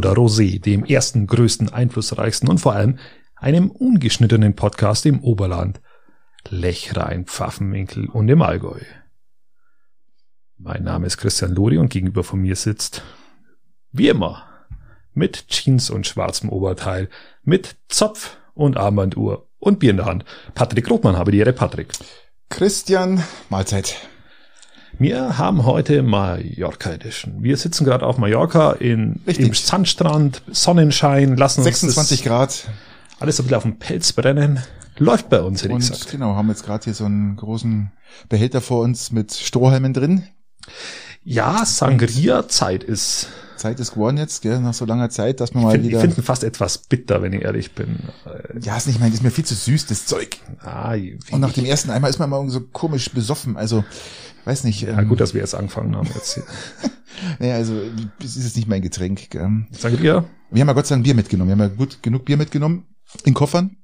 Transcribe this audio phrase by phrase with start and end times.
[0.00, 2.98] Oder Rosé, dem ersten, größten, einflussreichsten und vor allem
[3.36, 5.82] einem ungeschnittenen Podcast im Oberland,
[6.48, 8.80] Lechrein, Pfaffenwinkel und im Allgäu.
[10.56, 13.02] Mein Name ist Christian Lori und gegenüber von mir sitzt,
[13.92, 14.46] wie immer,
[15.12, 17.10] mit Jeans und schwarzem Oberteil,
[17.42, 20.24] mit Zopf und Armbanduhr und Bier in der Hand.
[20.54, 21.92] Patrick Rothmann habe die Ehre, Patrick.
[22.48, 23.96] Christian, Mahlzeit.
[25.00, 27.42] Wir haben heute Mallorca Edition.
[27.42, 32.68] Wir sitzen gerade auf Mallorca in, im Sandstrand, Sonnenschein, lassen 26 Grad.
[33.18, 34.60] Alles ein bisschen auf dem Pelz brennen.
[34.98, 36.10] Läuft bei uns, hätte Und ich gesagt.
[36.10, 37.90] genau, haben jetzt gerade hier so einen großen
[38.28, 40.24] Behälter vor uns mit Strohhalmen drin.
[41.24, 43.28] Ja, Sangria-Zeit ist.
[43.56, 46.00] Zeit ist geworden jetzt, gell, nach so langer Zeit, dass man Ich mal finde wieder.
[46.00, 47.98] find ihn fast etwas bitter, wenn ich ehrlich bin.
[48.24, 50.38] Äh, ja, ist nicht mein, ist mir viel zu süß, das Zeug.
[50.60, 50.94] Ah,
[51.30, 53.58] Und nach dem ersten einmal ist man immer so komisch besoffen.
[53.58, 53.84] Also,
[54.44, 54.82] weiß nicht.
[54.82, 56.08] ja, Ähm, gut, dass wir jetzt angefangen haben.
[56.14, 56.34] Jetzt.
[56.34, 56.44] hier.
[57.38, 57.74] nee, also,
[58.22, 59.30] es ist jetzt nicht mein Getränk.
[59.30, 59.66] Gell.
[59.70, 60.24] Sangria?
[60.50, 61.48] Wir haben ja Gott sei Dank Bier mitgenommen.
[61.48, 62.86] Wir haben ja gut genug Bier mitgenommen
[63.24, 63.76] in Koffern.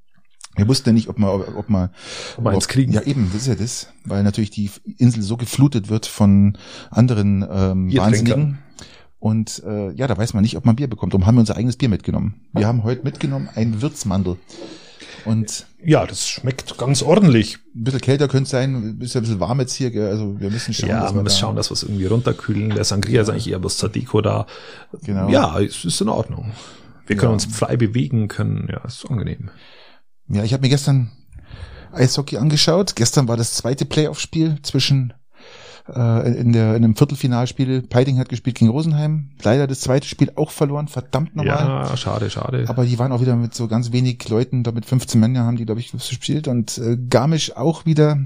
[0.56, 1.90] Wir wussten ja nicht, ob man, ob man,
[2.38, 2.92] Ob wir eins kriegen.
[2.92, 6.56] Ja, eben, das ist ja das, weil natürlich die Insel so geflutet wird von
[6.90, 7.94] anderen ähm.
[7.94, 8.58] Wahnsinnigen.
[9.18, 11.12] Und äh, ja, da weiß man nicht, ob man Bier bekommt.
[11.12, 12.42] Darum haben wir unser eigenes Bier mitgenommen.
[12.52, 14.36] Wir haben heute mitgenommen ein Würzmandel.
[15.24, 17.58] Und Ja, das schmeckt ganz ordentlich.
[17.74, 20.08] ein bisschen kälter könnte es sein, ist ja ein bisschen warm jetzt hier, gell?
[20.08, 20.88] also wir müssen schauen.
[20.90, 22.70] ja, dass wir muss da- schauen, dass wir es irgendwie runterkühlen.
[22.70, 24.46] Der Sangria ist eigentlich eher bloß zur Deko da.
[25.04, 25.28] Genau.
[25.28, 26.52] Ja, es ist in Ordnung.
[27.06, 27.34] Wir können Ja.
[27.34, 29.50] uns frei bewegen, können, ja, ist angenehm.
[30.28, 31.12] Ja, ich habe mir gestern
[31.92, 32.96] Eishockey angeschaut.
[32.96, 35.12] Gestern war das zweite Playoff-Spiel zwischen
[35.94, 37.82] äh, in der in einem Viertelfinalspiel.
[37.82, 39.28] Peiting hat gespielt gegen Rosenheim.
[39.42, 40.88] Leider das zweite Spiel auch verloren.
[40.88, 41.56] Verdammt nochmal.
[41.56, 42.64] Ja, schade, schade.
[42.68, 45.56] Aber die waren auch wieder mit so ganz wenig Leuten, da mit 15 Männern haben
[45.56, 46.48] die, glaube ich, gespielt.
[46.48, 48.18] Und äh, Garmisch auch wieder.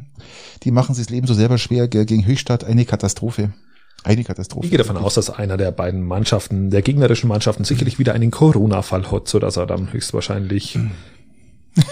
[0.62, 2.64] Die machen sich das Leben so selber schwer gegen Höchstadt.
[2.64, 3.52] Eine Katastrophe.
[4.02, 4.64] Eine Katastrophe.
[4.64, 8.30] ich gehe davon aus, dass einer der beiden Mannschaften, der gegnerischen Mannschaften, sicherlich wieder einen
[8.30, 10.78] Corona-Fall hat, so dass er dann höchstwahrscheinlich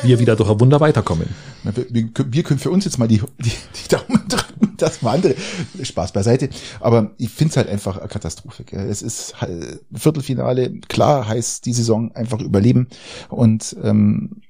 [0.02, 1.28] wir wieder durch ein Wunder weiterkommen.
[1.62, 4.47] Wir, wir, wir können für uns jetzt mal die, die, die Daumen drücken,
[4.82, 5.34] dass wir andere.
[5.82, 6.48] Spaß beiseite.
[6.80, 8.64] Aber ich finde es halt einfach eine Katastrophe.
[8.64, 8.88] Gell.
[8.88, 12.88] Es ist äh, Viertelfinale, klar heißt die Saison einfach überleben
[13.28, 14.42] und ähm,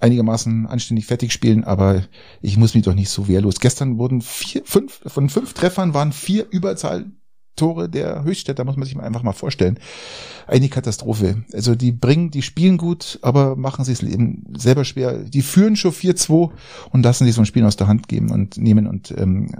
[0.00, 2.04] einigermaßen anständig fertig spielen, aber
[2.40, 3.60] ich muss mich doch nicht so wehrlos.
[3.60, 6.46] Gestern wurden vier, fünf, von fünf Treffern waren vier
[7.58, 9.78] Überzahltore der Höchststädter, muss man sich einfach mal vorstellen.
[10.46, 11.42] Eine Katastrophe.
[11.52, 15.18] Also die bringen, die spielen gut, aber machen sich das Leben selber schwer.
[15.18, 16.50] Die führen schon 4-2
[16.90, 19.54] und lassen sich so ein Spiel aus der Hand geben und nehmen und ähm,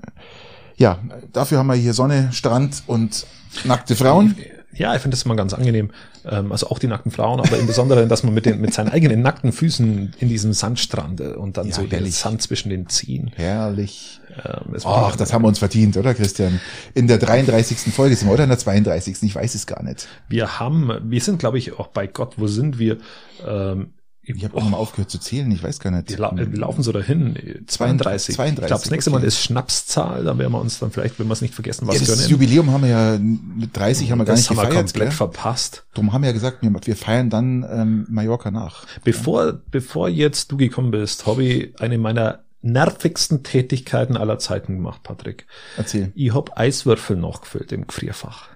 [0.76, 0.98] ja,
[1.32, 3.26] dafür haben wir hier Sonne, Strand und
[3.64, 4.36] nackte Frauen.
[4.72, 5.90] Ja, ich finde das immer ganz angenehm.
[6.24, 8.88] Ähm, also auch die nackten Frauen, aber im Besonderen, dass man mit, den, mit seinen
[8.88, 12.14] eigenen nackten Füßen in diesem Sandstrand äh, und dann Ja, so den herrlich.
[12.14, 13.30] Sand zwischen den Zehen.
[13.36, 14.20] Herrlich.
[14.44, 16.60] Ähm, Ach, das haben wir uns verdient, oder Christian?
[16.94, 17.92] In der 33.
[17.92, 19.22] Folge sind wir, oder in der 32.
[19.22, 20.06] Ich weiß es gar nicht.
[20.28, 22.98] Wir haben, wir sind, glaube ich, auch bei Gott, wo sind wir?
[23.46, 23.90] Ähm,
[24.36, 26.10] Ich habe auch mal aufgehört zu zählen, ich weiß gar nicht.
[26.10, 27.64] wir, lau wir laufen so dahin.
[27.66, 28.34] 32.
[28.34, 29.20] 32, ich glaube, das nächste okay.
[29.20, 31.94] Mal ist Schnapszahl, da werden wir uns dann vielleicht, wenn wir es nicht vergessen, was
[31.94, 32.30] ja, das gönnen.
[32.30, 34.86] Jubiläum haben wir ja mit 30 haben wir gar das nicht haben wir gefeiert.
[34.86, 35.16] komplett gell?
[35.16, 35.84] verpasst.
[35.94, 38.86] Darum haben wir ja gesagt, wir, wir feiern dann ähm, Mallorca nach.
[39.04, 45.02] Bevor, bevor jetzt du gekommen bist, habe ich eine meiner nervigsten Tätigkeiten aller Zeiten gemacht,
[45.02, 45.46] Patrick.
[45.76, 46.12] Erzähl.
[46.14, 48.48] Ich hab Eiswürfel nachgefüllt im Gefrierfach.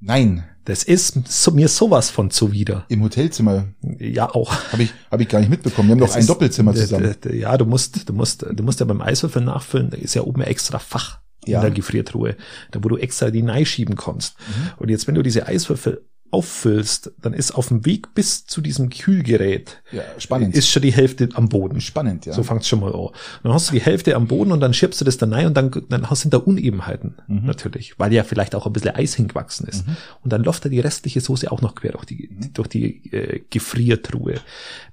[0.00, 1.16] Nein, Das ist
[1.52, 2.84] mir sowas von zuwider.
[2.88, 3.66] im Hotelzimmer
[3.98, 4.52] Ja, auch.
[4.72, 5.88] habe ich hab ich gar nicht mitbekommen.
[5.88, 7.14] Wir haben doch ein ist- Doppelzimmer zusammen.
[7.32, 10.42] Ja, du musst, du musst, du musst ja beim Eiswürfel nachfüllen, da ist ja oben
[10.42, 11.58] ein extra Fach Ja.
[11.58, 12.36] in der Gefriertruhe,
[12.72, 14.36] da wo du extra die Nei schieben kannst.
[14.40, 14.70] Mhm.
[14.78, 16.04] Und jetzt, wenn du diese Eiswürfel
[16.36, 20.54] auffüllst, dann ist auf dem Weg bis zu diesem Kühlgerät Ja, spannend.
[20.54, 21.80] ist schon die Hälfte am Boden.
[21.80, 22.32] spannend, ja.
[22.34, 23.08] So fängt's schon mal an.
[23.42, 25.54] Dann hast du die Hälfte am Boden und dann schiebst du das da rein und
[25.56, 27.44] dann, dann hast du da Unebenheiten, Mhm.
[27.46, 29.84] natürlich, weil ja vielleicht auch ein bisschen Eis hingewachsen ist.
[30.22, 32.52] Und dann läuft da die restliche Soße auch noch quer durch die, Mhm.
[32.52, 34.34] durch die äh, Gefriertruhe.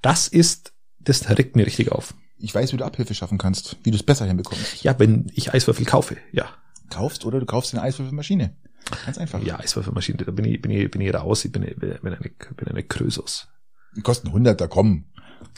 [0.01, 2.13] Das ist, das regt mir richtig auf.
[2.39, 4.83] ich weiß, wie du Abhilfe schaffen kannst, wie du es besser hinbekommst.
[4.83, 6.45] Ja, wenn ich Eiswürfel kaufe, ja.
[6.89, 8.53] Kaufst oder du kaufst eine Eiswürfelmaschine.
[9.05, 9.41] Ganz einfach.
[9.43, 12.17] Ja, Eiswürfelmaschine, da bin ich, bin ich, bin ich raus, ich bin, bin eine,
[12.55, 13.47] bin eine Krösus.
[13.95, 15.05] Die kosten 100, da komm.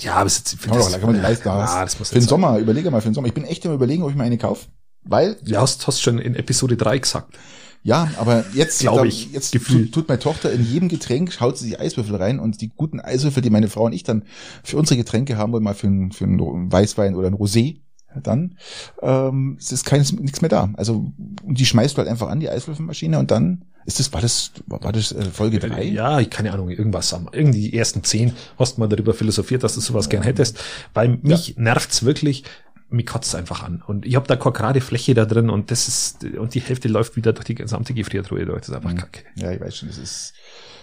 [0.02, 1.48] Ja, aber es ist, Kann man, doch, kann man leisten.
[1.48, 2.30] ja, das muss für den sein.
[2.30, 3.28] Sommer, überlege mal für den Sommer.
[3.28, 4.68] Ich bin echt am überlegen, ob ich mir eine kaufe.
[5.04, 7.38] Weil, Ja, hast, hast schon in Episode 3 gesagt.
[7.84, 9.86] ja, aber jetzt, Glaub da- ich, jetzt gefühlt.
[9.94, 13.00] tut, tut meine Tochter in jedem Getränk, schaut sie die Eiswürfel rein und die guten
[13.00, 14.24] Eiswürfel, die meine Frau und ich dann
[14.64, 17.82] für unsere Getränke haben wollen, mal für einen, für einen Weißwein oder ein Rosé,
[18.22, 18.58] dann
[19.02, 20.70] ähm, es ist keines nichts mehr da.
[20.76, 24.52] Also die schmeißt du halt einfach an die Eiswürfelmaschine und dann ist das war das
[24.66, 25.84] war das äh, Folge drei?
[25.84, 29.64] Ja, ich keine Ahnung, irgendwas am, irgendwie die ersten zehn hast du mal darüber philosophiert,
[29.64, 30.60] dass du sowas gern hättest,
[30.94, 32.44] weil mich nervt's wirklich,
[32.90, 33.84] mich kotzt einfach an.
[33.86, 36.88] Und ich habe da keine gerade Fläche da drin und das ist, und die Hälfte
[36.88, 38.62] läuft wieder durch die gesamte Gefriertruhe durch.
[38.62, 38.98] Das ist einfach Mhm.
[38.98, 39.22] kacke.
[39.36, 40.34] Ja, ich weiß schon, das ist.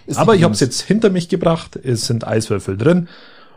[0.05, 3.09] ist Aber ich habe es jetzt hinter mich gebracht, es sind Eiswürfel drin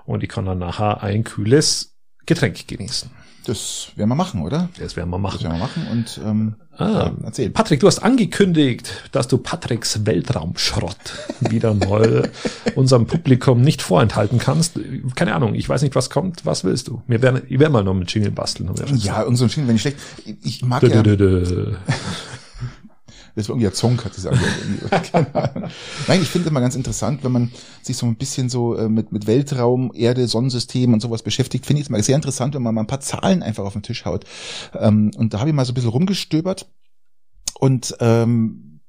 [0.07, 1.95] und ich kann dann nachher ein kühles
[2.25, 3.11] Getränk genießen.
[3.47, 4.69] Das werden wir machen, oder?
[4.79, 5.43] Das werden wir Das machen.
[5.45, 7.49] werden wir machen und ähm, Ah, ja, erzähl.
[7.49, 10.97] Patrick, du hast angekündigt, dass du Patricks Weltraumschrott
[11.41, 12.29] wieder mal
[12.75, 14.79] unserem Publikum nicht vorenthalten kannst.
[15.15, 16.45] Keine Ahnung, ich weiß nicht, was kommt.
[16.45, 17.01] Was willst du?
[17.07, 18.71] Wir werden, ich werde mal noch mit Jingle basteln.
[18.97, 19.97] Ja, so ein Film, wenn ich schlecht.
[20.43, 20.97] Ich, mag gesagt.
[20.97, 21.03] ja.
[21.03, 21.73] Dö, dö, dö.
[23.37, 24.13] Das war irgendwie ein Song, hat.
[25.13, 25.71] Keine Ahnung.
[26.09, 27.53] Nein, ich finde immer ganz interessant, wenn man
[27.83, 31.81] sich so ein bisschen so äh, mit, mit Weltraum, Erde, Sonnensystem und sowas beschäftigt, finde
[31.81, 34.07] ich es mal sehr interessant, wenn man mal ein paar Zahlen einfach auf den Tisch
[34.07, 34.25] haut.
[34.73, 36.67] Ähm, und da habe ich mal so ein bisschen rumgestöbert
[37.61, 38.81] und ähm,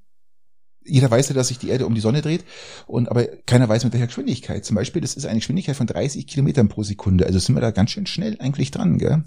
[0.87, 2.45] jeder weiß ja, dass sich die Erde um die Sonne dreht,
[2.85, 4.65] und aber keiner weiß mit welcher Geschwindigkeit.
[4.65, 7.25] Zum Beispiel, das ist eine Geschwindigkeit von 30 Kilometern pro Sekunde.
[7.25, 9.23] Also sind wir da ganz schön schnell eigentlich dran, gell?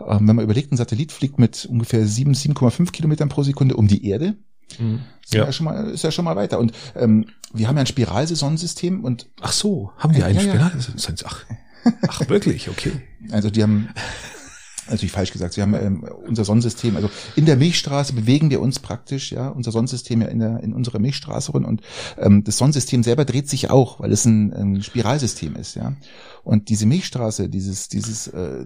[0.00, 3.86] Ähm, wenn man überlegt, ein Satellit fliegt mit ungefähr 7, 7,5 Kilometern pro Sekunde um
[3.86, 4.36] die Erde,
[4.78, 5.00] Mhm.
[5.24, 5.44] ist ja.
[5.44, 5.52] Ja.
[5.52, 6.58] schon mal, ist ja schon mal weiter.
[6.58, 10.70] Und ähm, wir haben ja ein Spiralsonnensystem und Ach so, haben wir einen Ja, ja.
[10.70, 10.72] Spiral?
[11.24, 11.42] Ach,
[12.08, 12.68] ach, wirklich?
[12.68, 12.92] Okay.
[13.30, 13.88] also die haben,
[14.86, 18.60] also ich falsch gesagt, sie haben ähm, unser Sonnensystem, also in der Milchstraße bewegen wir
[18.60, 21.82] uns praktisch, ja, unser Sonnensystem ja in der in unserer Milchstraße rund und
[22.18, 25.94] ähm, das Sonnensystem selber dreht sich auch, weil es ein, ein Spiralsystem ist, ja.
[26.42, 28.64] Und diese Milchstraße, dieses dieses äh,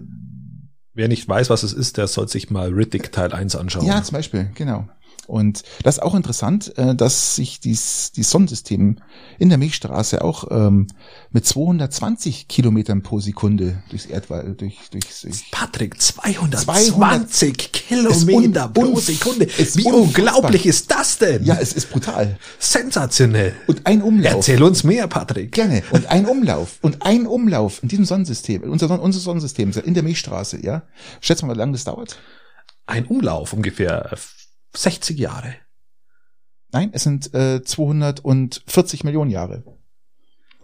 [0.95, 3.83] Wer nicht weiß, was es ist, der soll sich mal Riddick Teil 1 anschauen.
[3.83, 4.87] Ja, zum Beispiel, genau.
[5.27, 8.97] Und das ist auch interessant, äh, dass sich dies, dieses Sonnensystem
[9.39, 10.87] in der Milchstraße auch ähm,
[11.31, 18.99] mit 220 Kilometern pro Sekunde durchs Erdwall, durch, durch, durch Patrick, 220 Ist Kilometer pro
[18.99, 19.45] Sekunde.
[19.45, 21.43] ist Wie unglaublich ist das denn?
[21.43, 22.37] Ja, es ist brutal.
[22.59, 23.55] Sensationell.
[23.67, 24.33] Und ein Umlauf.
[24.33, 25.51] Erzähl uns mehr, Patrick.
[25.53, 25.83] Gerne.
[25.91, 26.79] Und ein Umlauf.
[26.81, 30.83] Und ein Umlauf in diesem Sonnensystem, unser, Son unser Sonnensystem, in der Milchstraße, ja.
[31.21, 32.17] Schätz mal, wie lange das dauert?
[32.85, 34.17] Ein Umlauf ungefähr äh,
[34.75, 35.55] 60 Jahre.
[36.71, 39.63] Nein, es sind äh, 240 Millionen Jahre.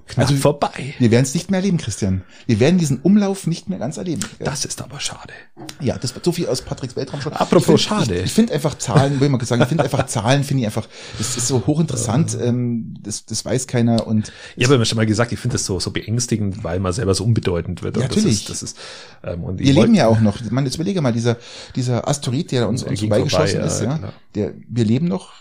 [0.10, 0.96] Knapp Also- vorbei.
[0.98, 2.24] Wir werden es nicht mehr erleben, Christian.
[2.48, 4.22] Wir werden diesen Umlauf nicht mehr ganz erleben.
[4.40, 4.46] Ja.
[4.46, 5.34] Das ist aber schade.
[5.80, 7.32] Ja, das so viel aus Patricks Weltraum schon.
[7.34, 8.16] Apropos ich find, schade.
[8.18, 10.88] Ich, ich finde einfach Zahlen, will man sagen, ich finde einfach Zahlen, finde ich einfach,
[11.20, 12.48] das ist so hochinteressant, Äh.
[12.48, 15.66] ähm, das, das weiß keiner und Ich habe ja schon mal gesagt, ich finde das
[15.66, 17.98] so, so beängstigend, weil man selber so unbedeutend wird.
[17.98, 18.46] Ja, natürlich.
[18.46, 20.40] Das ist, das ist, ähm, und ich wir leben ja auch noch.
[20.50, 21.38] Man, jetzt überlege mal, dieser,
[21.76, 25.34] dieser Asteroid, der uns, uns vorbeigeschossen vorbei, ist, ja, ja, der, wir leben noch,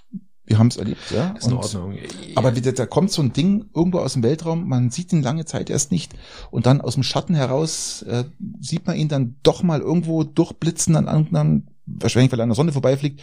[0.48, 1.30] wir haben es erlebt, ja.
[1.32, 1.98] Ist in Ordnung.
[2.34, 5.44] Aber wieder, da kommt so ein Ding irgendwo aus dem Weltraum, man sieht ihn lange
[5.44, 6.14] Zeit erst nicht
[6.50, 8.24] und dann aus dem Schatten heraus äh,
[8.60, 12.56] sieht man ihn dann doch mal irgendwo durchblitzen an anderen, wahrscheinlich weil er an der
[12.56, 13.20] Sonne vorbeifliegt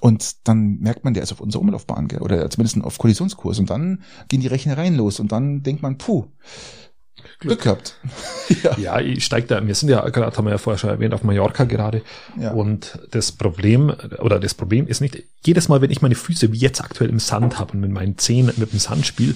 [0.00, 2.22] und dann merkt man, der ist auf unserer Umlaufbahn gell?
[2.22, 6.24] oder zumindest auf Kollisionskurs und dann gehen die Rechnereien los und dann denkt man, puh,
[7.38, 7.96] Glück gehabt.
[8.62, 8.78] ja.
[8.78, 11.22] Ja, ich steig da, wir sind ja gerade, haben wir ja vorher schon erwähnt, auf
[11.22, 12.02] Mallorca gerade.
[12.38, 12.52] Ja.
[12.52, 13.90] Und das Problem,
[14.20, 17.18] oder das Problem ist nicht, jedes Mal, wenn ich meine Füße wie jetzt aktuell im
[17.18, 19.34] Sand habe und mit meinen Zehen mit dem Sand spiele,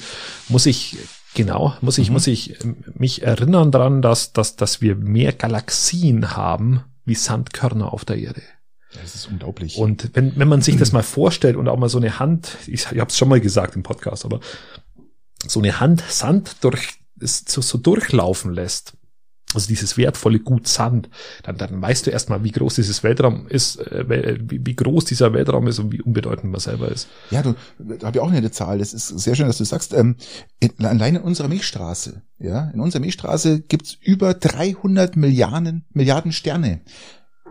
[0.48, 0.96] muss ich,
[1.34, 2.12] genau, muss ich, Mhm.
[2.14, 2.56] muss ich
[2.94, 8.42] mich erinnern daran, dass, dass, dass wir mehr Galaxien haben wie Sandkörner auf der Erde.
[9.00, 9.76] Das ist unglaublich.
[9.76, 12.86] Und wenn, wenn man sich das mal vorstellt und auch mal so eine Hand, ich,
[12.90, 14.40] ich habe es schon mal gesagt im Podcast, aber
[15.46, 18.94] so eine Hand Sand durch ist so, so durchlaufen lässt,
[19.54, 21.08] also dieses wertvolle Gut Sand,
[21.42, 25.32] dann, dann weißt du erstmal, wie groß dieses Weltraum ist, äh, wie, wie groß dieser
[25.32, 27.08] Weltraum ist und wie unbedeutend man selber ist.
[27.30, 28.78] Ja, du, da habe ich auch eine Zahl.
[28.78, 29.92] Das ist sehr schön, dass du sagst.
[29.92, 30.16] Ähm,
[30.60, 36.80] in, allein in unserer Milchstraße, ja, in unserer Milchstraße gibt's über 300 Milliarden Milliarden Sterne.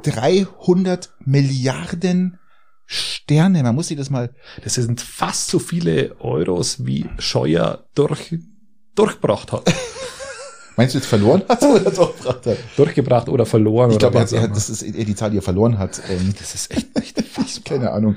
[0.03, 2.39] 300 Milliarden
[2.85, 3.61] Sterne.
[3.61, 4.33] Man muss sich das mal.
[4.63, 8.35] Das sind fast so viele Euros, wie Scheuer durch,
[8.95, 9.63] durchgebracht hat.
[10.77, 12.57] Meinst du jetzt verloren hat oder durchgebracht hat?
[12.77, 13.91] durchgebracht oder verloren.
[13.91, 16.01] Ich glaube, das ist eher die Zahl, die er verloren hat.
[16.09, 17.63] Ähm, das ist echt nicht fassbar.
[17.77, 18.15] keine Ahnung.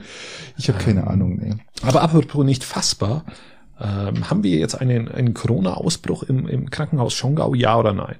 [0.57, 1.37] Ich habe keine Ahnung.
[1.39, 1.55] Nee.
[1.83, 3.25] Aber apropos nicht fassbar,
[3.81, 8.17] ähm, haben wir jetzt einen, einen Corona-Ausbruch im, im Krankenhaus Schongau, ja oder nein?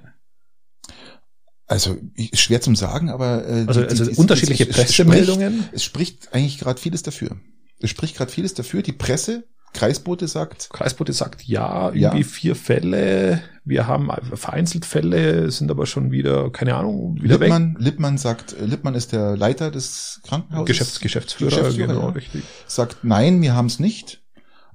[1.65, 1.95] Also
[2.33, 5.53] schwer zum sagen, aber äh, Also, die- also die- es- unterschiedliche es- es Pressemeldungen.
[5.59, 7.37] Spricht, es spricht eigentlich gerade vieles dafür.
[7.79, 8.81] Es spricht gerade vieles dafür.
[8.81, 12.09] Die Presse, Kreisbote sagt, Kreisbote sagt ja, Ja.
[12.09, 13.41] irgendwie vier Fälle.
[13.65, 17.49] Wir haben vereinzelt Fälle, sind aber schon wieder, keine Ahnung, wieder weg.
[17.49, 20.67] Lippmann, Lippmann sagt, äh, Lippmann ist der Leiter des Krankenhauses.
[20.67, 22.13] Geschäfts Geschäftsführer, Geschäftsführer, genau, ja.
[22.13, 22.43] richtig.
[22.67, 24.21] Sagt, nein, wir haben es nicht.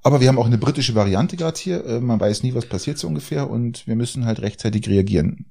[0.03, 1.85] Aber wir haben auch eine britische Variante gerade hier.
[1.85, 5.47] Äh, Man weiß nie, was passiert so ungefähr und wir müssen halt rechtzeitig reagieren.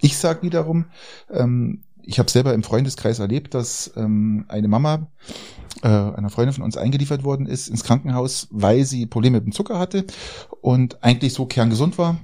[0.00, 0.86] Ich sag wiederum,
[1.30, 5.10] ähm, ich habe selber im Freundeskreis erlebt, dass ähm, eine Mama
[5.82, 9.52] äh, einer Freundin von uns eingeliefert worden ist ins Krankenhaus, weil sie Probleme mit dem
[9.52, 10.04] Zucker hatte
[10.60, 12.20] und eigentlich so kerngesund war.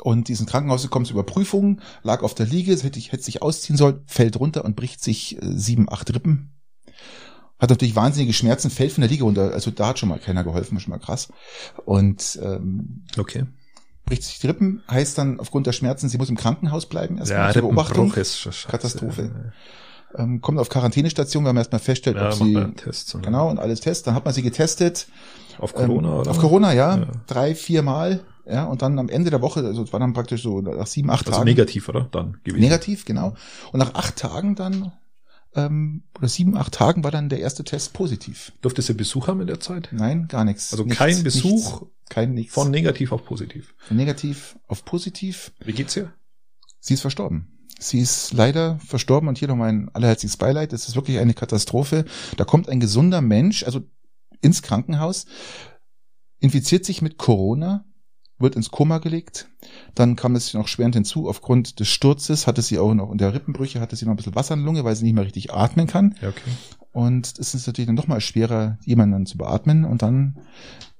[0.00, 3.76] und diesen Krankenhaus gekommen zur Überprüfung, lag auf der Liege, hätte, ich, hätte sich ausziehen
[3.76, 6.52] sollen, fällt runter und bricht sich äh, sieben, acht Rippen.
[7.58, 9.52] Hat natürlich wahnsinnige Schmerzen, fällt von der Liege runter.
[9.52, 11.28] Also da hat schon mal keiner geholfen, schon mal krass.
[11.86, 13.46] Und ähm, Okay.
[14.06, 17.48] Bricht sich die Rippen, heißt dann aufgrund der Schmerzen, sie muss im Krankenhaus bleiben, erstmal
[17.48, 18.12] Ja, zur Beobachtung.
[18.14, 18.68] Ist scheiße.
[18.68, 19.52] Katastrophe.
[20.16, 23.14] Ähm, kommt auf Quarantänestation, weil man erstmal feststellt, Ja, ob sie Tests.
[23.14, 24.06] und- genau und alles Test.
[24.06, 25.08] Dann hat man sie getestet.
[25.58, 26.30] Auf Corona, ähm, oder?
[26.30, 27.06] Auf Corona, ja, Ja.
[27.26, 28.20] drei, vier Mal.
[28.48, 31.10] Ja, und dann am Ende der Woche, also es war dann praktisch so nach sieben,
[31.10, 31.48] acht Also Tagen.
[31.48, 32.08] negativ, oder?
[32.12, 32.60] Dann gewesen.
[32.62, 33.34] Negativ, genau.
[33.72, 34.92] Und nach acht Tagen dann,
[35.56, 38.52] ähm, oder sieben, acht Tagen war dann der erste Test positiv.
[38.60, 39.88] Durfte sie Besuch haben in der Zeit?
[39.90, 40.70] Nein, gar nichts.
[40.72, 42.54] Also Nichts, kein Besuch nichts, kein nichts.
[42.54, 43.74] Von negativ auf positiv.
[43.78, 45.52] Von negativ auf positiv.
[45.64, 46.12] Wie geht's ihr?
[46.80, 47.52] Sie ist verstorben.
[47.78, 50.72] Sie ist leider verstorben und hier noch mein allerherzliches Beileid.
[50.72, 52.04] Es ist wirklich eine Katastrophe.
[52.36, 53.80] Da kommt ein gesunder Mensch, also
[54.40, 55.26] ins Krankenhaus,
[56.38, 57.84] infiziert sich mit Corona,
[58.38, 59.48] wird ins Koma gelegt.
[59.94, 63.34] Dann kam es noch schwerend hinzu, aufgrund des Sturzes hatte sie auch noch, und der
[63.34, 65.52] Rippenbrüche hatte sie noch ein bisschen Wasser in der Lunge, weil sie nicht mehr richtig
[65.52, 66.14] atmen kann.
[66.22, 66.50] Ja, okay.
[66.92, 69.84] Und es ist natürlich dann noch mal schwerer, jemanden zu beatmen.
[69.84, 70.38] Und dann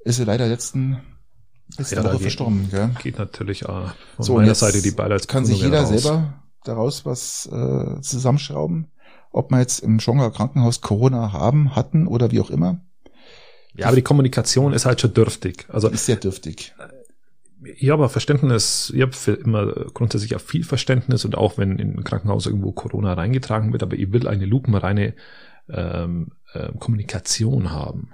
[0.06, 0.98] ist sie leider letzten,
[1.78, 2.68] letzte Woche geht- verstorben.
[2.70, 2.90] Gell?
[3.02, 7.46] Geht natürlich auch von So, meiner Seite die Beileids kann sich jeder selber daraus was
[7.52, 8.90] äh, zusammenschrauben,
[9.30, 12.80] ob man jetzt im Schonger Krankenhaus Corona haben, hatten oder wie auch immer,
[13.74, 15.66] Ja, aber die Kommunikation ist halt schon dürftig.
[15.68, 16.74] Also ist sehr dürftig.
[17.62, 21.96] ich habe Verständnis, ich habe für immer grundsätzlich auch viel Verständnis und auch wenn in
[21.98, 25.14] ein Krankenhaus irgendwo Corona reingetragen wird, aber ich will eine lupenreine
[25.68, 28.10] ähm, äh, Kommunikation haben.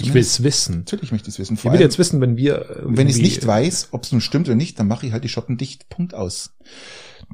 [0.00, 0.78] Ich will es wissen.
[0.78, 1.54] Natürlich möchte ich es wissen.
[1.54, 4.12] Ich Vor will allem, jetzt wissen, wenn wir wenn ich es nicht weiß, ob es
[4.12, 5.88] nun stimmt oder nicht, dann mache ich halt die Schotten dicht.
[5.90, 6.54] Punkt aus.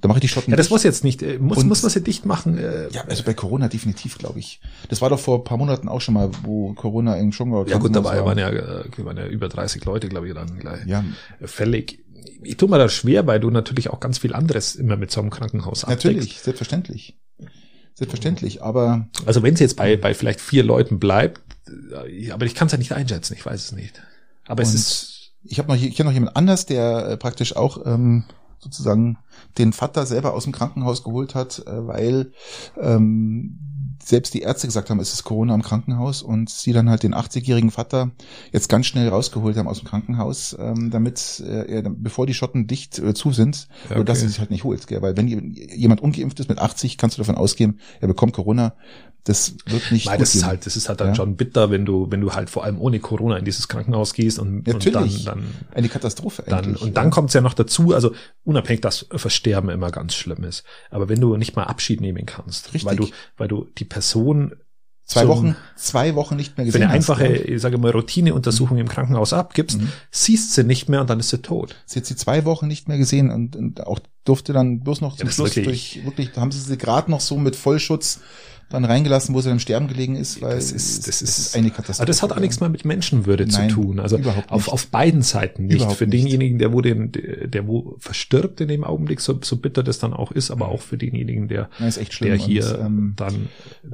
[0.00, 0.72] Dann mache ich die Schotten Ja, das dicht.
[0.72, 1.22] muss jetzt nicht.
[1.22, 2.58] äh, Muss, Und- muss man sie dicht machen?
[2.58, 4.60] Äh, ja, also bei Corona definitiv, glaube ich.
[4.88, 7.78] Das war doch vor ein paar Monaten auch schon mal, wo Corona im Schonger ja
[7.78, 8.26] gut, dabei war.
[8.26, 11.04] waren ja, äh, waren ja über 30 Leute, glaube ich, dann gleich Ja,
[11.44, 12.04] fällig.
[12.42, 15.20] Ich tue mir das schwer, weil du natürlich auch ganz viel anderes immer mit so
[15.20, 16.04] einem Krankenhaus abdeckst.
[16.04, 17.16] natürlich, selbstverständlich.
[17.98, 21.40] Selbstverständlich, aber Also wenn es jetzt bei, bei vielleicht vier Leuten bleibt,
[22.06, 24.00] äh, aber ich kann es ja nicht einschätzen, ich weiß es nicht.
[24.46, 27.56] Aber es ist, ich habe noch, hier- ich kenne noch jemand anders, der äh, praktisch
[27.56, 28.22] auch ähm,
[28.60, 29.18] sozusagen
[29.58, 32.30] den Vater selber aus dem Krankenhaus geholt hat, äh, weil
[32.80, 33.58] ähm,
[34.02, 37.14] selbst die Ärzte gesagt haben, es ist Corona im Krankenhaus und sie dann halt den
[37.14, 38.10] 80-jährigen Vater
[38.52, 42.66] jetzt ganz schnell rausgeholt haben aus dem Krankenhaus, ähm, damit äh, er, bevor die Schotten
[42.66, 44.26] dicht äh, zu sind, Ja, oder dass okay.
[44.26, 44.86] er sich halt nicht holt.
[44.86, 45.02] Gell?
[45.02, 48.74] Weil wenn jemand ungeimpft ist mit 80, kannst du davon ausgehen, er bekommt Corona.
[49.24, 51.14] Das wird nicht Nein, gut das ist halt, das ist halt dann Ja.
[51.14, 54.38] schon bitter, wenn du, wenn du halt vor allem ohne Corona in dieses Krankenhaus gehst
[54.38, 55.18] und, Natürlich.
[55.18, 55.44] und dann,
[55.74, 56.82] eine Katastrophe dann, dann eigentlich.
[56.82, 58.12] und dann kommt es ja noch dazu, also
[58.44, 60.64] unabhängig, dass Versterben immer ganz schlimm ist.
[60.90, 62.84] Aber wenn du nicht mal Abschied nehmen kannst, Richtig.
[62.86, 64.54] weil du, weil du die Person
[65.04, 67.54] zwei zum- Wochen, zwei Wochen nicht mehr gesehen eine hast, einfache, ja.
[67.56, 69.88] ich sage mal, Routineuntersuchung im Krankenhaus abgibst, Mhm.
[70.10, 71.76] siehst sie nicht mehr und dann ist sie tot.
[71.84, 75.12] Sie hat sie zwei Wochen nicht mehr gesehen und, und auch durfte dann bloß noch
[75.14, 78.20] Ja, zum ist Schluss wirklich- durch, wirklich, haben sie sie gerade noch so mit Vollschutz
[78.70, 81.70] dann reingelassen, wo sie im Sterben gelegen ist, weil Das ist, das es ist, eine
[81.70, 82.00] Katastrophe.
[82.02, 83.98] Aber das hat auch nichts mehr mit Menschenwürde Nein, zu tun.
[83.98, 85.76] Also überhaupt auf, auf beiden Seiten nicht.
[85.76, 86.22] Überhaupt für nicht.
[86.24, 90.12] denjenigen, der wo den, der wo verstirbt in dem Augenblick, so, so bitter das dann
[90.12, 93.48] auch ist, aber auch für denjenigen, der, Nein, ist der hier Und, ähm, dann,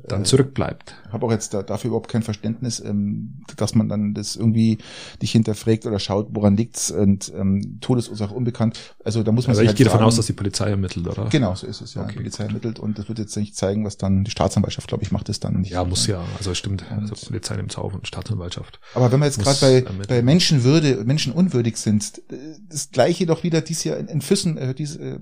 [0.09, 0.95] dann äh, zurückbleibt.
[1.13, 4.79] habe auch jetzt da, dafür überhaupt kein Verständnis, ähm, dass man dann das irgendwie
[5.23, 8.79] dich hinterfragt oder schaut, woran liegt's und ähm, Todesursache unbekannt.
[9.05, 10.71] Also da muss man Also sich ich halt gehe davon fragen- aus, dass die Polizei
[10.71, 11.29] ermittelt, oder?
[11.31, 12.03] Genau, so ist es ja.
[12.03, 15.03] Okay, Die Polizei ermittelt und das wird jetzt nicht zeigen, was dann die Staatsanwaltschaft, glaube
[15.03, 15.71] ich, macht es dann nicht.
[15.73, 16.25] Ja, muss ja.
[16.39, 16.85] Also stimmt.
[16.91, 18.81] Und- Also Polizei nimmt auf und Staatsanwaltschaft.
[18.95, 20.07] Aber wenn wir jetzt gerade bei, ermitteln.
[20.09, 22.23] bei Menschenwürde, Menschenunwürdig sind,
[22.69, 25.19] das gleiche doch wieder dieses Jahr in, in Füssen, äh, dies, äh,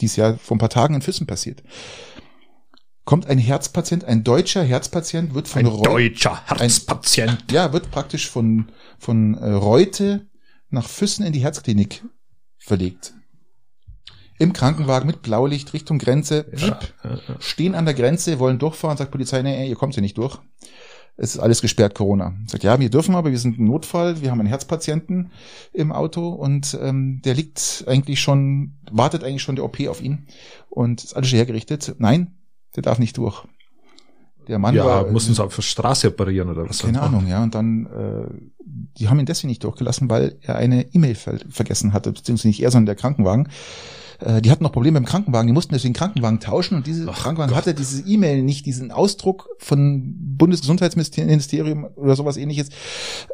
[0.00, 1.62] dieses Jahr vor ein paar Tagen in Füssen passiert.
[3.04, 7.44] Kommt ein Herzpatient, ein deutscher Herzpatient, wird von Ein Reu- deutscher Herzpatient.
[7.52, 10.26] ja, wird praktisch von, von äh, Reute
[10.70, 12.02] nach Füssen in die Herzklinik
[12.58, 13.12] verlegt.
[14.38, 16.46] Im Krankenwagen mit Blaulicht Richtung Grenze.
[16.56, 16.78] Ja,
[17.38, 20.38] stehen an der Grenze, wollen durchfahren, sagt Polizei, nee, ihr kommt hier nicht durch.
[21.16, 22.34] Es ist alles gesperrt, Corona.
[22.46, 25.30] Sagt, ja, wir dürfen aber, wir sind ein Notfall, wir haben einen Herzpatienten
[25.72, 30.26] im Auto und ähm, der liegt eigentlich schon, wartet eigentlich schon der OP auf ihn
[30.70, 31.94] und ist alles schon hergerichtet.
[31.98, 32.34] Nein,
[32.74, 33.44] der darf nicht durch.
[34.48, 36.80] Der Mann ja, war, mussten sie auf der Straße operieren oder was?
[36.80, 37.42] keine Ahnung, ja.
[37.42, 38.26] Und dann, äh,
[38.98, 42.62] die haben ihn deswegen nicht durchgelassen, weil er eine E-Mail ver vergessen hatte, beziehungsweise nicht
[42.62, 43.48] er, sondern der Krankenwagen.
[44.24, 47.08] Äh, die hatten noch Probleme im Krankenwagen, die mussten deswegen den Krankenwagen tauschen und diese
[47.08, 47.58] Ach Krankenwagen Gott.
[47.58, 52.70] hatte diese E-Mail nicht, diesen Ausdruck von Bundesgesundheitsministerium oder sowas ähnliches,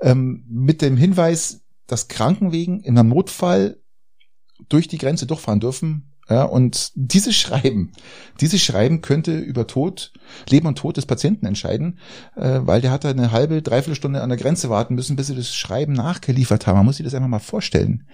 [0.02, 3.78] ähm, mit dem Hinweis, dass Krankenwegen in einem Notfall
[4.68, 6.06] durch die Grenze durchfahren dürfen.
[6.28, 7.90] Ja, und dieses Schreiben,
[8.40, 10.12] dieses Schreiben könnte über Tod,
[10.48, 11.98] Leben und Tod des Patienten entscheiden,
[12.36, 15.26] äh, weil der hat da eine halbe, dreiviertel Stunde an der Grenze warten müssen, bis
[15.26, 16.76] sie das Schreiben nachgeliefert haben.
[16.76, 18.06] Man muss sich das einfach mal vorstellen.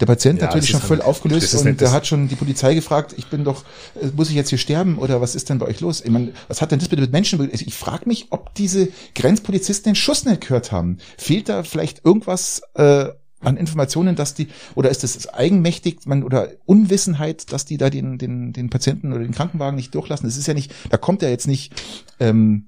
[0.00, 3.26] Der Patient Ja, natürlich schon voll aufgelöst und der hat schon die Polizei gefragt, ich
[3.26, 3.64] bin doch,
[4.00, 6.00] äh, muss ich jetzt hier sterben oder was ist denn bei euch los?
[6.00, 7.40] Ich meine, was hat denn das bitte mit Menschen?
[7.40, 10.98] Also Ich frage mich, ob diese Grenzpolizisten den Schuss nicht gehört haben.
[11.18, 13.06] Fehlt da vielleicht irgendwas äh,
[13.40, 18.18] an Informationen, dass die, oder ist das eigenmächtig, man, oder Unwissenheit, dass die da den,
[18.18, 20.26] den, den Patienten oder den Krankenwagen nicht durchlassen?
[20.26, 21.72] Das ist ja nicht, da kommt ja jetzt nicht
[22.20, 22.66] ähm,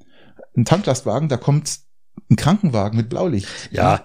[0.56, 1.80] ein Tanklastwagen, da kommt
[2.30, 3.48] ein Krankenwagen mit Blaulicht.
[3.70, 4.04] Ja,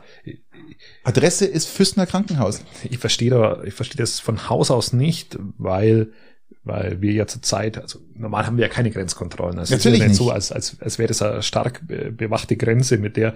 [1.08, 2.62] Adresse ist Füssner Krankenhaus.
[2.90, 6.10] ich verstehe da, ich verstehe das von Haus aus nicht, weil
[6.64, 9.58] weil wir ja zurzeit, also normal haben wir ja keine Grenzkontrollen.
[9.58, 10.28] Also es Natürlich ist ja nicht, nicht.
[10.28, 13.36] so, als, als, als wäre das eine stark be- bewachte Grenze, mit der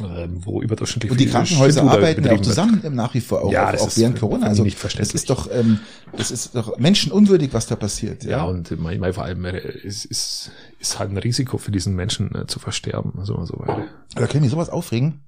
[0.00, 2.44] ähm, wo überdurchschnittlich Und die Krankenhäuser arbeiten ja auch wird.
[2.46, 4.46] zusammen im nach wie vor, auch, Ja, auch, auch ist während Corona.
[4.46, 5.80] Also nicht das ist doch, ähm,
[6.16, 8.24] das ist doch menschenunwürdig, was da passiert.
[8.24, 11.94] Ja, und mein, mein, vor allem äh, es ist, ist halt ein Risiko für diesen
[11.94, 13.12] Menschen äh, zu versterben.
[13.18, 13.84] Also so weiter.
[14.14, 15.20] da kann ich mich sowas aufregen.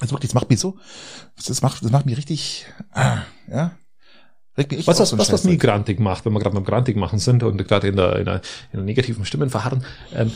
[0.00, 0.76] Also wirklich, das macht mich so,
[1.36, 3.76] das macht, das macht mich richtig, ah, ja,
[4.56, 7.42] regt mich Was, auf, was, mich grantig macht, wenn wir gerade beim grantig machen sind
[7.42, 8.34] und gerade in der, in der,
[8.72, 10.32] in der negativen Stimmen verharren, ähm,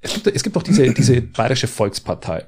[0.00, 2.46] es gibt, es gibt doch diese, diese bayerische Volkspartei,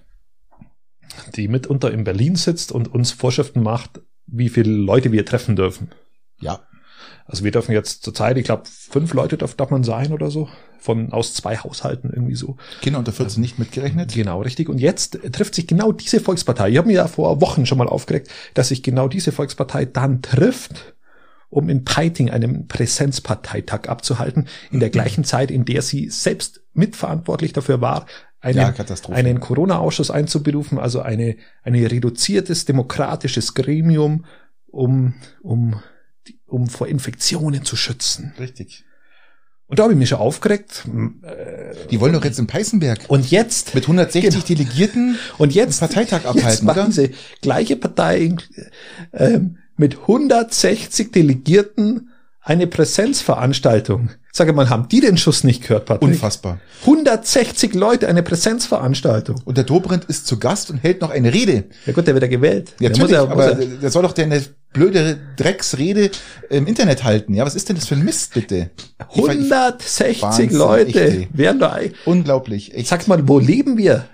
[1.37, 5.91] die mitunter in Berlin sitzt und uns Vorschriften macht, wie viele Leute wir treffen dürfen.
[6.39, 6.65] Ja,
[7.26, 10.30] Also wir dürfen jetzt zur Zeit, ich glaube, fünf Leute darf, darf man sein oder
[10.30, 12.56] so, von aus zwei Haushalten irgendwie so.
[12.83, 14.14] Kinder unter 14 nicht mitgerechnet.
[14.14, 14.68] Genau, richtig.
[14.68, 16.71] Und jetzt trifft sich genau diese Volkspartei.
[16.71, 20.23] Ich habe mir ja vor Wochen schon mal aufgeregt, dass sich genau diese Volkspartei dann
[20.23, 20.95] trifft,
[21.49, 27.52] um in Peiting einen Präsenzparteitag abzuhalten, in der gleichen Zeit, in der sie selbst mitverantwortlich
[27.52, 28.06] dafür war,
[28.40, 28.75] einen, Ja,
[29.11, 34.25] einen Corona-Ausschuss einzuberufen, also eine, eine reduziertes demokratisches Gremium,
[34.66, 35.80] um, um,
[36.46, 38.32] um vor Infektionen zu schützen.
[38.38, 38.85] Richtig.
[39.68, 40.85] Und da habe ich mich schon aufgeregt.
[41.90, 44.44] Die wollen doch jetzt in Peißenberg Und jetzt mit 160 Genau.
[44.46, 46.87] Delegierten Und jetzt, Parteitag jetzt abhalten, macht oder?
[46.87, 47.11] diese
[47.42, 48.37] gleiche Partei
[49.12, 54.11] ähm, mit 160 Delegierten eine Präsenzveranstaltung.
[54.37, 56.11] Sage mal, haben die den Schuss nicht gehört, Patrick?
[56.11, 56.59] Unfassbar.
[56.83, 59.40] 160 Leute, eine Präsenzveranstaltung.
[59.46, 61.64] Und der Dobrindt ist zu Gast und hält noch eine Rede.
[61.87, 62.75] Ja gut, der wird ja gewählt.
[62.79, 64.42] Ja, der natürlich, ja, aber ja, der soll doch der eine
[64.75, 66.11] blöde Drecksrede
[66.51, 67.33] im Internet halten.
[67.33, 68.68] Ja, was ist denn das für ein Mist, bitte?
[69.14, 71.79] Ich- ich- 160 Wahnsinn, Leute echt, werden da.
[72.05, 72.75] Unglaublich.
[72.75, 72.88] Echt.
[72.88, 74.05] Sag mal, wo leben wir?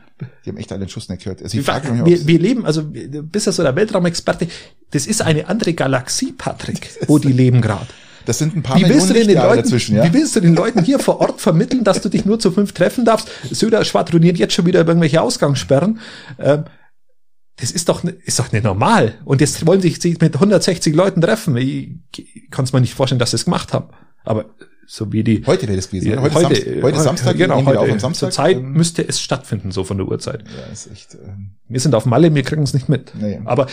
[0.45, 1.43] Die haben echt alle den Schuss nicht gehört.
[1.43, 1.67] Also Wir,
[2.07, 4.47] wir, wir leben, also du bist ja so der Weltraumexperte.
[4.93, 7.89] Das ist eine andere Galaxie, Patrick, wo die leben gerade.
[8.25, 10.05] Das sind ein paar Wie willst, du denn den Leuten, dazwischen, ja?
[10.05, 12.73] wie willst du den Leuten hier vor Ort vermitteln, dass du dich nur zu fünf
[12.73, 13.29] treffen darfst?
[13.51, 16.01] Söder schwadroniert jetzt schon wieder über irgendwelche Ausgangssperren.
[16.39, 16.65] Ähm,
[17.57, 19.15] das ist doch, ist doch nicht normal.
[19.25, 21.57] Und jetzt wollen sich sie mit 160 Leuten treffen.
[21.57, 23.89] Ich, ich kann es mir nicht vorstellen, dass sie es gemacht haben.
[24.25, 24.47] Aber
[24.87, 26.13] so wie die Heute wäre das gewesen.
[26.13, 26.23] Oder?
[26.23, 27.81] heute, heute, Samstag, heute Samstag, genau, wir heute.
[27.81, 28.27] auf am Samstag.
[28.27, 30.43] Zur Zeit ähm, müsste es stattfinden, so von der Uhrzeit.
[30.43, 33.13] ja, ist echt, ähm, Wir sind auf Malle, wir kriegen es nicht mit.
[33.19, 33.41] Nee.
[33.45, 33.67] Aber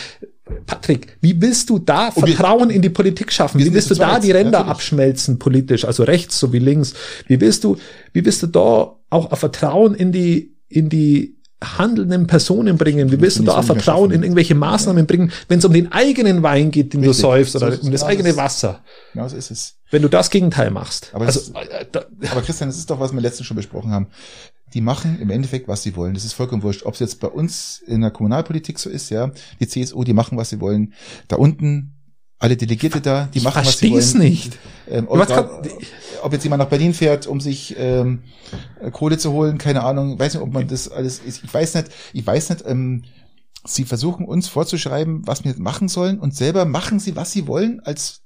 [0.66, 3.58] Patrick, wie willst du da Und wir- Vertrauen in die Politik schaffen?
[3.58, 4.70] Wir Wie willst du da die Ränder natürlich.
[4.70, 6.94] abschmelzen politisch, also rechts sowie links?
[7.26, 7.76] Wie willst du,
[8.12, 13.08] wie willst du da auch Vertrauen in die, in die handelnden Personen bringen?
[13.12, 16.42] Wie willst du müssen da Vertrauen in irgendwelche Maßnahmen bringen, wenn es um den eigenen
[16.42, 17.16] Wein geht, den Richtig.
[17.16, 18.80] du säufst, oder So ist um das eigene das- Wasser?
[19.12, 19.76] genau so ist es.
[19.90, 21.10] Wenn du das Gegenteil machst.
[21.12, 23.90] Aber also, das- äh, da, Aber Christian, das ist doch, was wir letztens schon besprochen
[23.90, 24.06] haben.
[24.72, 26.14] Die machen im Endeffekt, was sie wollen.
[26.14, 26.84] Das ist vollkommen wurscht.
[26.86, 29.32] Ob es jetzt bei uns in der Kommunalpolitik so ist, ja.
[29.58, 30.94] Die CSU, die machen, was sie wollen.
[31.26, 31.94] Da unten,
[32.40, 34.30] alle Delegierte da, die ich machen, was sie wollen.
[34.30, 34.58] nicht.
[34.90, 35.48] Ähm, ob, kann-
[36.22, 38.24] ob jetzt jemand nach Berlin fährt, um sich ähm,
[38.92, 40.14] Kohle zu holen, keine Ahnung.
[40.14, 41.44] Ich weiß nicht, ob man das alles ist.
[41.44, 43.04] Ich weiß nicht, ich weiß nicht, ähm,
[43.64, 47.80] sie versuchen uns vorzuschreiben, was wir machen sollen und selber machen sie, was sie wollen,
[47.84, 48.22] als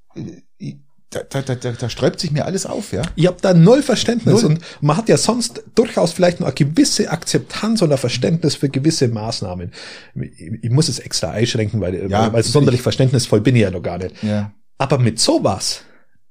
[0.59, 0.77] äh,
[1.11, 3.03] da, da, da, da, sträubt sich mir alles auf, ja.
[3.15, 4.53] Ich habe da null Verständnis Null.
[4.53, 9.07] und man hat ja sonst durchaus vielleicht noch eine gewisse Akzeptanz oder Verständnis für gewisse
[9.09, 9.71] Maßnahmen.
[10.17, 13.71] Ich, ich muss es extra einschränken, weil, Ja, weil so sonderlich verständnisvoll bin ich ja
[13.71, 14.21] noch gar nicht.
[14.25, 14.53] Ja.
[14.77, 15.83] Aber mit sowas,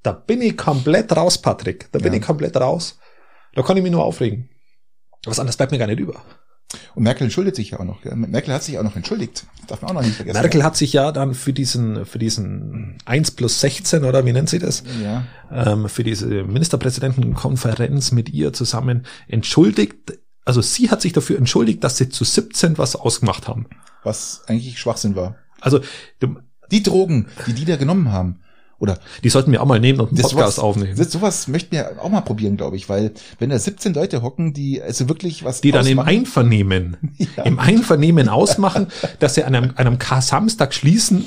[0.02, 1.90] da bin ich komplett raus, Patrick.
[1.94, 2.20] Da bin Ja.
[2.20, 3.00] ich komplett raus.
[3.56, 4.50] Da kann ich mich nur aufregen.
[5.26, 6.22] Was anderes bleibt mir gar nicht über.
[6.96, 8.02] Und Merkel entschuldigt sich ja auch noch.
[8.02, 8.16] Gell?
[8.16, 9.46] Merkel hat sich auch noch entschuldigt.
[9.68, 10.42] Darf man auch noch nicht vergessen.
[10.42, 14.50] Merkel hat sich ja dann für diesen, für diesen 1 plus 16 oder wie nennt
[14.50, 14.84] sie das?
[15.04, 15.24] Ja.
[15.52, 20.20] ähm, für diese Ministerpräsidentenkonferenz mit ihr zusammen entschuldigt.
[20.46, 23.68] Also sie hat sich dafür entschuldigt, dass sie zu 17 was ausgemacht haben.
[24.04, 25.36] Was eigentlich Schwachsinn war.
[25.62, 25.80] Also
[26.72, 28.42] Die Drogen, die die da genommen haben.
[28.80, 30.96] Oder die sollten wir auch mal nehmen und einen das Podcast sowas, aufnehmen.
[30.98, 34.54] Das, sowas möchten wir auch mal probieren, glaube ich, weil wenn da 17 Leute hocken,
[34.54, 36.98] die also wirklich was die dann im Einvernehmen,
[37.38, 37.44] Ja.
[37.44, 38.88] im Einvernehmen ausmachen,
[39.20, 41.26] dass sie an einem, an einem K-Samstag schließen,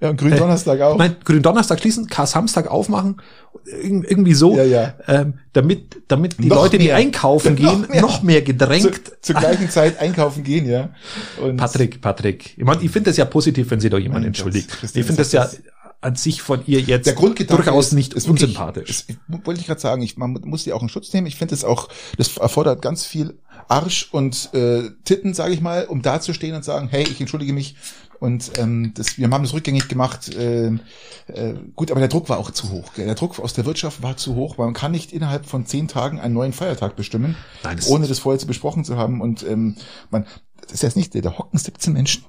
[0.00, 0.98] Ja, und Gründonnerstag auch.
[0.98, 3.22] Nein, Gründonnerstag schließen, Kar-Samstag aufmachen,
[3.64, 4.94] irg- irgendwie so, Ja, ja.
[5.06, 6.96] Ähm, damit, damit die Noch Leute, die mehr.
[6.96, 8.40] einkaufen Noch gehen, noch mehr, mehr.
[8.40, 9.12] zu, gedrängt.
[9.22, 10.90] zur gleichen Zeit einkaufen gehen, ja.
[11.40, 12.58] Und Patrick, Patrick.
[12.58, 14.68] Ich, mein, ich finde das ja positiv, wenn sie doch jemand entschuldigt.
[14.70, 15.48] Christian, ich finde das ja
[16.02, 18.90] an sich von ihr jetzt der Grundgedanke durchaus ist, nicht ist unsympathisch.
[18.90, 19.06] Ist,
[19.44, 21.26] wollte ich gerade sagen, ich, man muss die auch in Schutz nehmen.
[21.28, 21.88] Ich finde es auch,
[22.18, 23.38] das erfordert ganz viel
[23.68, 27.76] Arsch und äh, Titten, sage ich mal, um dazustehen und sagen, hey, ich entschuldige mich.
[28.18, 30.34] Und ähm, das, wir haben das rückgängig gemacht.
[30.34, 30.66] Äh,
[31.28, 32.94] äh, gut, aber der Druck war auch zu hoch.
[32.94, 33.06] Gell?
[33.06, 35.88] Der Druck aus der Wirtschaft war zu hoch, weil man kann nicht innerhalb von zehn
[35.88, 39.20] Tagen einen neuen Feiertag bestimmen, Nein, das- ohne das vorher zu besprochen zu haben.
[39.20, 39.76] Und ähm,
[40.10, 40.24] man,
[40.62, 42.24] das ist jetzt nicht, da hocken 17 Menschen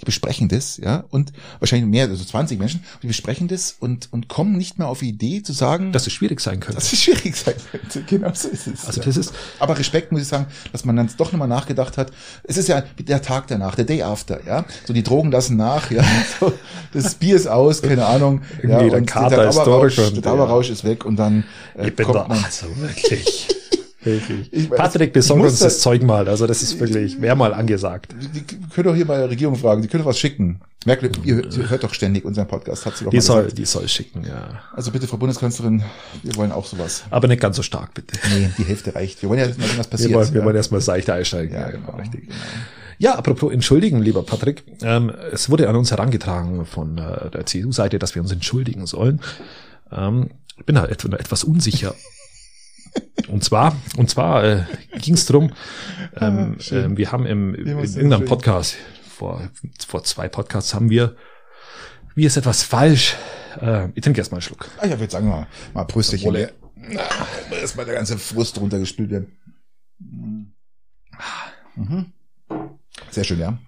[0.00, 4.28] die besprechen das, ja, und wahrscheinlich mehr, also 20 Menschen, die besprechen das und, und
[4.28, 6.76] kommen nicht mehr auf die Idee zu sagen, dass es schwierig sein könnte.
[6.76, 8.02] dass es schwierig sein könnte.
[8.10, 8.86] Genau so ist es.
[8.86, 9.06] Also ja.
[9.06, 12.10] das ist, Aber Respekt muss ich sagen, dass man dann doch nochmal nachgedacht hat.
[12.44, 14.64] Es ist ja der Tag danach, der Day after, ja.
[14.86, 16.02] So die Drogen lassen nach, ja.
[16.40, 16.52] So,
[16.92, 18.42] das Bier ist aus, keine Ahnung.
[18.62, 21.44] ja, Irgendwie der Kater ist Dauerrausch, durch und, der Dauerrausch ist weg und dann
[21.76, 22.42] äh, ich bin kommt da, man.
[22.44, 23.48] also wirklich.
[24.04, 24.52] wirklich.
[24.52, 26.28] Ich Patrick, besorg uns da- das Zeug mal.
[26.28, 28.14] Also das ist wirklich, wäre mal angesagt.
[28.20, 30.60] Die, die können doch hier mal die Regierung fragen, die können doch was schicken.
[30.86, 33.42] Merkel, ihr, hört- ihr hört doch ständig unseren Podcast, hat sie doch Die mal soll,
[33.42, 33.58] gesagt.
[33.58, 34.60] die soll schicken, ja.
[34.74, 35.82] Also bitte, Frau Bundeskanzlerin,
[36.22, 37.04] wir wollen auch sowas.
[37.10, 38.18] Aber nicht ganz so stark, bitte.
[38.34, 39.20] Nee, die Hälfte reicht.
[39.20, 40.08] Wir wollen ja wissen, was passiert.
[40.10, 40.46] Wir wollen, wir ja.
[40.46, 41.54] wollen erstmal seichter einsteigen.
[41.54, 42.22] ja, genau, richtig.
[42.22, 42.34] genau.
[42.98, 44.62] Ja, apropos entschuldigen, lieber Patrick.
[44.82, 49.20] Ähm, es wurde an uns herangetragen von äh, der CDU-Seite, dass wir uns entschuldigen sollen.
[49.92, 51.94] Ähm, ich bin da et etwas unsicher.
[53.28, 54.64] Und zwar, und zwar äh,
[55.00, 55.52] ging es darum,
[56.16, 58.24] ähm, Ah, ähm, wir haben im, in irgendeinem schön.
[58.26, 58.76] Podcast,
[59.08, 59.48] vor,
[59.86, 61.16] vor zwei Podcasts haben wir,
[62.14, 63.16] wie ist etwas falsch,
[63.60, 64.68] äh, ich trinke erst mal einen Schluck.
[64.78, 66.48] Ah, ich würde sagen, mal, mal Prösterchen.
[67.50, 69.36] Erstmal der ganze Frust runtergespült werden.
[71.76, 72.12] Mhm.
[73.10, 73.58] Sehr schön, ja.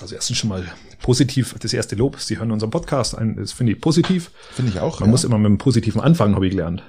[0.00, 0.64] Also erstens schon mal
[1.02, 4.30] positiv, das erste Lob, Sie hören unseren Podcast, ein, das finde ich positiv.
[4.52, 5.00] Finde ich auch.
[5.00, 5.10] Man ja.
[5.10, 6.82] muss immer mit einem positiven anfangen, habe ich gelernt.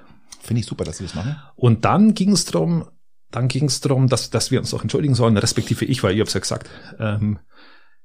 [0.46, 1.36] Finde ich super, dass Sie das machen.
[1.56, 2.86] Und dann ging es darum,
[3.32, 6.20] dann ging es darum, dass, dass wir uns auch entschuldigen sollen, respektive ich, weil ich
[6.20, 7.40] habe es ja gesagt, ähm,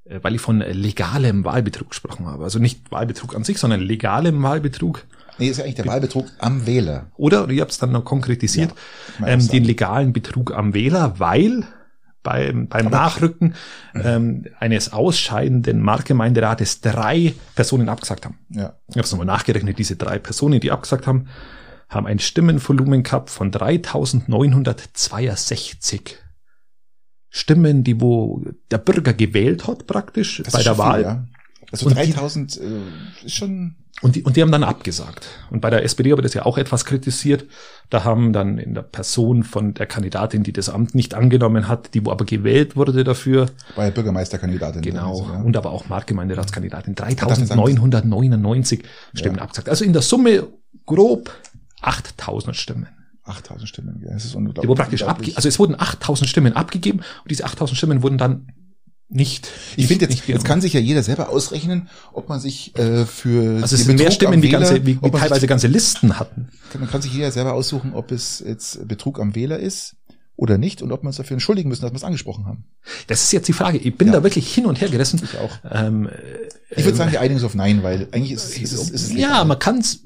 [0.05, 2.45] äh, weil ich von legalem Wahlbetrug gesprochen habe.
[2.45, 5.05] Also nicht Wahlbetrug an sich, sondern legalem Wahlbetrug.
[5.39, 7.11] Nee, ist ja eigentlich der Wahlbetrug am Wähler.
[7.17, 8.73] Oder, ich habe es dann noch konkretisiert,
[9.21, 11.67] auch ähm, den legalen Betrug am Wähler, weil
[12.23, 13.55] beim, beim Nachrücken
[13.95, 18.39] ähm, eines ausscheidenden Marktgemeinderates drei Personen abgesagt haben.
[18.51, 18.75] Ja.
[18.89, 21.29] Ich habe es nochmal nachgerechnet, diese drei Personen, die abgesagt haben,
[21.91, 26.17] haben ein Stimmenvolumen gehabt von 3962
[27.29, 30.95] Stimmen, die wo der Bürger gewählt hat praktisch Das bei der Wahl.
[30.99, 31.27] Viel, ja.
[31.71, 33.77] Also Und die- 3000 äh, ist schon.
[34.03, 35.27] Und die, und die haben dann abgesagt.
[35.51, 37.45] Und bei der SPD habe ich das ja auch etwas kritisiert.
[37.91, 41.93] Da haben dann in der Person von der Kandidatin, die das Amt nicht angenommen hat,
[41.93, 44.81] die wo aber gewählt wurde dafür, Bei der Bürgermeisterkandidatin.
[44.81, 45.41] genau, Also, ja.
[45.43, 48.83] und aber auch Marktgemeinderatskandidatin, darf ich sagen, 3999
[49.15, 49.69] Stimmen abgesagt.
[49.69, 50.49] Also in der Summe
[50.87, 51.31] grob
[51.83, 52.89] 8000 Stimmen.
[53.25, 54.01] 8000 Stimmen.
[54.05, 54.13] Ja.
[54.13, 54.63] Das ist unglaublich.
[54.63, 58.19] Die wurden praktisch abge also es wurden 8000 Stimmen abgegeben und diese 8000 Stimmen wurden
[58.19, 58.53] dann
[59.13, 59.49] nicht.
[59.77, 63.05] Ich finde jetzt, nicht jetzt kann sich ja jeder selber ausrechnen, ob man sich äh,
[63.07, 65.41] für also es sind mehr Betrug Stimmen, am wie, Wähler- ganze, wie, wie man teilweise
[65.41, 66.49] sich, ganze Listen hatten.
[66.79, 69.97] man kann sich jeder selber aussuchen, ob es jetzt Betrug am Wähler ist
[70.37, 72.65] oder nicht und ob wir uns dafür entschuldigen müssen, dass wir es angesprochen haben.
[73.09, 73.79] Das ist jetzt die Frage.
[73.79, 74.15] Ich bin Ja.
[74.15, 75.21] da wirklich hin und her gerissen.
[75.25, 75.59] Ich auch.
[75.71, 76.09] Ähm,
[76.77, 79.09] Ich würde sagen, wir einigen uns auf Nein, weil eigentlich ist, ist, es- ist es
[79.11, 79.45] ja, legal.
[79.47, 80.01] man kann's.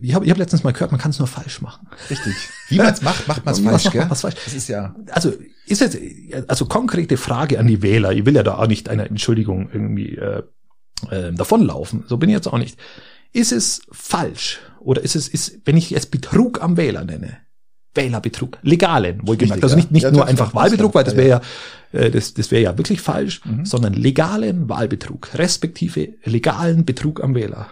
[0.00, 1.86] Ich habe ich hab letztens mal gehört, man kann es nur falsch machen.
[2.08, 2.34] richtig.
[2.68, 4.06] Wie man es macht, macht man es falsch, gell?
[4.06, 4.36] macht falsch.
[4.44, 5.32] Das ist ja Also
[5.66, 5.98] ist jetzt
[6.48, 8.12] also konkrete Frage an die Wähler.
[8.12, 10.42] Ich will ja da auch nicht einer Entschuldigung irgendwie äh,
[11.10, 12.04] äh, davonlaufen.
[12.06, 12.78] So bin ich jetzt auch nicht.
[13.32, 17.36] Ist es falsch oder ist es ist, wenn ich es Betrug am Wähler nenne?
[17.96, 19.54] Wählerbetrug, legalen, wohlgemerkt.
[19.56, 21.40] Richtig, Also nicht, nicht Ja, nur das einfach war- Wahlbetrug, weil das wäre ja,
[21.92, 23.64] äh, das, das wäre ja wirklich falsch, Mhm.
[23.64, 27.68] sondern legalen Wahlbetrug, respektive legalen Betrug am Wähler.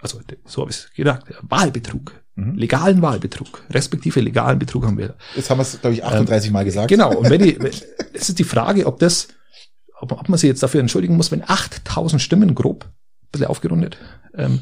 [0.00, 1.22] Also so habe ich es gedacht.
[1.42, 2.54] Wahlbetrug, Mhm.
[2.54, 5.16] legalen Wahlbetrug, respektive legalen Betrug am Wähler.
[5.36, 6.88] Jetzt haben wir es, glaube ich, 38 Mal gesagt.
[6.88, 7.14] Genau.
[7.16, 7.72] Und wenn die, wenn-
[8.14, 9.28] es ist die Frage, ob das,
[10.00, 13.96] ob, ob man sich jetzt dafür entschuldigen muss, wenn 8000 Stimmen grob, ein bisschen aufgerundet,
[14.34, 14.60] ähm,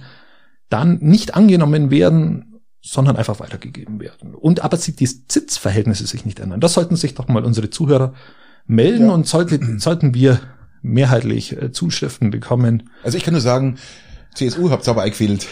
[0.68, 2.49] dann nicht angenommen werden,
[2.82, 4.34] sondern einfach weitergegeben werden.
[4.34, 6.60] Und aber die Sitzverhältnisse sich nicht ändern.
[6.60, 8.14] Das sollten sich doch mal unsere Zuhörer
[8.66, 9.12] melden Ja.
[9.14, 10.40] und sollte, sollten wir
[10.82, 12.88] mehrheitlich äh, Zuschriften bekommen.
[13.02, 13.76] Also ich kann nur sagen,
[14.34, 15.46] CSU habt sauber eingefädelt.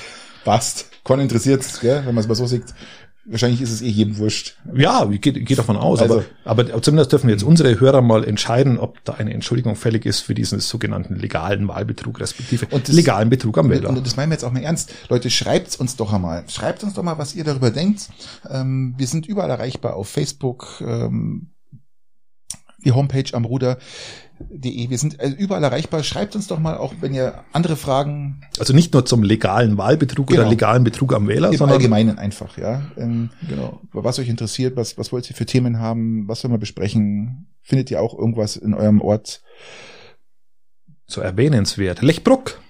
[0.45, 0.87] Passt.
[1.05, 2.65] Keinen interessiert, gell, wenn man es mal so sieht.
[3.31, 4.57] Wahrscheinlich ist es eh jedem wurscht.
[4.75, 8.25] Ja, ich gehe geh davon aus, Also- aber, aber zumindest dürfen jetzt unsere Hörer mal
[8.25, 12.95] entscheiden, ob da eine Entschuldigung fällig ist für diesen sogenannten legalen Wahlbetrug, respektive Und das-
[12.97, 13.91] legalen Betrug am Wähler.
[13.91, 14.95] Und das meinen wir jetzt auch mal ernst.
[15.11, 16.45] Leute, schreibt's uns doch einmal.
[16.49, 18.09] Schreibt uns doch mal, was ihr darüber denkt.
[18.49, 21.51] Ähm, wir sind überall erreichbar auf Facebook, ähm,
[22.85, 23.77] die Homepage am Ruder.
[24.51, 26.03] Wir sind äh, überall erreichbar.
[26.03, 28.41] Schreibt uns doch mal auch, wenn ihr andere Fragen.
[28.59, 30.43] Also nicht nur zum legalen Wahlbetrug Genau.
[30.43, 32.83] oder legalen Betrug am Wähler, Im sondern Allgemeinen einfach, ja.
[32.97, 33.81] Ähm, genau.
[33.93, 37.47] was euch interessiert, was, was wollt ihr für Themen haben, was sollen wir besprechen?
[37.63, 39.43] Findet ihr auch irgendwas in eurem Ort
[41.07, 42.03] so erwähnenswert.
[42.03, 42.61] Lechbruck.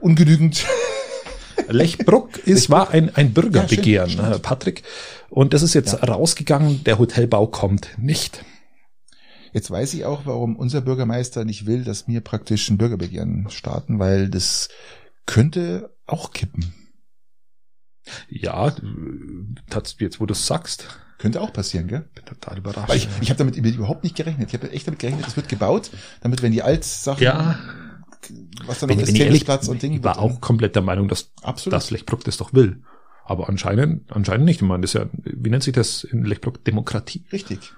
[0.00, 0.66] ungenügend?
[1.68, 4.82] Lechbruck ist, war ein, ein Bürgerbegehren, Ja, stimmt, Patrick.
[5.30, 8.44] Und das ist jetzt rausgegangen, der Hotelbau kommt nicht.
[9.52, 13.98] Jetzt weiß ich auch, warum unser Bürgermeister nicht will, dass wir praktisch ein Bürgerbegehren starten,
[13.98, 14.68] weil das
[15.26, 16.72] könnte auch kippen.
[18.28, 18.72] Ja, äh,
[19.70, 20.88] tats- jetzt wo du es sagst,
[21.18, 22.08] Könnte auch passieren, gell?
[22.16, 22.88] bin total überrascht.
[22.88, 24.48] Weil ich, ich habe damit überhaupt nicht gerechnet.
[24.48, 27.60] Ich habe echt damit gerechnet, es wird gebaut, damit wenn die Altsachen, ja,
[28.66, 30.82] was da noch wenn, ist, ich ehrlich Tennisplatz und Ding, ich war auch komplett der
[30.82, 31.74] Meinung, dass, absolut.
[31.74, 32.82] dass Lechbruck das doch will.
[33.24, 34.62] Aber anscheinend, anscheinend nicht.
[34.62, 36.64] Ich meine, das ist ja, wie nennt sich das in Lechbruck?
[36.64, 37.24] Demokratie.
[37.32, 37.72] richtig.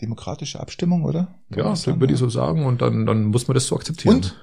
[0.00, 1.28] Demokratische Abstimmung, oder?
[1.50, 2.00] Kann Ja, das sagen?
[2.00, 4.16] würde ich so sagen und dann, dann muss man das so akzeptieren.
[4.16, 4.36] Und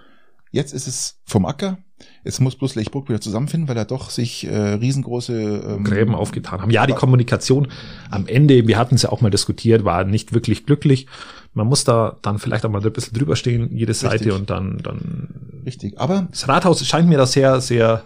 [0.52, 1.78] jetzt ist es vom Acker.
[2.24, 5.34] Jetzt muss bloß Lechburg wieder zusammenfinden, weil er doch sich äh, riesengroße
[5.78, 6.70] ähm, Gräben aufgetan haben.
[6.70, 7.70] Ja, die Kommunikation
[8.12, 11.08] am Ende, wir hatten es ja auch mal diskutiert, war nicht wirklich glücklich.
[11.54, 14.34] Man muss da dann vielleicht auch mal ein bisschen drüber stehen, jede Seite Richtig.
[14.34, 15.62] und dann, dann.
[15.66, 16.00] Richtig.
[16.00, 18.04] Aber Das Rathaus scheint mir da sehr, sehr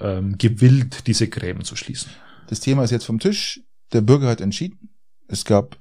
[0.00, 2.10] ähm, gewillt, diese Gräben zu schließen.
[2.48, 3.60] das Thema ist jetzt vom Tisch.
[3.92, 4.88] Der Bürger hat entschieden.
[5.28, 5.76] Es gab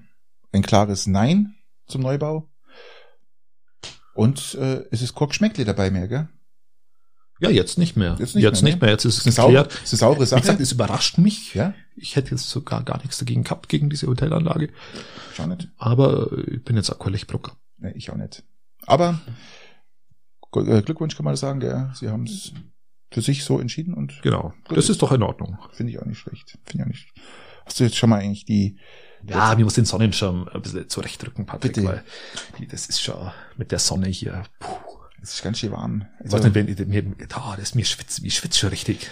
[0.51, 1.55] ein klares Nein
[1.87, 2.47] zum Neubau.
[4.13, 6.29] Und äh, es ist Korkschmeckle dabei mehr, gell?
[7.39, 8.17] Ja, jetzt nicht mehr.
[8.19, 8.77] Jetzt Jetzt nicht nicht, mehr, ne?
[8.81, 8.89] mehr.
[8.91, 9.73] Jetzt ist es geklärt.
[9.81, 10.41] das ist saubere Wie Sache.
[10.41, 11.55] gesagt, es überrascht mich.
[11.55, 14.69] ja, Ich hätte jetzt sogar gar nichts dagegen gehabt, gegen diese Hotelanlage.
[15.33, 15.69] schau nicht.
[15.77, 17.57] Aber ich bin jetzt Lechbrucker.
[17.77, 18.43] Nee, ich auch nicht.
[18.85, 19.19] Aber
[20.55, 21.89] äh, Glückwunsch kann man sagen, gell?
[21.95, 22.51] Sie haben es
[23.11, 24.53] für sich so entschieden und Genau.
[24.69, 25.57] Das ist doch in Ordnung.
[25.71, 26.59] finde ich auch nicht schlecht.
[26.65, 27.13] Finde ich auch nicht.
[27.65, 28.77] Hast du jetzt schon mal eigentlich die
[29.27, 31.87] Ja, wir muss den Sonnenschirm ein bisschen zurechtrücken, Patrick, Bitte.
[31.87, 32.03] weil
[32.69, 34.43] das ist schon mit der Sonne hier.
[34.59, 34.67] Puh.
[35.21, 36.05] Es ist ganz schön warm.
[36.25, 39.07] Ich Also, nicht, wenn mir, da, das mir schwitzt, mir schwitzt schon richtig.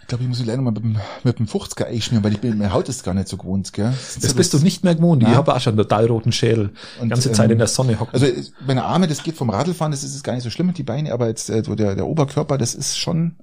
[0.00, 2.56] ich glaube, ich muss leider mal mit dem, mit dem 50er einschmieren, weil ich bin,
[2.56, 3.92] meine Haut ist gar nicht so gewohnt, gell?
[4.20, 5.22] Das bist du nicht mehr gewohnt.
[5.22, 5.34] Ich Na.
[5.34, 6.72] habe auch schon einen total roten Schädel.
[6.96, 8.14] Die Und, ganze Zeit ähm, in der Sonne hocken.
[8.14, 8.26] Also
[8.66, 11.12] meine Arme, das geht vom Radlfahren, das ist gar nicht so schlimm mit die Beine,
[11.12, 13.36] aber jetzt äh, so der, der Oberkörper, das ist schon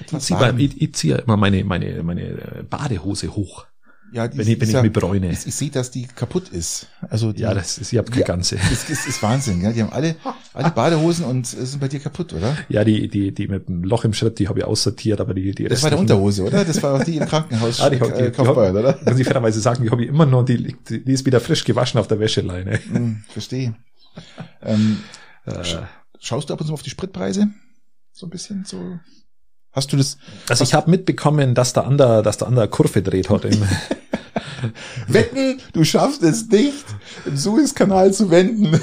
[0.00, 3.66] ich ziehe ich, ich zieh ja immer meine, meine, meine äh, Badehose hoch,
[4.12, 5.30] ja, die wenn ich, wenn ich ja, mich bräune.
[5.30, 6.86] ich, ich sehe, dass die kaputt ist.
[7.08, 8.56] Also die, Ja, das ist, ich habe keine ganze.
[8.56, 9.72] das ist, ist Wahnsinn, ja.
[9.72, 10.16] Die haben alle,
[10.54, 12.56] alle Badehosen und äh, sind bei dir kaputt, oder?
[12.68, 15.52] Ja, die, die, die mit dem Loch im Schritt, die habe ich aussortiert, aber die,
[15.54, 16.64] die Das war der restlichen- Unterhose, oder?
[16.64, 18.98] Das war auch die im Krankenhaus Ah, die, die, äh, die, Kaufbeuer, die, oder?
[19.04, 22.00] Muss ich fairerweise sagen, die habe ich immer noch, die, die ist wieder frisch gewaschen
[22.00, 22.78] auf der Wäscheleine.
[22.90, 23.74] Hm, verstehe.
[24.62, 24.98] Ähm,
[25.46, 25.64] Äh,
[26.20, 27.48] schaust du ab und zu auf die Spritpreise?
[28.12, 28.98] So ein bisschen so.
[29.72, 30.18] Hast du das?
[30.48, 33.30] Also ich habe mitbekommen, dass der andere, dass der andere Kurve dreht.
[33.30, 33.62] Im,
[35.08, 36.84] Wetten, du schaffst es nicht,
[37.26, 38.80] im Suezkanal zu wenden.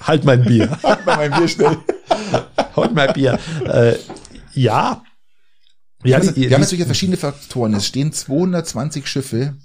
[0.00, 0.70] halt mein Bier.
[0.82, 1.76] Halt mal mein Bier schnell.
[2.76, 3.38] halt mein Bier.
[3.66, 3.94] Äh,
[4.54, 5.02] ja.
[6.04, 7.74] Ja, Also, die, wir haben natürlich verschiedene Faktoren.
[7.74, 9.56] Es stehen 220 Schiffe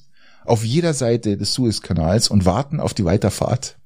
[0.45, 3.77] auf jeder Seite des Suezkanals und warten auf die Weiterfahrt.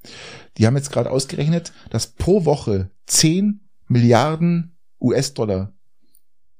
[0.57, 5.73] Die haben jetzt gerade ausgerechnet, dass pro Woche 10 Milliarden US-Dollar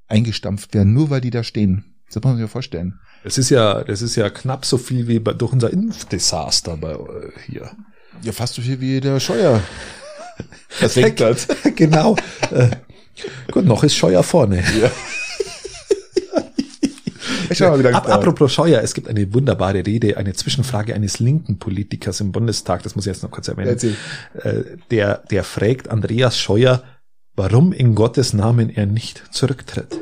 [0.08, 1.84] eingestampft werden, nur weil die da stehen.
[2.06, 2.98] Das muss man sich ja vorstellen.
[3.22, 6.92] das ist ja, das ist ja knapp so viel wie bei, durch unser Impfdesaster bei
[6.92, 7.70] äh, hier.
[8.22, 9.62] Ja, fast so viel wie der Scheuer.
[10.80, 11.48] Das denkt hat.
[11.76, 12.14] genau.
[12.52, 12.68] Äh,
[13.50, 14.62] gut, noch ist Scheuer vorne.
[17.50, 20.94] Ich schau mal, wie lange Ab, apropos Scheuer, es gibt eine wunderbare Rede, eine Zwischenfrage
[20.94, 23.68] eines linken Politikers im Bundestag, das muss ich jetzt noch kurz erwähnen.
[23.68, 23.96] Erzähl.
[24.42, 26.82] Äh, der, der fragt Andreas Scheuer,
[27.38, 29.98] warum in Gottes Namen er nicht zurücktritt.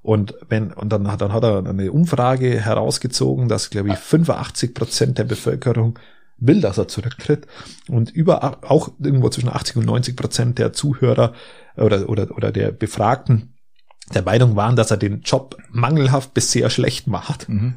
[0.00, 4.74] Und wenn, und dann hat, dann hat er eine Umfrage herausgezogen, dass, glaube ich, 85
[4.74, 5.98] Prozent der Bevölkerung
[6.38, 7.46] will, dass er zurücktritt.
[7.88, 11.34] Und über, auch irgendwo zwischen 80 und 90 Prozent der Zuhörer
[11.76, 13.54] oder, oder, oder der Befragten
[14.14, 17.48] der Meinung waren, dass er den Job mangelhaft bis sehr schlecht macht.
[17.48, 17.74] Mhm.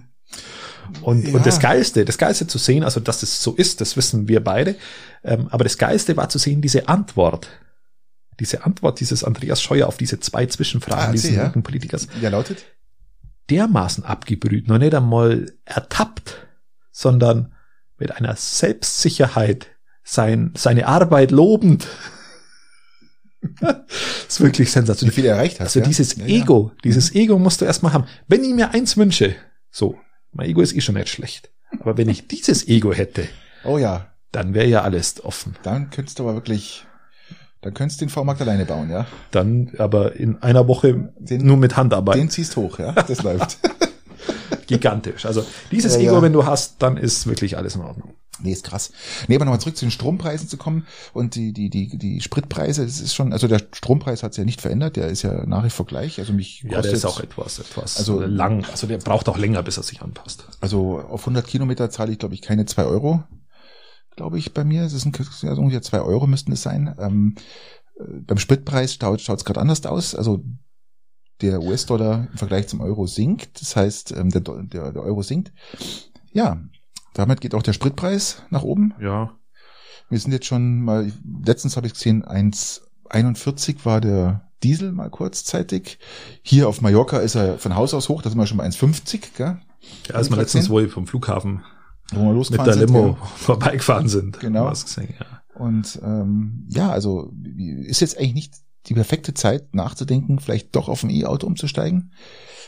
[1.02, 1.36] Und, Ja.
[1.36, 4.44] und das Geilste, das Geilste zu sehen, also dass es so ist, das wissen wir
[4.44, 4.76] beide.
[5.24, 7.48] Ähm, aber das Geilste war zu sehen, diese Antwort.
[8.42, 11.44] Diese Antwort dieses Andreas Scheuer auf diese zwei Zwischenfragen Ah, dieses ja.
[11.44, 12.66] linken Politikers Der lautet?
[13.50, 16.48] dermaßen abgebrüht, noch nicht einmal ertappt,
[16.92, 17.54] sondern
[17.98, 19.68] mit einer Selbstsicherheit
[20.04, 21.88] sein, seine Arbeit lobend.
[23.60, 23.76] das
[24.30, 25.14] ist wirklich Wie sensationell.
[25.14, 25.68] viel er erreicht hat.
[25.68, 25.86] Also ja?
[25.86, 26.42] dieses Ja, ja.
[26.42, 28.06] Ego, dieses Ego musst du erstmal haben.
[28.28, 29.36] Wenn ich mir eins wünsche,
[29.70, 29.98] so,
[30.32, 31.52] mein Ego ist eh schon nicht schlecht.
[31.80, 33.28] Aber wenn ich dieses Ego hätte,
[33.64, 35.56] Oh ja, dann wäre ja alles offen.
[35.64, 36.86] dann könntest du aber wirklich,
[37.62, 39.06] dann könntest du den V-Markt alleine bauen, ja?
[39.32, 42.16] Dann aber in einer Woche Den- nur mit Handarbeit.
[42.16, 42.92] Den ziehst hoch, ja?
[42.94, 43.60] Das läuft.
[44.68, 45.26] gigantisch.
[45.26, 46.22] Also dieses Ja, Ego, ja.
[46.22, 48.14] wenn du hast, dann ist wirklich alles in Ordnung.
[48.44, 48.92] Nee, ist krass.
[49.28, 52.84] Nee, aber nochmal zurück zu den Strompreisen zu kommen und die, die, die, die Spritpreise,
[52.86, 55.64] das ist schon, also der Strompreis hat sich ja nicht verändert, der ist ja nach
[55.64, 56.18] wie vor gleich.
[56.20, 58.66] Also mich Ja, der ist auch etwas, etwas also, lang.
[58.72, 60.46] Also der braucht auch länger, bis er sich anpasst.
[60.60, 63.22] Also auf 100 Kilometer zahle ich, glaube ich, keine zwei Euro,
[64.16, 64.84] glaube ich, bei mir.
[64.84, 66.96] Es sind ja, so ungefähr zwei Euro müssten es sein.
[67.00, 67.36] Ähm,
[68.00, 70.16] äh, beim Spritpreis schaut es gerade anders aus.
[70.16, 70.44] Also
[71.42, 73.62] der US-Dollar im Vergleich zum Euro sinkt.
[73.62, 75.52] Das heißt, ähm, der, der, der Euro sinkt.
[76.32, 76.62] Ja,
[77.14, 78.94] damit geht auch der Spritpreis nach oben.
[79.02, 79.38] Ja.
[80.10, 81.12] Wir sind jetzt schon mal,
[81.46, 86.00] letztens habe ich gesehen, 1,41 war der Diesel mal kurzzeitig.
[86.44, 89.22] Hier auf Mallorca ist er von Haus aus hoch, da sind wir schon bei 1,50,
[89.36, 89.60] gell?
[90.08, 91.64] Ja, als wir letztens wohl vom Flughafen
[92.12, 93.26] wo wir mit der Limo ja.
[93.36, 94.40] vorbeigefahren sind.
[94.40, 94.70] Genau.
[94.70, 95.42] Gesehen, ja.
[95.56, 97.32] Und ähm, ja, also
[97.86, 98.54] ist jetzt eigentlich nicht
[98.88, 102.14] die perfekte Zeit nachzudenken, vielleicht doch auf ein E-Auto umzusteigen.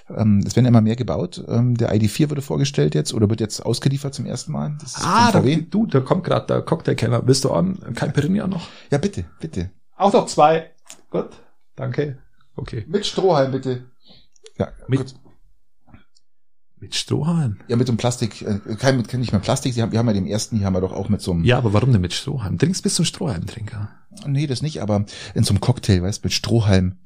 [0.10, 1.44] Ähm, es werden immer mehr gebaut.
[1.48, 4.78] Ähm, der ID4 wurde vorgestellt jetzt oder wird jetzt ausgeliefert zum ersten Mal.
[5.02, 7.26] ah, da, du, da kommt gerade der Cocktailkenner.
[7.26, 7.80] Willst du an?
[7.96, 8.68] Kein Pirinha noch?
[8.92, 9.72] Ja, bitte, bitte.
[9.96, 10.72] Auch noch zwei.
[11.10, 11.30] Gut,
[11.76, 12.18] danke.
[12.56, 12.86] Okay.
[12.88, 13.86] Mit Strohhalm, bitte.
[14.58, 15.16] Ja, mit, gut.
[16.84, 17.60] Mit Strohhalm?
[17.70, 20.08] Ja, mit so einem Plastik, äh, kein, mit, nicht mehr Plastik, sie haben, wir haben
[20.08, 21.46] ja den ersten, hier haben wir doch auch mit so einem.
[21.46, 22.58] Ja, aber warum denn mit Strohhalm?
[22.58, 23.90] Trinkst bist du ein Strohhalmtrinker?
[24.28, 26.98] Nee, das nicht, aber in so einem Cocktail, weißt, mit Strohhalm,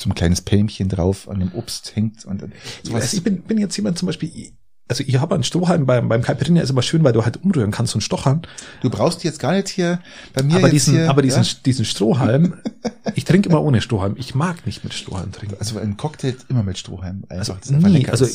[0.00, 2.40] so ein kleines Pelmchen drauf an dem Obst hängt und,
[2.82, 3.02] sowas.
[3.02, 4.30] Also ich bin, bin jetzt jemand zum Beispiel,
[4.88, 7.72] also ich habe einen Strohhalm beim, beim Caipirinha ist immer schön, weil du halt umrühren
[7.72, 8.42] kannst und stochern.
[8.82, 10.00] Du brauchst jetzt gar nicht hier
[10.32, 11.50] bei mir aber diesen, hier, aber diesen, ja?
[11.64, 12.54] diesen Strohhalm,
[13.16, 14.14] ich trinke immer ohne Strohhalm.
[14.16, 15.56] Ich mag nicht mit Strohhalm trinken.
[15.58, 17.24] Also ein Cocktail immer mit Strohhalm.
[17.28, 18.26] Einfach, also nie, also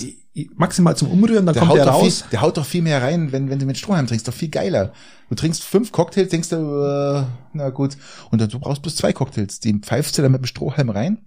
[0.56, 2.22] maximal zum Umrühren, dann der kommt der raus.
[2.22, 4.50] Viel, der haut doch viel mehr rein, wenn, wenn du mit Strohhalm trinkst, doch viel
[4.50, 4.92] geiler.
[5.30, 7.96] Du trinkst fünf Cocktails, denkst du, äh, na gut,
[8.30, 11.20] und dann du brauchst bloß zwei Cocktails, die pfeifst du dann mit dem Strohhalm rein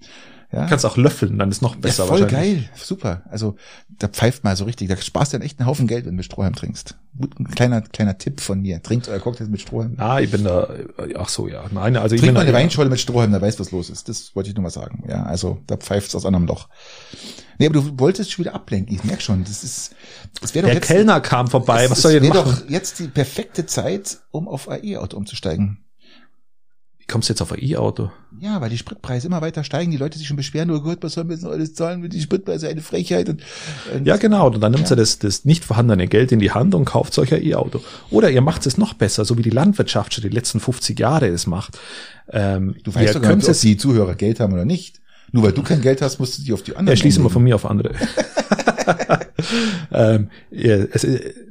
[0.54, 0.66] ja?
[0.66, 2.04] Kannst auch löffeln, dann ist noch besser.
[2.04, 3.22] Ja, voll geil, super.
[3.28, 3.56] Also
[3.98, 4.88] da pfeift mal so richtig.
[4.88, 6.96] Da sparst du dann echt einen Haufen Geld, wenn du mit Strohhalm trinkst.
[7.38, 8.82] Ein kleiner kleiner Tipp von mir.
[8.82, 9.94] Trinkt euer Cocktail mit Strohhalm.
[9.98, 10.68] Ah, ich bin da.
[11.18, 11.64] Ach so, ja.
[11.72, 14.08] Nein, also ich Trink bin mal eine Weinscholle mit Strohhalm, da weißt was los ist.
[14.08, 15.04] Das wollte ich nur mal sagen.
[15.08, 16.68] Ja, also da pfeift's aus anderem Loch.
[17.58, 18.94] Nee, aber du wolltest schon wieder ablenken.
[18.94, 19.94] Ich merk schon, das ist.
[20.40, 21.84] Das wäre doch Der jetzt, Kellner kam vorbei.
[21.84, 22.62] Es, was soll ich denn machen?
[22.62, 25.83] doch jetzt die perfekte Zeit, um auf AI-Auto umzusteigen.
[27.04, 28.10] Wie kommst du jetzt auf ein E-Auto?
[28.40, 31.12] Ja, weil die Spritpreise immer weiter steigen, die Leute sich schon beschweren, oh Gott, was
[31.12, 33.28] sollen wir jetzt noch alles zahlen mit die Spritpreise, eine Frechheit.
[33.28, 33.42] Und,
[33.94, 34.46] und ja, genau.
[34.46, 34.94] Und dann nimmt ja.
[34.94, 37.82] ihr das, das nicht vorhandene Geld in die Hand und kauft solcher E-Auto.
[38.10, 41.26] Oder ihr macht es noch besser, so wie die Landwirtschaft schon die letzten 50 Jahre
[41.26, 41.78] es macht.
[42.30, 45.02] Ähm, du weißt doch gar nicht, ob die Zuhörer Geld haben oder nicht.
[45.30, 46.96] Nur weil du kein Geld hast, musst du dich auf die anderen.
[46.96, 47.92] Ja, schließe mal von mir auf andere.
[49.92, 50.28] ähm,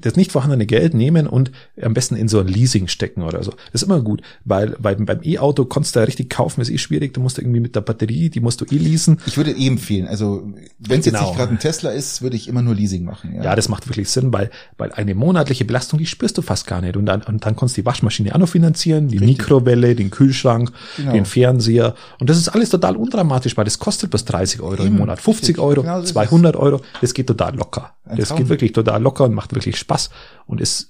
[0.02, 1.52] das nicht vorhandene Geld nehmen und
[1.82, 3.52] am besten in so ein Leasing stecken oder so.
[3.72, 6.78] Das ist immer gut, weil, weil beim E-Auto kannst du ja richtig kaufen, ist eh
[6.78, 7.14] schwierig.
[7.14, 9.20] Du musst irgendwie mit der Batterie, die musst du eh leasen.
[9.26, 11.20] Ich würde eh empfehlen, also wenn es genau.
[11.20, 13.36] jetzt nicht gerade ein Tesla ist, würde ich immer nur Leasing machen.
[13.36, 13.44] Ja.
[13.44, 16.82] ja, das macht wirklich Sinn, weil, weil eine monatliche Belastung, die spürst du fast gar
[16.82, 16.98] nicht.
[16.98, 19.40] Und dann, und dann kannst du die Waschmaschine auch noch finanzieren, die richtig.
[19.40, 21.14] Mikrowelle, den Kühlschrank, genau.
[21.14, 21.96] den Fernseher.
[22.20, 24.88] Und das ist alles total undramatisch, weil das kostet bis 30 Euro Eben.
[24.88, 26.82] im Monat, 50 Euro, genau so 200 Euro.
[27.02, 27.83] Das geht total locker.
[28.06, 28.39] Ein das Traum.
[28.39, 30.10] geht wirklich total locker und macht wirklich Spaß
[30.46, 30.89] und ist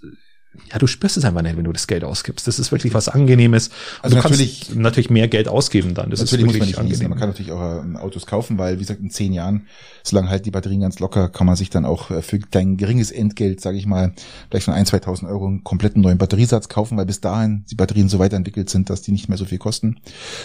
[0.72, 2.48] ja, du spürst es einfach nicht, wenn du das Geld ausgibst.
[2.48, 3.70] Das ist wirklich was Angenehmes.
[3.70, 6.12] Und also du natürlich, kannst natürlich mehr Geld ausgeben dann.
[6.12, 7.10] Das natürlich ist muss man nicht angenehm.
[7.10, 9.68] Man kann natürlich auch ähm, Autos kaufen, weil, wie gesagt, in zehn Jahren,
[10.04, 13.12] solange halt die Batterien ganz locker, kann man sich dann auch äh, für dein geringes
[13.12, 14.14] Entgelt, sage ich mal,
[14.50, 18.10] vielleicht von ein, 2.000 Euro einen kompletten neuen Batteriesatz kaufen, weil bis dahin die Batterien
[18.10, 20.02] so weiterentwickelt sind, dass die nicht mehr so viel kosten.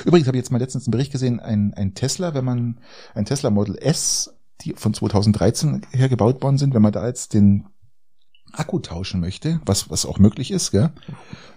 [0.06, 2.78] Übrigens habe ich jetzt mal letztens einen Bericht gesehen, ein, ein Tesla, wenn man
[3.14, 4.32] ein Tesla Model S
[4.62, 7.66] die von 2013 her gebaut worden sind, wenn man da jetzt den
[8.52, 10.90] Akku tauschen möchte, was, was auch möglich ist, gell?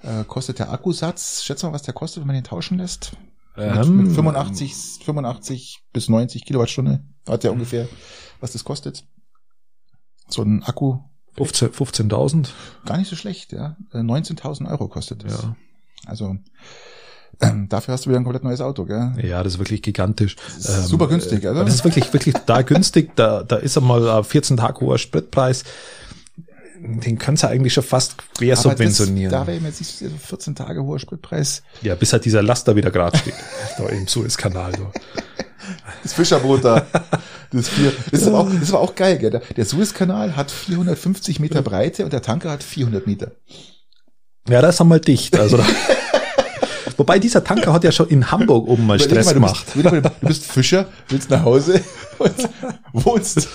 [0.03, 3.15] Äh, kostet der Akkusatz, schätze mal, was der kostet, wenn man den tauschen lässt?
[3.57, 7.87] Ähm, mit, mit 85, 85 bis 90 Kilowattstunde hat der ungefähr,
[8.39, 9.05] was das kostet.
[10.27, 10.99] So ein Akku.
[11.37, 11.71] 15.000?
[11.71, 12.09] 15
[12.85, 13.77] Gar nicht so schlecht, ja.
[13.93, 15.43] 19.000 äh, Euro kostet das.
[15.43, 15.55] Ja.
[16.05, 16.35] Also,
[17.69, 19.13] dafür hast du wieder ein komplett neues Auto, gell?
[19.21, 20.35] Ja, das ist wirklich gigantisch.
[20.57, 21.65] Ist ähm, super günstig, oder?
[21.65, 23.15] Das ist wirklich, wirklich da günstig.
[23.15, 25.63] Da, da ist einmal 14 Tag hoher Spritpreis
[26.83, 29.31] den kannst du eigentlich schon fast quer Aber subventionieren.
[29.31, 31.61] Das, da wäre mir jetzt nicht 14 Tage hoher Spritpreis.
[31.81, 33.35] Ja, bis halt dieser Laster wieder gerade steht.
[33.77, 34.75] da im Suezkanal.
[34.75, 34.91] So.
[36.03, 36.87] Das Fischerboot da.
[37.51, 39.41] Das, vier, das, ist aber auch, das aber auch geil, gell?
[39.55, 43.31] Der Suezkanal hat 450 Meter Breite und der Tanker hat 400 Meter.
[44.49, 45.37] Ja, das ist einmal dicht.
[45.37, 45.57] Also
[46.97, 49.65] Wobei dieser Tanker hat ja schon in Hamburg oben mal Stress mal, du gemacht.
[49.73, 51.81] Bist, du bist Fischer, willst nach Hause
[52.17, 52.49] und
[52.93, 53.47] wohnst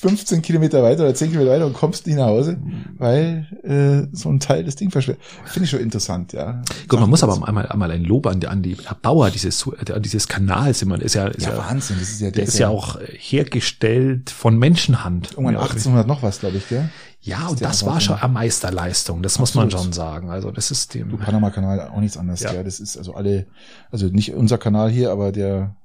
[0.00, 2.58] 15 Kilometer weiter oder 10 Kilometer weiter und kommst nicht nach Hause,
[2.96, 5.22] weil äh, so ein Teil das Ding verschwindet.
[5.44, 6.62] Finde ich schon interessant, ja.
[6.88, 10.02] Gut, man muss aber einmal, einmal ein Lob an die, an die Erbauer dieses, an
[10.02, 11.00] dieses Kanals immer.
[11.00, 14.58] Ist ja, ist Ja, ja, Wahnsinn, das ist ja der ist ja auch hergestellt von
[14.58, 15.32] Menschenhand.
[15.32, 16.88] irgendwann Ja, 1800 noch was, glaube ich, gell?
[17.22, 19.22] Ja, und das war schon eine Meisterleistung.
[19.22, 19.84] Das muss man Absolut.
[19.84, 20.30] schon sagen.
[20.30, 21.18] Also das ist dem.
[21.18, 22.54] Panama-Kanal auch nichts anderes, Ja.
[22.54, 22.62] ja.
[22.62, 23.46] Das ist also alle,
[23.90, 25.76] also nicht unser Kanal hier, aber der,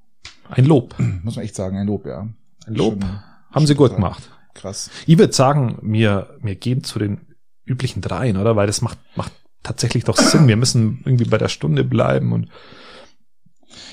[0.50, 0.96] Ein Lob.
[1.24, 2.28] muss man echt sagen, ein Lob, ja.
[2.66, 3.02] Ein Lob.
[3.04, 3.20] Schon
[3.56, 4.30] Haben sie gut total gemacht.
[4.54, 4.90] Krass.
[5.06, 7.22] Ich würde sagen, wir, wir gehen zu den
[7.66, 8.56] üblichen dreien, oder?
[8.56, 9.32] Weil das macht, macht
[9.64, 10.48] tatsächlich doch Sinn.
[10.48, 12.50] Wir müssen irgendwie bei der Stunde bleiben und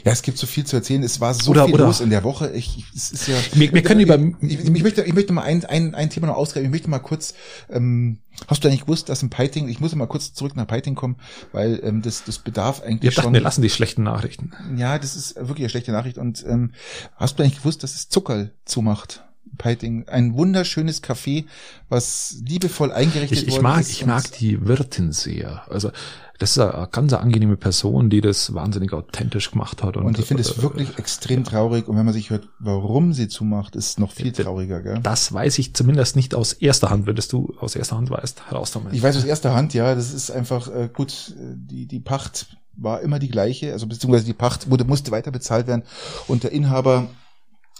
[0.05, 1.03] Ja, es gibt so viel zu erzählen.
[1.03, 2.51] Es war so Oder- viel oder- los in der Woche.
[2.53, 3.35] Ich, ich- es ist ja.
[3.55, 6.27] Wir- wir können über- Ich, ich, ich möchte, ich möchte mal ein, ein, ein Thema
[6.29, 6.67] noch ausgreifen.
[6.67, 7.35] Ich möchte mal kurz.
[7.71, 9.69] Ähm, hast du eigentlich gewusst, dass ein Piting?
[9.69, 11.17] Ich muss mal kurz zurück nach Piting kommen,
[11.53, 13.33] weil ähm, das, das bedarf eigentlich dachten, schon.
[13.35, 14.53] wir lassen die schlechten Nachrichten.
[14.77, 16.19] Ja, das ist wirklich eine schlechte Nachricht.
[16.19, 16.73] Und ähm,
[17.17, 19.25] hast du eigentlich gewusst, dass es Zuckerl zumacht?
[19.59, 21.45] Peiting, ein wunderschönes Café,
[21.89, 23.91] was liebevoll eingerichtet Ich, ich worden mag, ist.
[23.91, 25.63] ich mag die Wirtin sehr.
[25.71, 25.91] Also
[26.39, 29.97] das ist eine ganz angenehme Person, die das wahnsinnig authentisch gemacht hat.
[29.97, 31.87] Und, Und ich finde es äh, wirklich extrem traurig.
[31.87, 34.43] Und wenn man sich hört, warum sie zumacht, ist noch viel Bitte.
[34.45, 34.83] trauriger.
[34.83, 34.99] Gell?
[35.03, 38.93] Das weiß ich zumindest nicht aus erster Hand, würdest du aus erster Hand weißt, herausnehmen.
[38.93, 41.35] Ich weiß aus erster Hand, ja, das ist einfach äh, gut.
[41.39, 45.31] äh, Die die Pacht war immer die gleiche, also beziehungsweise die Pacht wurde musste weiter
[45.31, 45.83] bezahlt werden
[46.27, 47.07] und der Inhaber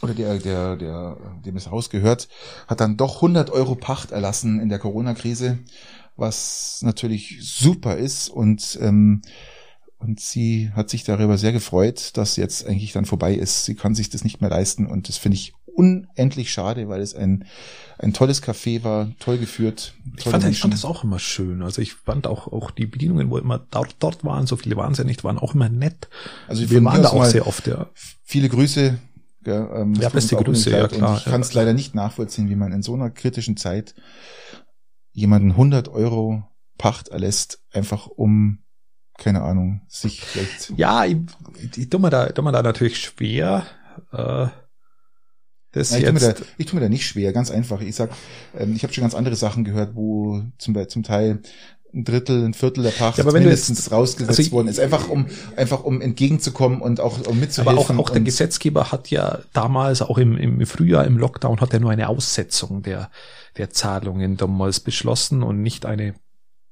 [0.03, 2.29] oder der der der dem das Haus gehört,
[2.67, 5.59] hat dann doch 100 Euro Pacht erlassen in der Corona-Krise,
[6.17, 9.23] was natürlich super ist und ähm,
[9.99, 13.65] und sie hat sich darüber sehr gefreut, dass jetzt eigentlich dann vorbei ist.
[13.65, 17.15] Sie kann sich das nicht mehr leisten und das finde ich unendlich schade, weil es
[17.15, 17.45] ein
[17.99, 19.95] ein tolles Café war, toll geführt.
[20.17, 21.63] Ich fand, ich fand das auch immer schön.
[21.63, 24.93] Also ich fand auch, auch die Bedienungen, wo immer dort, dort waren, so viele waren
[24.93, 26.09] es ja nicht, waren auch immer nett.
[26.49, 27.87] Also Wir waren da auch mal sehr oft, ja.
[28.25, 28.99] Viele Grüße.
[29.45, 30.93] Gell, ähm, Ja, beste Grüße, ja, leid.
[30.93, 31.33] Und klar, Ich ja.
[31.33, 33.95] kann es leider nicht nachvollziehen, wie man in so einer kritischen Zeit
[35.13, 36.45] jemanden 100 Euro
[36.79, 38.65] Pacht erlässt, einfach um,
[39.19, 40.73] keine Ahnung, sich vielleicht...
[40.77, 41.17] Ja, ich,
[41.77, 43.67] ich tue mir da, tue mir da natürlich schwer.
[44.11, 44.49] Äh,
[45.73, 47.81] das Nein, ich, tue mir jetzt, da, ich tue mir da nicht schwer, ganz einfach.
[47.81, 48.11] Ich sag,
[48.57, 51.41] ähm, ich habe schon ganz andere Sachen gehört, wo zum, zum Teil
[51.95, 54.69] ein Drittel, ein Viertel der Pacht Ja, aber wenn mindestens jetzt- rausgesetzt also ich- worden
[54.69, 54.81] ist.
[54.81, 55.27] Einfach um,
[55.57, 57.69] einfach um entgegenzukommen und auch um mitzuhelfen.
[57.69, 61.73] aber auch, auch der Gesetzgeber hat ja damals, auch im, im Frühjahr im Lockdown, hat
[61.75, 63.11] er nur eine Aussetzung der,
[63.59, 66.15] der Zahlungen damals beschlossen und nicht eine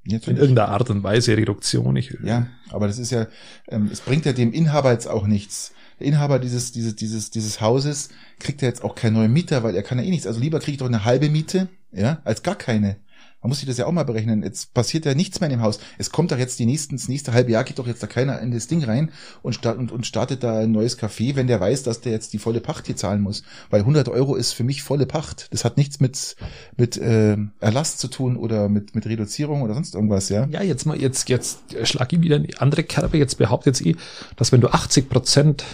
[0.03, 0.41] in Natürlich.
[0.41, 1.95] irgendeiner Art und Weise Reduktion.
[1.97, 3.27] Ich, Ja, aber das ist ja,
[3.69, 5.73] ähm, es bringt ja dem Inhaber jetzt auch nichts.
[5.99, 8.09] Der Inhaber dieses, dieses, dieses, dieses Hauses
[8.39, 10.27] kriegt ja jetzt auch keinen neuen Mieter, weil er kann ja eh nichts.
[10.27, 12.97] Also lieber kriege ich doch eine halbe Miete, ja, als gar keine.
[13.43, 14.43] Man muss sich das ja auch mal berechnen.
[14.43, 15.81] Jetzt passiert ja nichts mehr in dem Haus.
[15.99, 18.39] Es kommt doch jetzt die nächsten, das nächste halbe Jahr geht doch jetzt da keiner
[18.41, 19.11] in das Ding rein
[19.43, 22.33] und, start, und, und startet da ein neues Café, wenn der weiß, dass der jetzt
[22.33, 23.43] die volle Pacht hier zahlen muss.
[23.71, 25.49] Weil 100 Euro ist für mich volle Pacht.
[25.53, 26.37] Das hat nichts mit,
[26.77, 30.47] mit äh, Erlass zu tun oder mit, mit Reduzierung oder sonst irgendwas, ja.
[30.51, 33.17] Ja, jetzt mal, jetzt, jetzt schlag ich wieder in die andere Kerbe.
[33.17, 33.97] Jetzt behauptet jetzt eh,
[34.37, 35.65] dass wenn du 80 Prozent,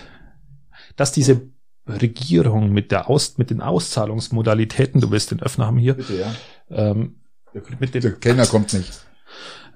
[0.94, 1.42] dass diese
[1.88, 6.34] Regierung mit der Aus, mit den Auszahlungsmodalitäten, du willst den Öffner haben hier, Bitte, ja.
[6.70, 7.16] ähm,
[7.78, 8.92] mit Der den, Kellner kommt nicht.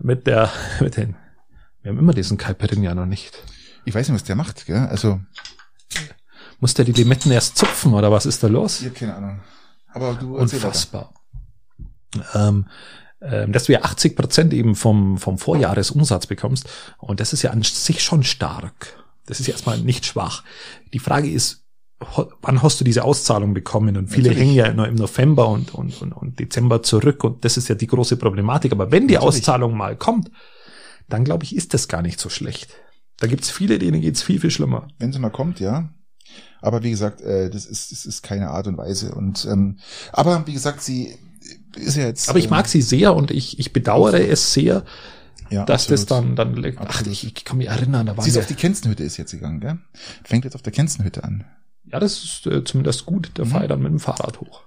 [0.01, 0.51] mit der,
[0.81, 1.16] mit den,
[1.83, 3.43] wir haben immer diesen Caipirinha noch nicht.
[3.85, 4.87] Ich weiß nicht, was der macht, gell?
[4.91, 5.20] Also,
[6.61, 8.81] Muss der die Limetten erst zupfen oder was ist da los?
[8.83, 9.41] ich hab keine Ahnung.
[9.93, 10.37] Aber du.
[10.37, 11.14] Unfassbar.
[12.35, 12.66] Ähm,
[13.22, 16.68] ähm, dass du ja 80 Prozent eben vom, vom Vorjahresumsatz bekommst.
[16.99, 18.97] Und das ist ja an sich schon stark.
[19.26, 20.45] Das ist ja erstmal nicht schwach.
[20.93, 21.60] Die Frage ist,
[22.42, 23.96] wann hast du diese Auszahlung bekommen?
[23.96, 24.48] Und viele Natürlich.
[24.48, 27.24] hängen ja nur im November und, und, und, und Dezember zurück.
[27.24, 28.72] Und das ist ja die große Problematik.
[28.72, 29.40] Aber wenn die Natürlich.
[29.40, 30.30] Auszahlung mal kommt,
[31.09, 32.70] dann glaube ich, ist das gar nicht so schlecht.
[33.18, 34.88] Da gibt's viele, denen geht's viel, viel schlimmer.
[34.98, 35.90] Wenn sie mal kommt, ja.
[36.62, 39.14] Aber wie gesagt, äh, das ist, das ist keine Art und Weise.
[39.14, 39.78] Und ähm,
[40.12, 41.14] aber wie gesagt, sie
[41.76, 42.30] ist ja jetzt.
[42.30, 44.84] Aber ich mag äh, sie sehr und ich, ich bedauere es sehr,
[45.51, 46.38] ja, dass das absolut.
[46.38, 47.12] dann, dann, ach, Absolut.
[47.12, 49.61] ich, ich kann mich erinnern, da war Sie ist auf die Kenzenhütte ist jetzt gegangen,
[49.61, 49.78] gell?
[50.24, 51.44] Fängt jetzt auf der Kenzenhütte an.
[51.93, 53.49] Ja, das ist äh, zumindest gut, da Mhm.
[53.49, 54.62] fahre ich dann mit dem Fahrrad hoch.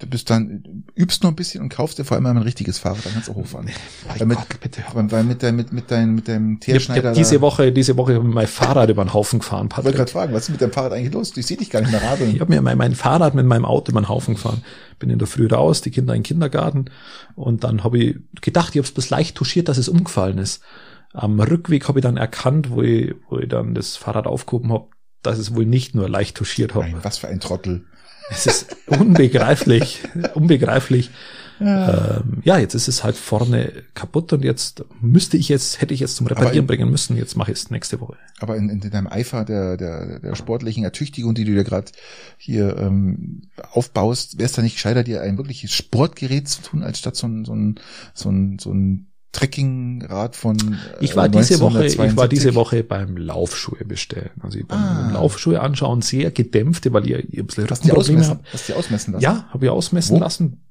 [0.00, 3.04] Du bist dann, übst noch ein bisschen und kaufst dir vor allem ein richtiges Fahrrad,
[3.04, 3.68] dann kannst du auch hochfahren.
[4.06, 4.84] Mein Weil mit, Gott, bitte.
[4.92, 7.40] weil weil mit, dein, mit, mit, dein, mit deinem Ich hab, ich Teerschneider hab diese
[7.40, 9.96] Woche, diese Woche mein Fahrrad über den Haufen gefahren, ich wollte Patrick.
[9.96, 11.36] gerade fragen, was ist mit deinem Fahrrad eigentlich los?
[11.36, 12.32] Ich sehe dich gar nicht mehr radeln.
[12.32, 14.62] Ich habe mir mein, mein Fahrrad mit meinem Auto über den Haufen gefahren.
[15.00, 16.84] Bin in der Früh raus, die Kinder in den Kindergarten
[17.34, 20.62] und dann habe ich gedacht, ich habe es bloß leicht touchiert, dass es umgefallen ist.
[21.12, 24.86] Am Rückweg habe ich dann erkannt, wo ich, wo ich dann das Fahrrad aufgehoben habe,
[25.22, 26.74] dass es wohl nicht nur leicht touchiert.
[26.74, 27.84] Nein, was für ein Trottel.
[28.30, 30.02] Es ist unbegreiflich,
[30.34, 31.10] unbegreiflich.
[31.60, 32.18] Ja.
[32.18, 36.00] Ähm, ja, jetzt ist es halt vorne kaputt und jetzt müsste ich jetzt, hätte ich
[36.00, 37.16] jetzt zum Reparieren in, bringen müssen.
[37.16, 38.16] Jetzt mache ich es nächste Woche.
[38.38, 41.90] Aber in, in deinem Eifer der, der, der sportlichen Ertüchtigung, die du dir gerade
[42.36, 43.42] hier ähm,
[43.72, 47.26] aufbaust, wäre es da nicht gescheiter, dir ein wirkliches Sportgerät zu tun, als statt so
[47.26, 47.80] ein, so ein,
[48.14, 52.82] so ein, so ein Trekkingrad von äh, Ich war diese Woche, ich war diese Woche
[52.82, 54.30] beim Laufschuhe bestellen.
[54.40, 55.10] Also beim ah.
[55.12, 59.12] Laufschuhe anschauen, sehr gedämpfte, weil ihr, ihr ein bisschen hast die ausmessen, Hast die ausmessen
[59.12, 59.22] lassen?
[59.22, 60.20] Ja, habe ich ausmessen Wo?
[60.20, 60.64] lassen.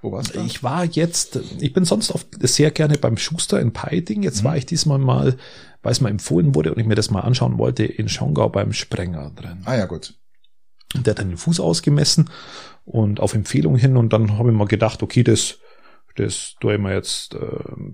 [0.00, 0.40] Wo warst du?
[0.40, 4.22] Ich war jetzt, ich bin sonst oft sehr gerne beim Schuster in Peiting.
[4.22, 4.46] Jetzt mhm.
[4.46, 5.36] war ich diesmal mal,
[5.82, 8.72] weil es mal empfohlen wurde und ich mir das mal anschauen wollte, in Schongau beim
[8.72, 9.62] Sprenger drin.
[9.64, 10.14] Ah ja, gut.
[10.94, 12.30] Der hat dann den Fuß ausgemessen
[12.84, 15.58] und auf Empfehlung hin und dann habe ich mal gedacht, okay, das
[16.18, 17.38] das tue ich mir jetzt, äh,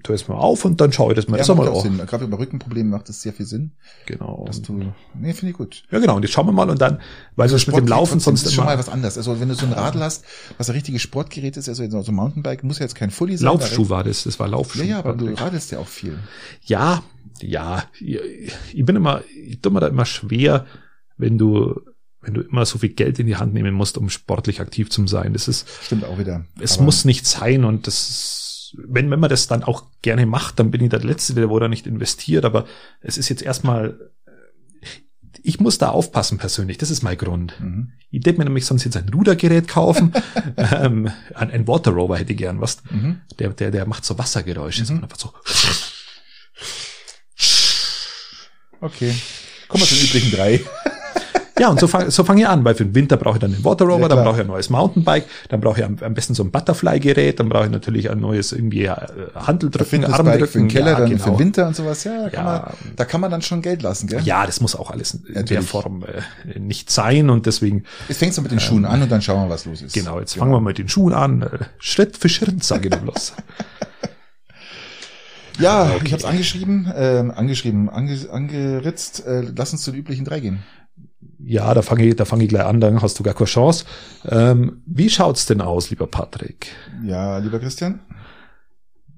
[0.03, 1.37] tue ich mal auf und dann schaue ich das mal.
[1.37, 1.99] Ja, das macht auch Sinn.
[1.99, 3.73] Gerade bei Rückenproblemen macht das sehr viel Sinn.
[4.07, 4.45] Genau.
[4.47, 5.83] Dass du, nee, finde ich gut.
[5.91, 6.17] Ja, genau.
[6.17, 7.01] Und jetzt schauen wir mal und dann,
[7.37, 9.19] weil also das mit dem Laufen sonst ist schon mal was anderes.
[9.19, 10.25] Also wenn du so ein Radl hast,
[10.57, 13.47] was ein richtiges Sportgerät ist, also so ein Mountainbike, muss ja jetzt kein Fully sein.
[13.47, 14.79] Laufschuh war das, das war Laufschuh.
[14.81, 16.19] Ja, ja, aber du radelst ja auch viel.
[16.63, 17.03] Ja,
[17.41, 17.85] ja.
[18.01, 20.65] Ich bin immer, ich tue mir da immer schwer,
[21.19, 21.79] wenn du
[22.25, 25.07] wenn du immer so viel Geld in die Hand nehmen musst, um sportlich aktiv zu
[25.07, 25.33] sein.
[25.33, 26.45] Das ist stimmt auch wieder.
[26.61, 30.71] Es muss nicht sein und das, wenn wenn man das dann auch gerne macht, dann
[30.71, 32.45] bin ich der Letzte, der wo da nicht investiert.
[32.45, 32.67] Aber
[33.01, 33.99] es ist jetzt erstmal,
[35.43, 36.79] ich muss da aufpassen persönlich.
[36.79, 37.55] Das ist mein Grund.
[37.61, 37.93] Mhm.
[38.11, 40.13] Ich hätte mir nämlich sonst jetzt ein Rudergerät kaufen,
[40.57, 42.79] ähm, ein, ein Water Rover hätte ich gern, was?
[42.91, 43.21] Mhm.
[43.39, 45.03] Der der der macht so Wassergeräusche, mhm.
[45.03, 45.33] einfach so.
[48.81, 49.15] Okay.
[49.69, 50.61] Kommen wir zu den üblichen drei.
[51.59, 53.53] Ja, und so fange so fang ich an, weil für den Winter brauche ich dann
[53.53, 56.15] den Water Rover, ja, dann brauche ich ein neues Mountainbike, dann brauche ich am, am
[56.15, 58.97] besten so ein Butterfly-Gerät, dann brauche ich natürlich ein neues irgendwie äh,
[59.37, 60.47] Handeldrücken, Armdrücken.
[60.49, 61.23] Für den Keller, ja, dann genau.
[61.23, 62.03] für den Winter und sowas.
[62.03, 62.63] Ja, da, kann man,
[62.97, 64.21] da kann man dann schon Geld lassen, gell?
[64.25, 65.49] Ja, das muss auch alles in natürlich.
[65.49, 67.85] der Form äh, nicht sein und deswegen.
[68.09, 69.95] Jetzt fängst du mit den Schuhen ähm, an und dann schauen wir, was los ist.
[69.95, 70.47] Genau, jetzt genau.
[70.47, 71.43] fangen wir mit den Schuhen an.
[71.43, 73.35] Äh, Schritt für Schritt, sage ich bloß.
[75.61, 76.03] Ja, okay.
[76.07, 79.25] ich habe es angeschrieben, äh, angeschrieben, ange, angeritzt.
[79.25, 80.65] Äh, lass uns zu den üblichen drei gehen
[81.47, 83.85] ja, da fange ich, da fange ich gleich an, dann hast du gar keine Chance.
[84.29, 86.69] Ähm, wie schaut's denn aus, lieber Patrick?
[87.05, 88.01] Ja, lieber Christian?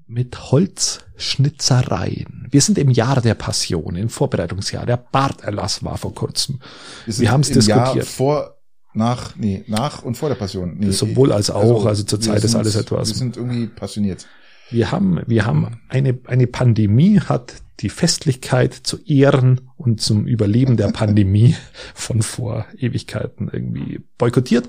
[0.07, 2.47] Mit Holzschnitzereien.
[2.49, 4.85] Wir sind im Jahr der Passion, im Vorbereitungsjahr.
[4.85, 6.59] Der Barterlass war vor kurzem.
[7.05, 7.95] Wir, wir haben es diskutiert.
[7.95, 8.57] Jahr vor,
[8.93, 10.77] nach, nee, nach und vor der Passion.
[10.77, 13.09] Nee, Sowohl als auch, also, also zurzeit ist alles etwas.
[13.09, 14.27] Wir sind irgendwie passioniert.
[14.69, 20.77] Wir haben, wir haben eine, eine Pandemie hat die Festlichkeit zu Ehren und zum Überleben
[20.77, 21.55] der Pandemie
[21.93, 24.67] von vor Ewigkeiten irgendwie boykottiert.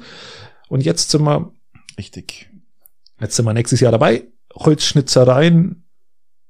[0.68, 1.52] Und jetzt sind wir,
[1.96, 2.50] richtig,
[3.20, 4.26] jetzt sind wir nächstes Jahr dabei.
[4.54, 5.84] Holzschnitzereien.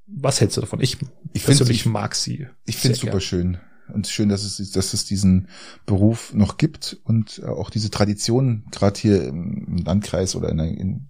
[0.07, 0.81] Was hältst du davon?
[0.81, 0.97] Ich,
[1.33, 2.49] ich persönlich ich, mag sie.
[2.65, 3.21] Ich finde es super gern.
[3.21, 3.59] schön.
[3.93, 5.49] Und schön, dass es, dass es diesen
[5.87, 11.07] Beruf noch gibt und auch diese Tradition, gerade hier im Landkreis oder in der, in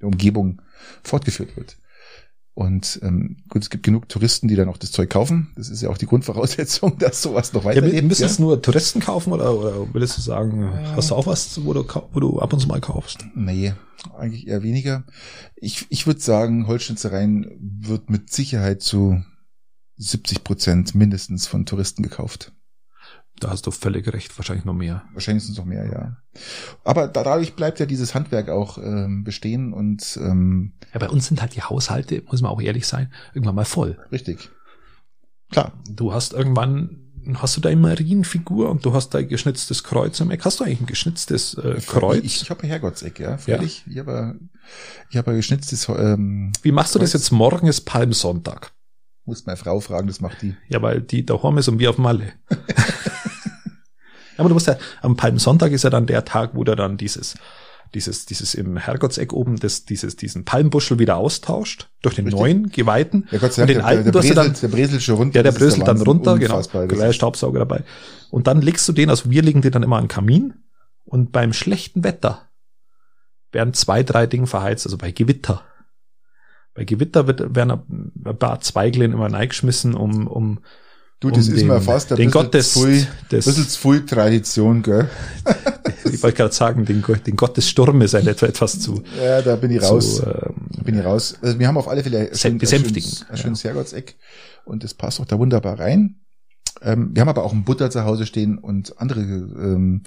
[0.00, 0.60] der Umgebung
[1.02, 1.78] fortgeführt wird.
[2.56, 5.48] Und ähm, gut, es gibt genug Touristen, die dann auch das Zeug kaufen.
[5.56, 7.94] Das ist ja auch die Grundvoraussetzung, dass sowas noch weiterlebt.
[7.94, 8.28] Ja, müssen ja?
[8.28, 10.96] es nur Touristen kaufen oder, oder willst du sagen, ja.
[10.96, 13.26] hast du auch was, wo du, wo du ab und zu mal kaufst?
[13.34, 13.74] Nee,
[14.16, 15.04] eigentlich eher weniger.
[15.54, 19.22] Ich, ich würde sagen, Holzschnitzereien wird mit Sicherheit zu
[19.98, 22.52] 70 Prozent mindestens von Touristen gekauft.
[23.40, 25.04] Da hast du völlig recht, wahrscheinlich noch mehr.
[25.12, 26.16] Wahrscheinlich sind es noch mehr, ja.
[26.84, 31.42] Aber dadurch bleibt ja dieses Handwerk auch ähm, bestehen und ähm, ja, bei uns sind
[31.42, 33.98] halt die Haushalte, muss man auch ehrlich sein, irgendwann mal voll.
[34.10, 34.50] Richtig.
[35.50, 35.72] Klar.
[35.88, 37.02] Du hast irgendwann
[37.34, 40.44] hast du deine Marienfigur und du hast dein geschnitztes Kreuz im Eck.
[40.44, 42.24] Hast du eigentlich ein geschnitztes äh, Kreuz?
[42.24, 43.84] Ich, ich habe ein Herrgottseck, ja, völlig.
[43.86, 43.92] Ja.
[43.92, 44.38] Ich habe
[45.10, 47.12] ich hab ein geschnitztes ähm, Wie machst du Kreuz?
[47.12, 47.32] das jetzt?
[47.32, 48.72] Morgen ist Palmsonntag.
[49.24, 50.54] Muss meine Frau fragen, das macht die.
[50.68, 52.32] Ja, weil die daheim ist und wir auf Malle.
[54.36, 57.34] aber du musst ja, am Palmsonntag ist ja dann der Tag, wo du dann dieses,
[57.94, 62.40] dieses, dieses im Herrgottseck oben, das, dieses, diesen Palmbuschel wieder austauscht, durch den Richtig.
[62.40, 63.26] neuen, geweihten.
[63.30, 65.36] Ja, Gott sei Dank, und den alten, der, der, Bresel, dann, der Bresel schon runter.
[65.36, 66.60] Ja, der bröselt dann runter, genau.
[66.86, 67.84] Gleich Staubsauger dabei.
[68.30, 70.54] Und dann legst du den, also wir legen den dann immer an den Kamin
[71.04, 72.42] und beim schlechten Wetter
[73.52, 75.62] werden zwei, drei Dinge verheizt, also bei Gewitter.
[76.74, 80.60] Bei Gewitter wird, werden ein paar Zweiglein immer reingeschmissen, um, um
[81.18, 82.62] Du, das um ist mir fast ein den bisschen, Gott
[83.70, 85.08] zu viel Tradition, gell?
[86.04, 89.02] ich wollte gerade sagen, den, den Gott des Sturmes ein etwa etwas zu.
[89.18, 90.16] Ja, da bin ich raus.
[90.16, 91.38] Zu, ähm, bin ich raus.
[91.40, 93.10] Also wir haben auf alle Fälle ein, schön, besänftigen.
[93.10, 93.70] ein, ein schönes ja.
[93.70, 94.16] Herrgottseck
[94.66, 96.20] und das passt auch da wunderbar rein.
[96.82, 100.02] Ähm, wir haben aber auch ein Butter zu Hause stehen und andere, ähm,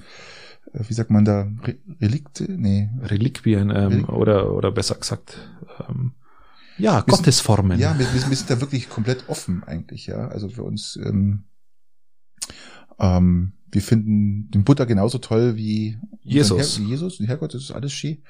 [0.73, 2.43] wie sagt man da, Re Relikte?
[2.43, 2.89] Nee.
[3.01, 5.37] Reliquien, ähm, Relik oder, oder besser gesagt,
[5.89, 6.13] ähm,
[6.79, 7.71] ja, wir Gottesformen.
[7.77, 10.27] Sind, ja, wir, wir, sind da wirklich komplett offen eigentlich, ja.
[10.29, 11.43] Also für uns, ähm,
[12.99, 16.77] ähm, wir finden den Buddha genauso toll wie Jesus.
[16.77, 18.23] Herr, wie Jesus, Herrgott, das ist alles schön.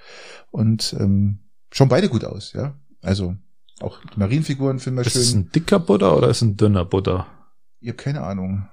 [0.52, 1.39] Und ähm,
[1.72, 2.78] schauen beide gut aus, ja.
[3.02, 3.36] Also
[3.80, 5.22] auch die Marienfiguren finden wir Ist schön.
[5.22, 7.28] es ein dicker Buddha oder ist es ein dünner Buddha?
[7.80, 8.68] Ich habe keine Ahnung.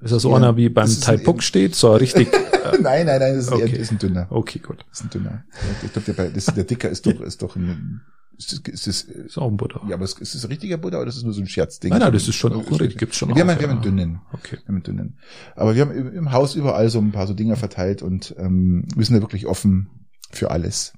[0.00, 1.74] Ist das so Ja, einer, wie beim das ist Tai ein- Puk steht?
[1.74, 2.32] So richtig.
[2.32, 2.38] äh,
[2.80, 3.70] nein, nein, nein, das ist, Okay.
[3.72, 4.26] eher, ist ein dünner.
[4.30, 4.84] okay, gut.
[4.90, 5.44] Das ist ein dünner.
[5.82, 8.02] Ich glaube, der, der Dicker ist doch, ist doch ein,
[8.38, 9.80] ist das, ist das, Ist auch ein Buddha.
[9.88, 11.90] ja, aber ist ist das ein richtiger Buddha oder ist das nur so ein Scherzding?
[11.90, 12.98] nein, nein, das ist schon auch richtig.
[12.98, 13.82] Gibt's schon Wir auch, haben, einen- wir haben ja.
[13.82, 14.20] einen dünnen.
[14.32, 14.56] Okay.
[14.58, 15.18] Wir haben einen dünnen.
[15.56, 18.86] Aber wir haben im, im Haus überall so ein paar so Dinger verteilt und ähm,
[18.94, 20.92] wir sind da wirklich offen für alles.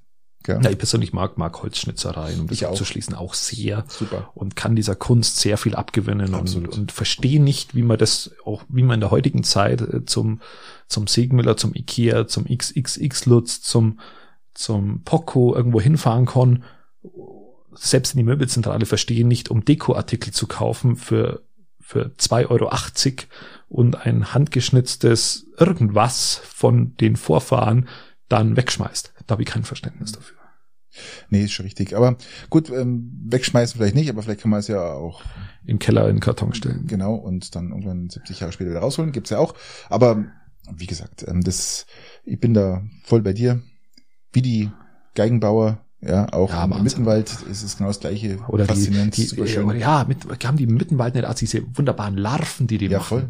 [0.49, 2.71] Ja, ich persönlich mag, mag Holzschnitzereien, um das Ich auch.
[2.71, 3.85] abzuschließen, auch sehr.
[3.89, 4.31] Super.
[4.35, 6.79] und kann dieser Kunst sehr viel abgewinnen und, Absolut.
[6.79, 10.41] und verstehe nicht, wie man das auch, wie man in der heutigen Zeit äh, zum,
[10.87, 13.99] zum Segmüller, zum Ikea, zum XXX-Lutz, zum,
[14.55, 16.63] zum Poco irgendwo hinfahren kann.
[17.75, 21.43] Selbst in die Möbelzentrale verstehe nicht, um Dekoartikel zu kaufen für,
[21.81, 22.71] für 2,80 Euro
[23.69, 27.89] und ein handgeschnitztes irgendwas von den Vorfahren
[28.29, 29.13] dann wegschmeißt.
[29.27, 30.37] Da habe ich kein Verständnis dafür.
[31.29, 31.95] Nee, ist schon richtig.
[31.95, 32.17] Aber
[32.49, 35.23] gut, ähm, wegschmeißen vielleicht nicht, aber vielleicht kann man es ja auch
[35.65, 36.87] Im Keller in den Karton stellen.
[36.87, 39.13] genau und dann irgendwann 70 Jahre später wieder rausholen.
[39.13, 39.55] Gibt's ja auch.
[39.89, 40.25] Aber
[40.73, 41.87] wie gesagt, ähm, das,
[42.25, 43.63] ich bin da voll bei dir.
[44.33, 44.71] Wie die
[45.15, 46.83] Geigenbauer, ja, auch Ja, im.
[46.83, 48.39] Mittenwald ist es genau das gleiche.
[48.49, 49.71] Oder die, Faszinierend, die super schön.
[49.71, 52.99] äh, ja, mit, haben die im Mittenwald nicht auch diese wunderbaren Larven, die die Ja,
[52.99, 53.09] machen.
[53.09, 53.29] voll.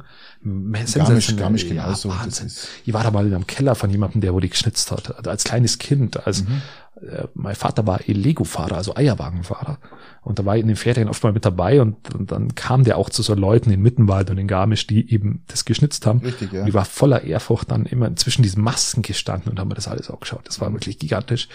[0.94, 2.08] Garmisch, Garmisch, genauso.
[2.08, 2.50] Ja, Wahnsinn.
[2.84, 5.16] Ich war da mal in einem Keller von jemandem, der wo die geschnitzt hat.
[5.16, 6.62] Also als kleines Kind, als Mhm.
[7.00, 9.78] Äh, mein Vater war Lego-Fahrer, also Eierwagenfahrer.
[10.22, 12.84] Und da war ich in den Ferien oft mal mit dabei und, und dann kam
[12.84, 16.20] der auch zu so Leuten in Mittenwald und in Garmisch, die eben das geschnitzt haben.
[16.20, 16.62] Richtig, ja.
[16.62, 19.88] Und ich war voller Ehrfurcht dann immer zwischen diesen Masken gestanden und haben mir das
[19.88, 20.48] alles auch geschaut.
[20.48, 21.48] Das war wirklich gigantisch.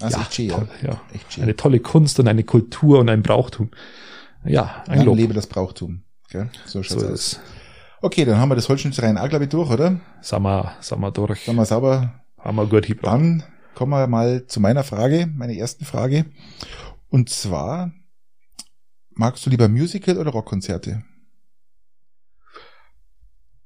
[0.00, 0.56] Also ja.
[0.56, 1.00] toll, ja.
[1.14, 1.44] Echt schön.
[1.44, 3.70] Eine tolle Kunst und eine Kultur und ein Brauchtum.
[4.44, 5.16] Ja, ein Lang Lob.
[5.16, 6.02] lebe das Brauchtum.
[6.30, 6.50] Gell?
[6.66, 7.12] So schaut's So aus.
[7.12, 7.40] ist.
[8.02, 10.00] Okay, dann haben wir das Holzschnitzereien auch, glaube ich, durch, oder?
[10.22, 11.44] Sind wir, sind wir durch.
[11.44, 12.14] Dann mal sauber.
[12.38, 13.14] Haben wir gut hingebracht.
[13.14, 16.26] Dann kommen wir mal zu meiner Frage, meiner ersten Frage.
[17.08, 17.92] Und zwar,
[19.10, 21.04] magst du lieber Musical oder Rockkonzerte?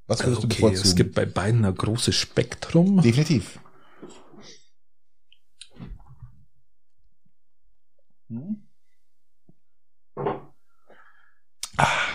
[0.07, 0.89] Was würdest du Okay, bevorzugen?
[0.89, 3.01] es gibt bei beiden ein großes Spektrum.
[3.01, 3.59] Definitiv.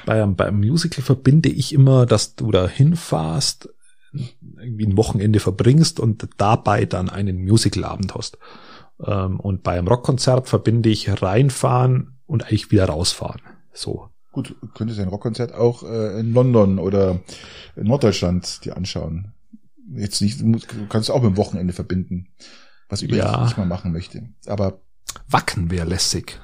[0.06, 3.68] Bei, einem- beim Musical verbinde ich immer, dass du da hinfährst,
[4.12, 8.38] irgendwie ein Wochenende verbringst und dabei dann einen Musicalabend hast.
[9.04, 13.40] Ähm, Und bei einem Rockkonzert verbinde ich reinfahren und eigentlich wieder rausfahren.
[13.72, 14.08] So.
[14.32, 17.20] Gut, könntest du ein Rockkonzert auch äh, in London oder
[17.76, 19.32] in Norddeutschland dir anschauen.
[19.92, 20.52] Jetzt nicht, du
[20.88, 22.28] kannst es auch mit dem Wochenende verbinden.
[22.88, 23.44] Was übrigens Ja.
[23.44, 24.28] nicht mal machen möchte.
[24.46, 24.80] Aber
[25.28, 26.40] Wacken wäre lässig.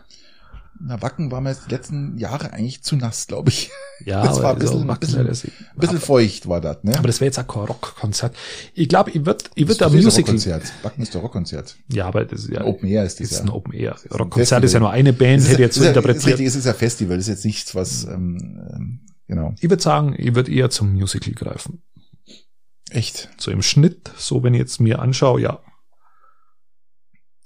[0.81, 3.71] Na, Wacken war mir jetzt die letzten Jahre eigentlich zu nass, glaube ich.
[4.05, 5.53] Ja, Das war ein bisschen- Wacken bisschen-.
[5.73, 6.97] Ein bisschen feucht war das, ne?
[6.99, 8.37] Aber das wäre jetzt auch kein Rockkonzert.
[8.75, 10.23] Ich glaube, ich würde ich ein ist Musical.
[10.35, 10.73] Rockkonzert.
[10.83, 11.77] Wacken ist doch Rockkonzert.
[11.93, 13.45] Ja, aber das ist ja, Ein Open Air ist das ist ja.
[13.45, 13.95] ein Open Air.
[13.95, 15.97] ist ein Rockkonzert ist ja nur eine Band, Es hätte jetzt so ist, ja- ist
[15.97, 16.27] interpretiert.
[16.27, 19.55] richtig, es ist ja Festival, das ist jetzt nichts, was, ähm, ähm, genau.
[19.61, 21.83] Ich würde sagen, ich würde eher zum Musical greifen.
[22.91, 23.31] Echt.
[23.39, 25.61] So im Schnitt, so wenn ich jetzt mir anschaue, ja.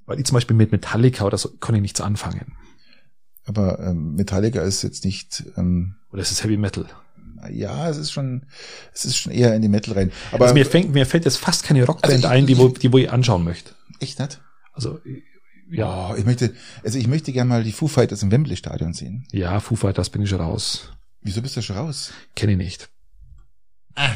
[0.07, 2.57] Weil ich zum Beispiel mit Metallica oder so kann ich nichts anfangen.
[3.47, 6.87] Aber ähm, Metallica ist jetzt nicht, ähm, Oder es ist Heavy Metal.
[7.51, 8.47] ja, es ist schon,
[8.93, 10.13] es ist schon eher in die Metal rein.
[10.33, 12.69] Aber also mir, fängt, mir fällt jetzt fast keine Rockband Also ich- ein, die wo,
[12.69, 13.75] die wo ich anschauen möchte.
[13.99, 14.41] echt nicht?
[14.73, 15.01] Also
[15.71, 16.53] ja, Ja, ich möchte,
[16.85, 19.27] also ich möchte gerne mal die Foo Fighters im Wembley Stadion sehen.
[19.33, 20.93] ja, Foo Fighters bin ich schon raus.
[21.23, 22.13] Wieso bist du schon raus?
[22.37, 22.89] Kenne ich nicht.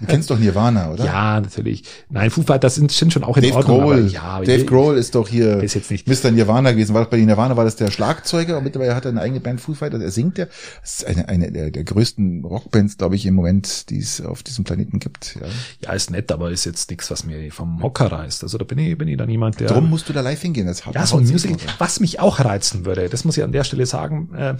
[0.00, 1.04] Du kennst doch Nirvana, oder?
[1.04, 1.84] Ja, natürlich.
[2.08, 3.82] Nein, Foo Fighters sind, sind schon auch in Dave Ordnung.
[3.82, 4.06] aber Grohl.
[4.08, 6.08] ja, aber Dave ich- Grohl ist doch hier ist jetzt nicht.
[6.08, 6.30] Mr.
[6.30, 6.94] Nirvana gewesen.
[6.94, 9.60] War doch bei Nirvana war das der Schlagzeuger und mittlerweile hat er eine eigene Band
[9.60, 10.00] Foo Fighters.
[10.02, 10.46] Er singt ja.
[10.80, 14.42] Das ist eine, eine der, der größten Rockbands, glaube ich, im Moment, die es auf
[14.42, 15.36] diesem Planeten gibt.
[15.40, 15.46] Ja.
[15.84, 18.42] Ja, ist nett, aber ist jetzt nichts, was mir vom Hocker reißt.
[18.42, 19.68] Also da bin ich, bin ich dann jemand, der.
[19.68, 20.66] Darum musst du da live hingehen.
[20.66, 23.64] Das ja, so ein Musical, was mich auch reizen würde, das muss ich an der
[23.64, 24.54] Stelle sagen, äh,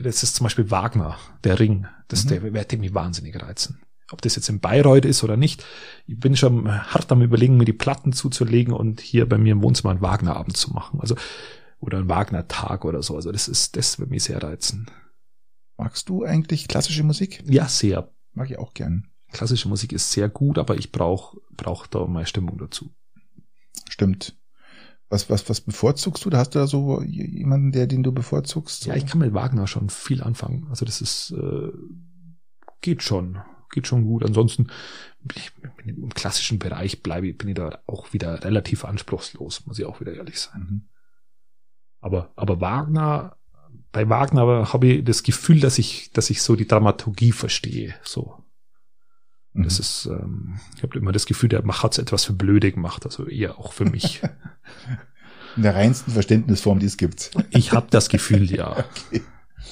[0.00, 1.86] das ist zum Beispiel Wagner, der Ring.
[2.08, 2.28] Das Mhm.
[2.28, 3.78] der wird mich wahnsinnig reizen.
[4.10, 5.64] Ob das jetzt in Bayreuth ist oder nicht.
[6.06, 9.62] Ich bin schon hart am überlegen, mir die Platten zuzulegen und hier bei mir im
[9.62, 11.00] Wohnzimmer einen Wagner-Abend zu machen.
[11.00, 11.16] Also,
[11.80, 13.16] oder einen Wagner-Tag oder so.
[13.16, 14.90] Also das ist, das würde mich sehr reizen.
[15.76, 17.42] Magst du eigentlich klassische Musik?
[17.46, 18.10] Ja, sehr.
[18.32, 19.08] Mag ich auch gern.
[19.32, 22.94] Klassische Musik ist sehr gut, aber ich brauche brauch da meine Stimmung dazu.
[23.88, 24.36] Stimmt.
[25.08, 26.30] Was, was, was bevorzugst du?
[26.30, 28.86] Da hast du da so jemanden, der, den du bevorzugst?
[28.86, 30.66] Ja, ich kann mit Wagner schon viel anfangen.
[30.70, 31.70] Also das ist, äh,
[32.80, 33.38] geht schon,
[33.74, 34.24] geht schon gut.
[34.24, 34.68] Ansonsten
[35.84, 40.14] im klassischen Bereich bleibe, bin ich da auch wieder relativ anspruchslos, muss ich auch wieder
[40.14, 40.60] ehrlich sein.
[40.60, 40.88] Mhm.
[42.00, 43.36] Aber, aber Wagner,
[43.92, 47.94] bei Wagner habe ich das Gefühl, dass ich, dass ich so die Dramaturgie verstehe.
[48.02, 48.44] So,
[49.54, 49.62] Mhm.
[49.62, 53.06] das ist, ähm, ich habe immer das Gefühl, der hat es etwas für blöde gemacht,
[53.06, 54.20] also eher auch für mich.
[55.56, 57.30] In der reinsten Verständnisform, die es gibt.
[57.50, 58.84] Ich habe das Gefühl, ja.
[59.10, 59.22] Okay.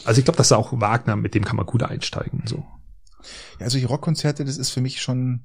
[0.04, 2.42] Also ich glaube, das ist auch Wagner, mit dem kann man gut einsteigen.
[2.46, 2.64] So.
[3.60, 5.40] Ja, solche Rockkonzerte, das ist für mich schon,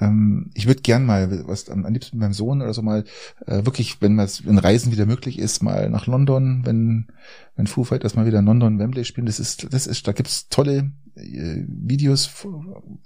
[0.00, 3.04] ähm, ich würde gern mal, was am, am liebsten mit meinem Sohn oder so mal,
[3.46, 7.06] äh, wirklich, wenn was, wenn Reisen wieder möglich ist, mal nach London, wenn,
[7.56, 10.48] wenn Foo Fighters mal wieder in London Wembley spielen, das ist, das ist, da gibt's
[10.48, 12.30] tolle äh, Videos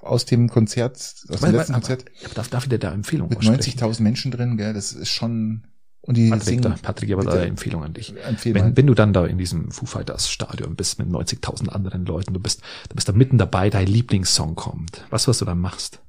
[0.01, 2.05] aus dem Konzert, aus dem letzten aber, Konzert.
[2.25, 5.67] Aber, darf, darf ich dir da Empfehlung Mit 90.000 Menschen drin, gell, das ist schon,
[6.01, 8.15] und die Patrick, singen, da, Patrick, aber da eine Empfehlung an dich.
[8.27, 12.07] Empfehl Wenn, wenn du dann da in diesem Foo Fighters Stadion bist mit 90.000 anderen
[12.07, 15.05] Leuten, du bist, du bist da mitten dabei, dein Lieblingssong kommt.
[15.11, 16.01] Was, was du dann machst?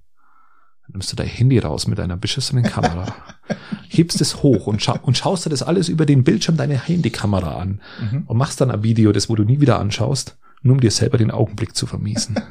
[0.83, 3.13] Dann nimmst du dein Handy raus mit deiner beschissenen Kamera,
[3.89, 7.57] hebst es hoch und, scha und schaust dir das alles über den Bildschirm deiner Handykamera
[7.59, 8.23] an Mhm.
[8.25, 11.17] und machst dann ein Video, das wo du nie wieder anschaust, nur um dir selber
[11.17, 12.35] den Augenblick zu vermiesen.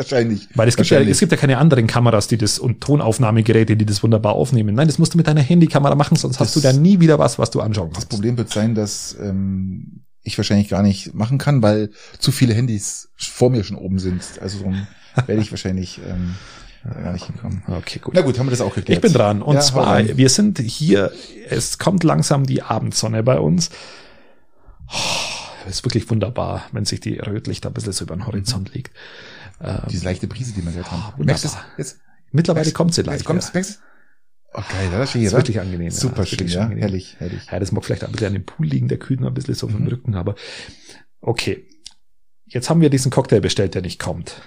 [0.00, 0.48] Wahrscheinlich.
[0.54, 3.84] Weil es gibt, ja, es gibt ja keine anderen Kameras, die das und Tonaufnahmegeräte, die
[3.84, 4.74] das wunderbar aufnehmen.
[4.74, 7.18] Nein, das musst du mit deiner Handykamera machen, sonst hast du Das- da nie wieder
[7.18, 8.08] was, was du anschauen Das kannst.
[8.10, 13.10] Problem wird sein, dass ähm, ich wahrscheinlich gar nicht machen kann, weil zu viele Handys
[13.16, 14.22] vor mir schon oben sind.
[14.40, 14.86] Also darum
[15.26, 16.34] werde ich wahrscheinlich ähm,
[16.82, 17.62] gar nicht hinkommen.
[17.66, 18.14] Okay, gut.
[18.14, 18.96] Na gut, haben wir das auch geklärt.
[18.96, 19.42] Ich bin dran.
[19.42, 21.12] Und Ja, zwar, wir sind hier,
[21.50, 23.68] es kommt langsam die Abendsonne bei uns.
[24.88, 28.92] Oh, ist wirklich wunderbar, wenn sich die Rötlicht ein bisschen so über den Horizont legt.
[29.60, 31.02] Ähm, Diese leichte Brise, die wir gerade haben.
[31.18, 31.24] wunderbar.
[31.26, 31.56] Merkst du es?
[31.76, 32.00] Jetzt,
[32.32, 33.24] mittlerweile merkst- kommt sie jetzt leicht.
[33.24, 33.52] kommt's, ja.
[33.54, 33.80] merkst?
[34.52, 35.38] Oh, geil, das ist schön, ist oder?
[35.42, 35.82] wirklich angenehm.
[35.82, 35.90] ja.
[35.92, 36.62] Super Ist schön, ja.
[36.62, 36.80] angenehm.
[36.82, 37.46] Herrlich, herrlich.
[37.52, 39.54] Ja, das mag vielleicht ein bisschen an dem Pool liegen, der kühlt noch ein bisschen
[39.54, 39.88] so auf dem Mhm.
[39.88, 40.34] Rücken, aber
[41.20, 41.66] okay.
[42.46, 44.42] Jetzt haben wir diesen Cocktail bestellt, der nicht kommt.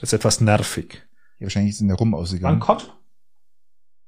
[0.00, 1.02] Das ist etwas nervig.
[1.38, 2.60] Ja, wahrscheinlich sind der Rum ausgegangen.
[2.60, 2.94] kommt?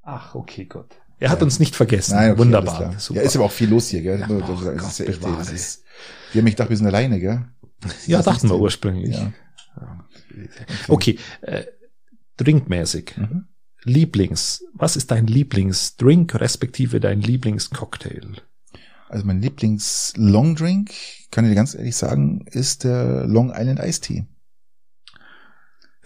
[0.03, 0.87] Ach, okay, gut.
[1.19, 2.15] Er hat uns nicht vergessen.
[2.15, 2.99] Nein, okay, Wunderbar.
[2.99, 3.21] Super.
[3.21, 4.21] Ja, ist aber auch viel los hier, gell?
[4.21, 4.31] Ja, das,
[4.61, 5.85] oh das ist ja echt, das ist,
[6.33, 7.45] wir haben mich gedacht, wir sind alleine, gell?
[8.07, 9.15] ja, Das dachten wir ist- ursprünglich.
[9.17, 9.33] Ja.
[10.89, 11.65] Okay, äh,
[12.37, 13.17] drinkmäßig.
[13.17, 13.47] Mhm.
[13.85, 14.65] Lieblings.
[14.73, 18.33] Was ist dein Lieblingsdrink respektive dein Lieblingscocktail?
[19.09, 20.91] Also mein Lieblings-Long-Drink,
[21.31, 24.27] kann ich dir ganz ehrlich sagen, ist der Long Island Iced Tea.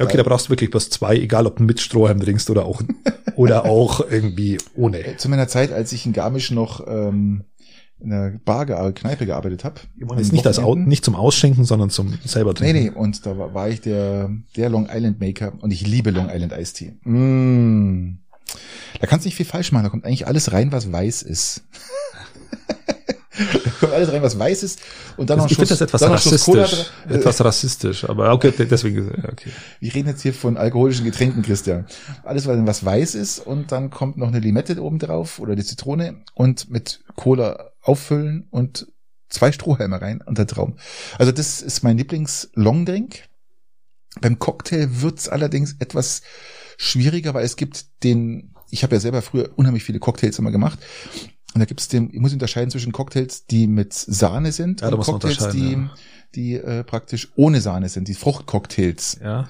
[0.01, 2.83] Okay, da brauchst du wirklich bloß zwei, egal ob du mit Strohhalm trinkst oder auch,
[3.37, 5.17] oder auch irgendwie ohne.
[5.17, 7.45] Zu meiner Zeit, als ich in Garmisch noch ähm,
[8.01, 9.81] in einer Bar, Kneipe gearbeitet habe.
[10.17, 12.83] Jetzt nicht, das nicht zum Ausschenken, sondern zum selber Nee, trinken.
[12.85, 16.29] nee, und da war, war ich der, der Long Island Maker und ich liebe Long
[16.31, 16.93] Island Tea.
[17.09, 18.19] Mm.
[19.01, 21.63] Da kannst du nicht viel falsch machen, da kommt eigentlich alles rein, was weiß ist.
[23.65, 24.81] da kommt alles rein, was weiß ist
[25.17, 26.11] und dann noch ich finde das etwas Schuss
[26.49, 26.91] rassistisch.
[27.09, 29.51] äh, Etwas rassistisch, aber okay, deswegen, okay.
[29.81, 31.87] Wir reden jetzt hier von alkoholischen Getränken, Christian.
[32.25, 35.65] Alles, was was weiß ist und dann kommt noch eine Limette oben drauf oder die
[35.65, 38.87] Zitrone und mit Cola auffüllen und
[39.29, 40.77] zwei Strohhalme rein und der Traum.
[41.19, 43.29] Also das ist mein Lieblings-Longdrink.
[44.21, 46.23] Beim Cocktail wird's allerdings etwas
[46.77, 50.79] schwieriger, weil es gibt den, ich habe ja selber früher unheimlich viele Cocktails immer gemacht.
[51.55, 55.01] Und da gibt's den, ich muss unterscheiden zwischen Cocktails, die mit Sahne sind Ja, und
[55.01, 55.91] Cocktails, die, unterscheiden,
[56.35, 59.19] die äh, praktisch ohne Sahne sind, die Fruchtcocktails.
[59.23, 59.49] Ja.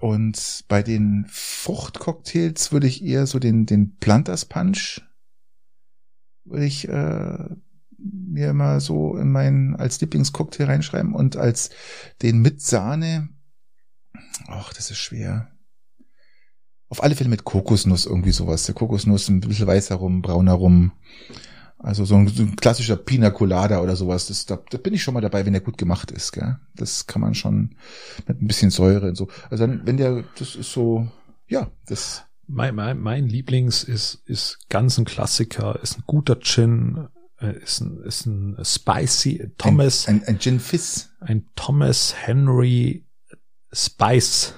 [0.00, 5.00] Und bei den Fruchtcocktails würde ich eher so den, den Planters Punch
[6.52, 7.48] ich äh,
[7.98, 11.70] mir mal so in meinen als Lieblingscocktail reinschreiben und als
[12.22, 13.28] den mit Sahne.
[14.46, 15.50] Ach, das ist schwer.
[16.88, 18.66] Auf alle Fälle mit Kokosnuss irgendwie sowas.
[18.66, 20.92] Der Kokosnuss ein bisschen weißer rum, brauner rum.
[21.78, 24.28] Also so ein, so ein klassischer Pina Colada oder sowas.
[24.28, 26.32] Das, da, da bin ich schon mal dabei, wenn der gut gemacht ist.
[26.32, 26.58] Gell?
[26.74, 27.76] Das kann man schon
[28.26, 29.28] mit ein bisschen Säure und so.
[29.50, 31.08] Also dann, wenn der, das ist so,
[31.46, 32.24] ja, das.
[32.46, 37.08] Mein, mein, mein Lieblings ist, ist ganz ein Klassiker, ist ein guter Gin,
[37.40, 41.10] äh, ist ein, ist ein spicy Thomas, Ein, ein, ein Gin Fizz.
[41.20, 43.06] ein Thomas Henry
[43.72, 44.54] Spice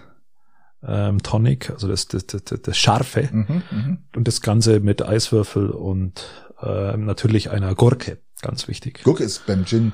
[0.82, 3.98] ähm, Tonic, also das, das, das, das, Scharfe Mhm, mhm.
[4.14, 6.24] und das Ganze mit Eiswürfel und
[6.62, 9.02] ähm, natürlich einer Gurke, ganz wichtig.
[9.02, 9.92] Gurke ist beim Gin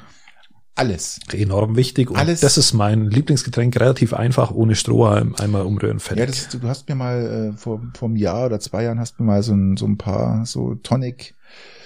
[0.75, 1.21] alles.
[1.33, 6.21] Enorm wichtig und Alles- das ist mein Lieblingsgetränk, relativ einfach, ohne Strohhalm, einmal umrühren, fertig.
[6.21, 9.21] Ja, das, du, hast mir mal äh, vor, vor einem Jahr oder zwei Jahren hast
[9.21, 11.35] mir mal so ein, so ein paar so Tonic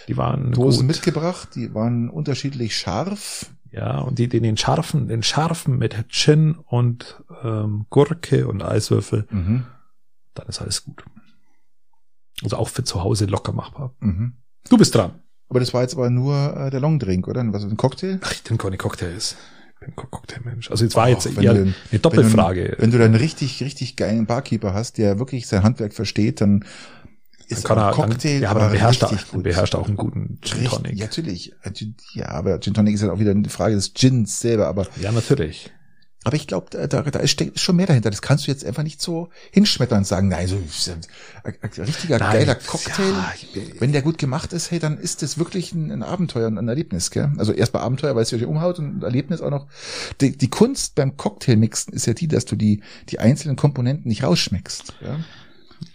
[0.09, 0.97] Die waren Dosen gut.
[0.97, 1.49] mitgebracht.
[1.57, 3.47] Die waren unterschiedlich scharf.
[3.73, 9.27] Ja, und die, die den scharfen, den scharfen mit Gin und ähm, Gurke und Eiswürfel,
[9.31, 9.65] Mhm.
[10.35, 11.05] dann ist alles gut.
[12.43, 13.95] Also auch für zu Hause locker machbar.
[14.01, 14.35] Mhm.
[14.69, 15.13] Du bist dran.
[15.49, 17.45] Aber das war jetzt aber nur äh, der Longdrink, oder?
[17.53, 18.19] Was ein Cocktail?
[18.23, 19.37] Ach, ich trinke keine Cocktails.
[19.75, 20.71] Ich bin kein Cocktailmensch.
[20.71, 22.77] Also jetzt war Oh, jetzt wenn eher du- eine Doppelfrage.
[22.79, 26.61] Wenn du, dann einen richtig, richtig geilen Barkeeper hast, der wirklich sein Handwerk versteht, dann
[27.49, 29.81] dann ist kann er, ein Cocktail dann, ja, aber dann beherrscht er, dann beherrscht er
[29.81, 30.99] auch einen guten Gin Tonic.
[30.99, 31.53] Ja, natürlich.
[32.15, 35.13] Ja, aber Gin Tonic ist ja auch wieder eine Frage des Gins selber, aber Ja,
[35.13, 35.71] natürlich.
[36.27, 38.11] Aber ich glaube, da, da, da steckt schon mehr dahinter.
[38.11, 41.01] Das kannst du jetzt einfach nicht so hinschmettern und sagen, nein, so ein,
[41.45, 43.13] ein richtiger Nein, geiler Cocktail.
[43.55, 46.59] ja, wenn der gut gemacht ist, hey, dann ist das wirklich ein, ein Abenteuer und
[46.59, 47.31] ein Erlebnis, gell?
[47.39, 49.69] Also erstmal Abenteuer, weil es dich umhaut und Erlebnis auch noch.
[50.21, 54.25] Die, die Kunst beim Cocktailmixen ist ja die, dass du die, die einzelnen Komponenten nicht
[54.25, 54.95] rausschmeckst.
[55.03, 55.21] Ja?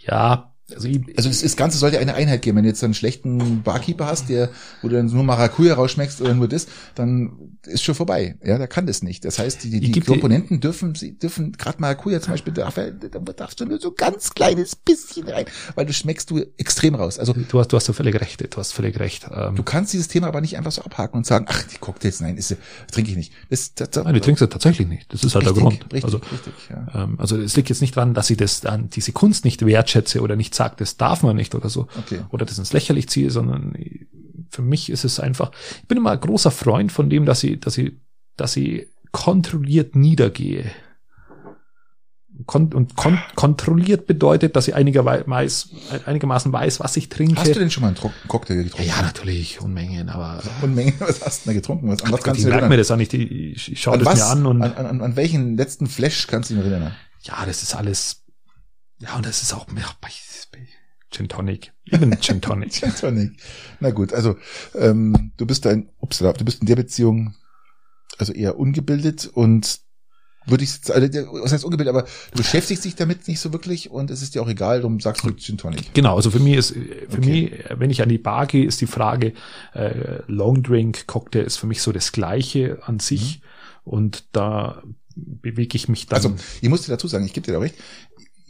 [0.05, 2.57] Ja, also Also das, das Ganze sollte eine Einheit geben.
[2.57, 4.49] Wenn du jetzt einen schlechten Barkeeper hast, der,
[4.81, 8.35] wo du dann nur Maracuja rausschmeckst oder nur das, dann ist schon vorbei.
[8.43, 9.25] Ja, der kann das nicht.
[9.25, 13.19] Das heißt, die, die, die Komponenten dürfen, sie dürfen, gerade Maracuja zum Beispiel, darf, da
[13.19, 15.45] darfst du nur so ganz kleines bisschen rein,
[15.75, 17.19] weil du schmeckst du extrem raus.
[17.19, 19.27] Also du hast, du hast da völlig recht, du hast völlig recht.
[19.33, 22.19] Ähm, du kannst dieses Thema aber nicht einfach so abhaken und sagen, ach, die Cocktails,
[22.21, 22.55] nein, ist,
[22.91, 23.33] trinke ich nicht.
[23.49, 25.13] Das, das, nein, du trinkst ja tatsächlich nicht.
[25.13, 25.83] Das ist halt richtig, der Grund.
[25.93, 27.03] Richtig, also, richtig, ja.
[27.03, 30.21] ähm, also es liegt jetzt nicht daran, dass ich das an diese Kunst nicht wertschätze
[30.21, 31.87] oder nicht sage, das darf man nicht oder so.
[31.97, 32.21] Okay.
[32.31, 33.75] Oder das ins Lächerlich ziehe, sondern
[34.51, 37.59] für mich ist es einfach, ich bin immer ein großer Freund von dem, dass ich,
[37.59, 37.93] dass ich,
[38.37, 40.69] dass ich kontrolliert niedergehe.
[42.47, 45.71] Kon und kon kontrolliert bedeutet, dass ich einigermaßen,
[46.05, 47.39] einigermaßen weiß, was ich trinke.
[47.39, 48.87] Hast du denn schon mal einen Tro- Cocktail getrunken?
[48.87, 51.87] ja, natürlich, Unmengen, aber Unmengen, was hast du denn da getrunken?
[51.89, 53.13] Was, an was kannst ich merke mir das auch nicht.
[53.13, 54.15] Ich, ich schaue das was?
[54.19, 56.95] mir an und an, an, an welchen letzten Flash kannst du dich noch erinnern?
[57.23, 58.23] ja, das ist alles.
[58.99, 59.83] Ja, und das ist auch ja,
[61.11, 61.73] Gin Tonic.
[61.85, 62.71] Eben Gin Tonic.
[62.79, 63.31] Gin Tonic.
[63.79, 64.37] Na gut, also
[64.75, 67.35] ähm, du bist ein, upsala, du bist in der Beziehung
[68.17, 69.79] also eher ungebildet und
[70.47, 71.07] würde ich, also,
[71.43, 74.41] was heißt ungebildet, aber du beschäftigst dich damit nicht so wirklich und es ist dir
[74.41, 75.93] auch egal, darum sagst du Gin Tonic.
[75.93, 77.51] Genau, also für mich ist, für Okay.
[77.51, 79.33] mich, wenn ich an die Bar gehe, ist die Frage,
[79.73, 83.41] äh, Long Drink, Cocktail ist für mich so das Gleiche an sich.
[83.83, 84.81] Und da
[85.15, 86.17] bewege ich mich dann.
[86.17, 87.75] Also ich muss dir dazu sagen, ich gebe dir da recht,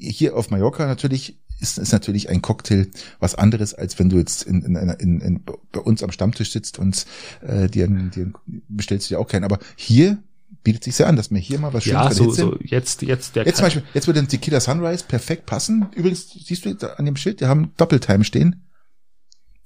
[0.02, 2.88] hier auf Mallorca natürlich ist, ist natürlich ein Cocktail
[3.20, 6.80] was anderes, als wenn du jetzt in, in, in, in, bei uns am Stammtisch sitzt
[6.80, 7.06] und
[7.42, 8.34] äh, dir, dir
[8.68, 9.44] bestellst du dir auch keinen.
[9.44, 10.18] Aber hier
[10.64, 13.02] bietet sich sehr an, dass wir hier mal was Schönes ja, so, Hitze- so jetzt,
[13.04, 15.88] jetzt der Jetzt zum Beispiel, jetzt würde ein Tequila Sunrise perfekt passen.
[15.96, 18.68] Übrigens, siehst du da an dem Schild, wir haben Doppeltime stehen.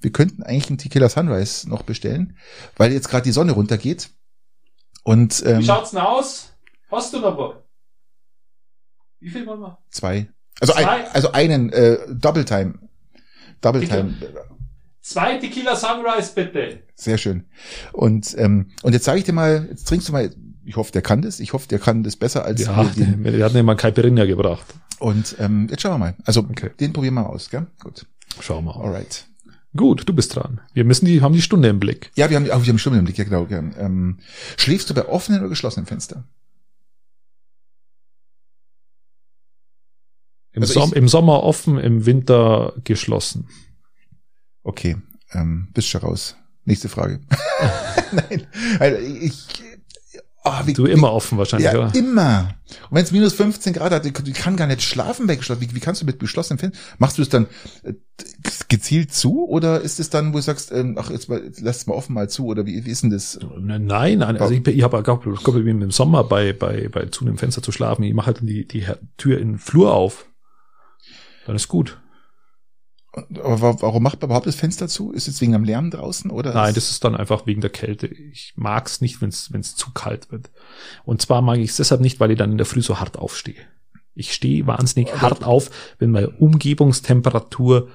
[0.00, 2.36] Wir könnten eigentlich einen Tequila Sunrise noch bestellen,
[2.76, 4.10] weil jetzt gerade die Sonne runtergeht.
[5.02, 6.52] Und ähm, schaut's denn aus?
[6.90, 7.56] Hast du noch was?
[9.26, 9.76] Wie viel wollen wir?
[9.90, 10.28] zwei.
[10.60, 10.86] Also, Zwei?
[10.86, 12.74] Ein, also einen äh, Doppeltime.
[13.60, 14.14] Doppeltime.
[15.02, 16.78] Zwei Tequila Sunrise bitte.
[16.94, 17.44] Sehr schön.
[17.92, 20.30] Und ähm, und jetzt sage ich dir mal, jetzt trinkst du mal.
[20.64, 21.40] Ich hoffe, der kann das.
[21.40, 23.24] Ich hoffe, der kann das besser als Ja, wir den.
[23.24, 24.66] wir hatten immer Caipirinha gebracht.
[25.00, 26.14] Und ähm, jetzt schauen wir mal.
[26.24, 26.70] Also Okay.
[26.78, 27.66] den probieren wir mal aus, gell?
[27.80, 28.06] Gut.
[28.40, 28.84] Schauen wir mal.
[28.84, 29.26] Alright.
[29.76, 30.60] Gut, du bist dran.
[30.72, 32.12] Wir müssen die, haben die Stunde im Blick.
[32.14, 33.46] Ja, wir haben, oh, wir haben Stimmen im Blick, ja genau.
[33.50, 33.58] Ja.
[33.78, 34.18] Ähm,
[34.56, 36.24] schläfst du bei offenen oder geschlossenen Fenstern?
[40.56, 43.46] Im, Also Som ich- Im Sommer offen, im Winter geschlossen.
[44.64, 44.96] Okay,
[45.32, 46.36] ähm, bist schon raus.
[46.64, 47.20] Nächste Frage.
[48.12, 48.46] Nein,
[48.80, 49.44] also ich,
[50.42, 51.94] ah, wie, Du immer offen wahrscheinlich, ja, oder?
[51.94, 52.54] immer.
[52.90, 55.60] Und wenn es minus 15 Grad hat, ich kann gar nicht schlafen bei geschlossen.
[55.60, 56.82] Wie, wie kannst du mit geschlossenen Fenstern?
[56.98, 57.46] Machst du es dann
[57.84, 57.92] äh,
[58.68, 61.86] gezielt zu oder ist es dann, wo du sagst, ähm, ach jetzt mal, lass es
[61.86, 63.38] mal offen mal zu oder wie, wie ist denn das?
[63.58, 67.24] Nein, nein, also ich, ich habe gar kein Problem im Sommer bei, bei, bei zu
[67.24, 68.02] einem Fenster zu schlafen.
[68.02, 68.84] Ich mache halt die, die
[69.16, 70.26] Tür in den Flur auf.
[71.46, 72.00] Dann ist gut.
[73.12, 75.10] Aber wa- warum macht man überhaupt das Fenster zu?
[75.12, 76.52] Ist es wegen am Lärm draußen oder?
[76.52, 78.06] Nein, das ist dann einfach wegen der Kälte.
[78.08, 80.50] Ich mag es nicht, wenn es zu kalt wird.
[81.04, 83.16] Und zwar mag ich es deshalb nicht, weil ich dann in der Früh so hart
[83.16, 83.56] aufstehe.
[84.14, 87.88] Ich stehe wahnsinnig hart auf, wenn meine Umgebungstemperatur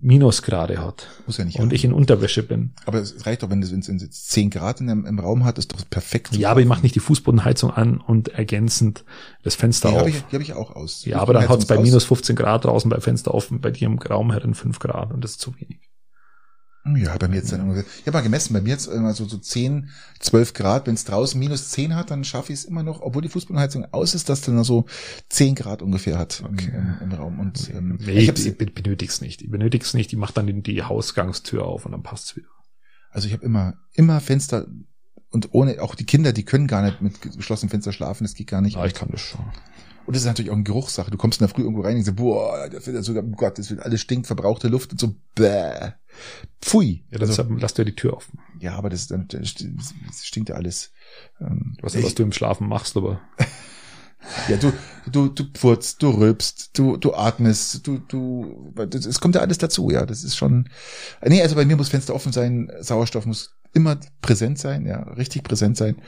[0.00, 1.58] Minusgrade hat muss ja nicht.
[1.58, 2.72] und ich in Unterwäsche bin.
[2.86, 5.58] Aber es reicht doch, wenn es, es jetzt 10 Grad in dem, im Raum hat,
[5.58, 6.36] ist doch perfekt.
[6.36, 9.04] Ja, aber ich mache nicht die Fußbodenheizung an und ergänzend
[9.42, 10.00] das Fenster Die auf.
[10.00, 11.04] habe ich, die hab ich auch aus.
[11.04, 11.82] ja, aber dann hat's bei aus.
[11.82, 15.22] minus 15 Grad draußen bei Fenster offen, bei dir im Raum herin 5 Grad und
[15.24, 15.80] das ist zu wenig.
[16.96, 17.84] Ja, bei mir jetzt dann ungefähr.
[18.00, 20.86] Ich habe mal gemessen, bei mir jetzt immer so, so 10, 12 Grad.
[20.86, 23.86] Wenn es draußen minus 10 hat, dann schaffe ich es immer noch, obwohl die Fußbodenheizung
[23.92, 24.86] aus ist, dass dann nur so
[25.28, 26.72] 10 Grad ungefähr hat im, Okay.
[26.74, 27.38] im, im Raum.
[27.40, 29.42] Und ähm, Nee, ich ich, hab's, ich benötig's nicht.
[29.42, 30.12] Ich benötig's nicht.
[30.12, 32.48] Ich mache dann die, die Hausgangstür auf und dann passt's wieder.
[33.10, 34.66] also ich habe immer, immer Fenster
[35.32, 38.48] und ohne, auch die Kinder, die können gar nicht mit geschlossenem Fenster schlafen, das geht
[38.48, 38.74] gar nicht.
[38.76, 39.44] Ja, ich kann das schon.
[40.06, 41.10] Und das ist natürlich auch eine Geruchssache.
[41.10, 43.58] Du kommst in der Früh irgendwo rein und denkst, boah, der findet sogar, oh Gott,
[43.58, 45.92] das wird alles stinkt, verbrauchte Luft und so, bäh.
[46.60, 47.04] Pfui.
[47.10, 48.38] Ja, also, deshalb lass dir die Tür offen.
[48.58, 49.54] ja, aber das, dann- das
[50.22, 50.90] stinkt ja alles.
[51.40, 53.20] Ähm, Ich weiß nicht, was du im Schlafen machst, aber
[54.48, 54.70] Ja, du,
[55.10, 59.56] du, du pfurzt, du rülpst, du, du atmest, du, du, das, es kommt ja alles
[59.56, 60.68] dazu, ja, das ist schon,
[61.24, 65.44] nee, also bei mir muss Fenster offen sein, Sauerstoff muss immer präsent sein, ja, richtig
[65.44, 66.00] präsent sein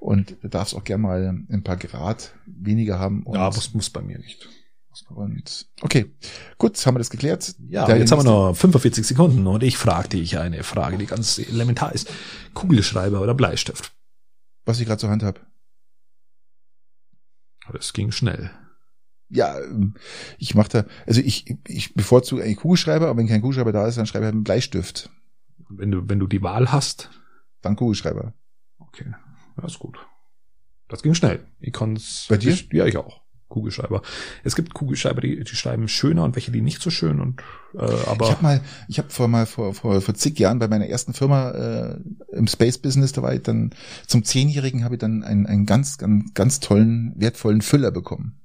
[0.00, 3.24] und du darfst auch gern mal ein paar Grad weniger haben.
[3.32, 4.48] Ja, muss, muss bei mir nicht.
[5.08, 6.12] und okay,
[6.58, 7.54] gut, haben wir das geklärt.
[7.68, 11.06] Ja, Der jetzt haben wir noch 45 Sekunden und ich frage dich eine Frage, die
[11.06, 12.10] ganz elementar ist.
[12.54, 13.92] Kugelschreiber oder Bleistift?
[14.64, 15.40] Was ich gerade zur Hand habe.
[17.72, 18.50] Das ging schnell.
[19.28, 19.94] Ja, ähm,
[20.38, 23.98] ich mache da, also ich, ich bevorzuge eigentlich Kugelschreiber, aber wenn kein Kugelschreiber da ist,
[23.98, 25.10] dann schreibe ich halt einen Bleistift.
[25.68, 27.10] Wenn du, wenn du die Wahl hast.
[27.62, 28.34] Dann Kugelschreiber.
[28.78, 29.12] Okay,
[29.56, 29.98] ja, ist gut.
[30.88, 31.46] Das ging schnell.
[31.58, 32.26] Ich kann's.
[32.28, 32.52] Bei dir?
[32.52, 33.26] Ich, ja, ich auch.
[33.48, 34.02] Kugelschreiber.
[34.42, 37.40] Es gibt Kugelschreiber, die, die schreiben schöner und welche, die nicht so schön und
[37.74, 38.26] äh, aber.
[38.26, 41.12] Ich habe mal, ich habe vor mal vor, vor vor zig Jahren bei meiner ersten
[41.12, 42.00] Firma äh,
[42.32, 43.70] im Space Business, da war ich dann
[44.06, 48.40] zum Zehnjährigen habe ich dann einen, einen ganz, ganz, ganz tollen, wertvollen Füller bekommen.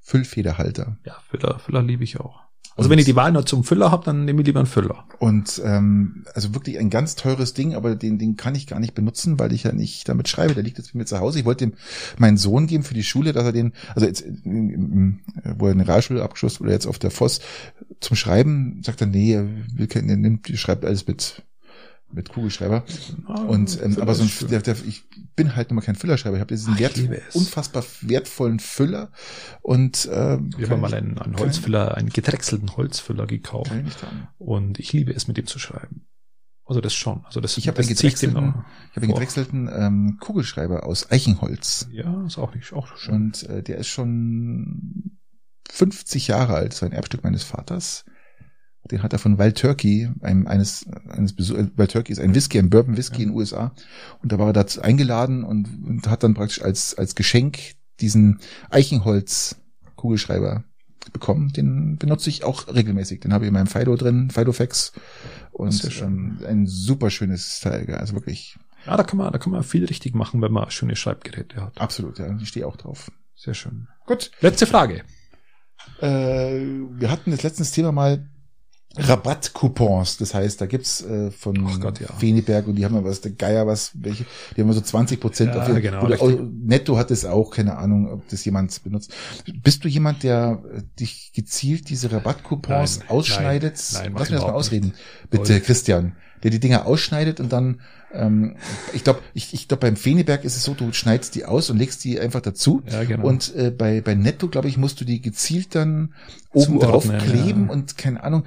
[0.00, 0.98] Füllfederhalter.
[1.04, 2.42] Ja, Füller, Füller liebe ich auch.
[2.76, 5.04] Also wenn ich die Wahl nur zum Füller habe, dann nehme ich lieber einen Füller.
[5.18, 8.94] Und ähm, also wirklich ein ganz teures Ding, aber den, den kann ich gar nicht
[8.94, 10.54] benutzen, weil ich ja nicht damit schreibe.
[10.54, 11.40] Der liegt jetzt bei mir zu Hause.
[11.40, 11.74] Ich wollte dem
[12.16, 16.22] meinen Sohn geben für die Schule, dass er den, also jetzt, wo er eine Realschule
[16.22, 17.40] abgeschlossen oder jetzt auf der Voss
[18.00, 21.42] zum Schreiben, sagt er, nee, er will keinen, er nimmt, schreibt alles mit
[22.12, 22.84] mit Kugelschreiber.
[23.26, 25.04] Ah, und ähm, aber so ein, der, der, ich
[25.36, 26.36] bin halt nochmal kein Füllerschreiber.
[26.36, 29.12] Ich habe diesen Ah, ich wert, unfassbar wertvollen Füller
[29.62, 33.72] und äh, Wir haben mal einen, einen Holzfüller, einen gedrechselten Holzfüller gekauft.
[34.38, 36.06] Und ich liebe es, mit dem zu schreiben.
[36.64, 37.24] Also das schon.
[37.24, 41.88] Also das, Ich habe einen gedrechselten, ich habe einen gedrechselten ähm, Kugelschreiber aus Eichenholz.
[41.90, 43.14] Ja, ist auch nicht, auch schön.
[43.14, 45.18] Und äh, der ist schon
[45.68, 48.04] 50 Jahre alt, so ein Erbstück meines Vaters.
[48.90, 52.34] Den hat er von Wild Turkey, einem, eines, eines Besu- äh, Wild Turkey ist ein
[52.34, 53.22] Whisky, ein Bourbon Whisky Ja.
[53.24, 53.72] in den USA.
[54.22, 57.58] Und da war er dazu eingeladen und, und hat dann praktisch als, als Geschenk
[58.00, 59.56] diesen Eichenholz
[59.96, 60.64] Kugelschreiber
[61.12, 61.52] bekommen.
[61.52, 63.20] Den benutze ich auch regelmäßig.
[63.20, 64.92] Den habe ich in meinem Fido drin, Fidofax.
[65.52, 66.38] Und Sehr schön.
[66.40, 68.56] ähm, ein super schönes Teil, also wirklich
[68.86, 71.80] Ja, da kann man, da kann man viel richtig machen, wenn man schöne Schreibgeräte hat.
[71.80, 72.34] absolut, ja.
[72.40, 73.10] Ich stehe auch drauf.
[73.36, 73.88] Sehr schön.
[74.06, 74.30] Gut.
[74.40, 75.02] Letzte Frage.
[76.00, 76.60] Äh,
[76.92, 78.28] wir hatten das letztes Thema mal
[78.96, 80.16] Rabattcoupons.
[80.16, 82.08] Das heißt, da gibt's äh, von Ach Gott, ja.
[82.18, 84.24] Feniberg und die haben ja was, der Geier was, welche,
[84.56, 86.18] die haben so 20 Prozent Ja, auf ihr- genau, oder
[86.64, 89.12] Netto hat es auch, keine Ahnung, ob das jemand benutzt.
[89.62, 93.80] Bist du jemand, der äh, dich gezielt diese Rabattcoupons Nein, ausschneidet?
[93.92, 94.94] nein, nein, Lass ich mir das mal ausreden.
[95.30, 95.60] Bitte, Voll.
[95.60, 96.16] Christian.
[96.42, 97.80] Der die Dinger ausschneidet und dann,
[98.12, 98.56] ähm,
[98.92, 101.76] ich glaube, ich, ich glaube beim Feniberg ist es so, du schneidest die aus und
[101.76, 102.82] legst die einfach dazu.
[102.90, 103.26] Ja, genau.
[103.26, 106.14] Und äh, bei, bei Netto, glaube ich, musst du die gezielt dann
[106.52, 107.72] oben drauf kleben ja.
[107.72, 108.44] und keine Ahnung.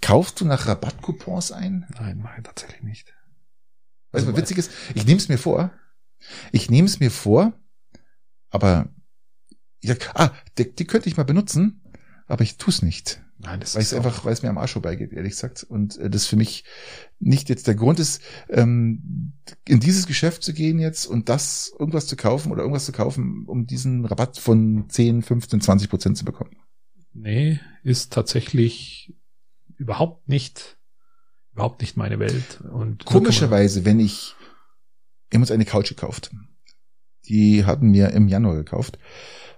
[0.00, 1.86] Kaufst du nach Rabattcoupons ein?
[1.98, 3.14] Nein, mache ich tatsächlich nicht.
[4.12, 4.70] Weißt du, Also, was witzig ist?
[4.94, 5.70] Ich nehme es mir vor.
[6.52, 7.52] Ich nehme es mir vor,
[8.50, 8.88] aber
[9.80, 11.82] ich sag, ah, die, die könnte ich mal benutzen,
[12.26, 13.23] aber ich tu's nicht.
[13.44, 15.64] Nein, das Weil es ist einfach, weil es mir am Arsch vorbeigeht, ehrlich gesagt.
[15.64, 16.64] Und äh, das für mich
[17.20, 19.34] nicht jetzt der Grund ist, ähm,
[19.66, 23.44] in dieses Geschäft zu gehen jetzt und das irgendwas zu kaufen oder irgendwas zu kaufen,
[23.46, 26.56] um diesen Rabatt von 10, 15, 20 Prozent zu bekommen.
[27.12, 29.14] Nee, ist tatsächlich
[29.76, 30.78] überhaupt nicht,
[31.52, 32.60] überhaupt nicht meine Welt.
[32.62, 34.34] Und Komischerweise, wenn ich,
[35.30, 36.30] wir haben uns eine Couch gekauft.
[37.26, 38.98] Die hatten wir im Januar gekauft.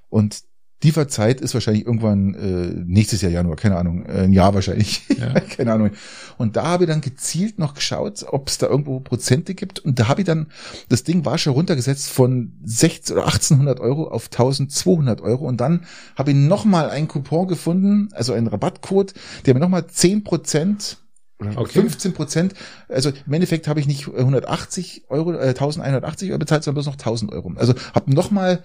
[0.09, 0.43] Und
[0.83, 5.33] Lieferzeit ist wahrscheinlich irgendwann äh, nächstes Jahr Januar, keine Ahnung, äh, ein Jahr wahrscheinlich, Ja.
[5.57, 5.91] keine Ahnung.
[6.37, 9.79] Und da habe ich dann gezielt noch geschaut, ob es da irgendwo Prozente gibt.
[9.79, 10.49] Und da habe ich dann,
[10.89, 15.47] das Ding war schon runtergesetzt von 16 oder 1800 Euro auf 1200 Euro.
[15.47, 19.15] Und dann habe ich nochmal einen Coupon gefunden, also einen Rabattcode,
[19.47, 20.99] der mir nochmal 10 Prozent
[21.39, 21.81] oder Okay.
[21.81, 22.55] 15 Prozent.
[22.89, 26.97] Also im Endeffekt habe ich nicht 180 Euro, äh, 1180 Euro bezahlt, sondern bloß noch
[26.97, 27.53] 1000 Euro.
[27.57, 28.63] Also habe nochmal,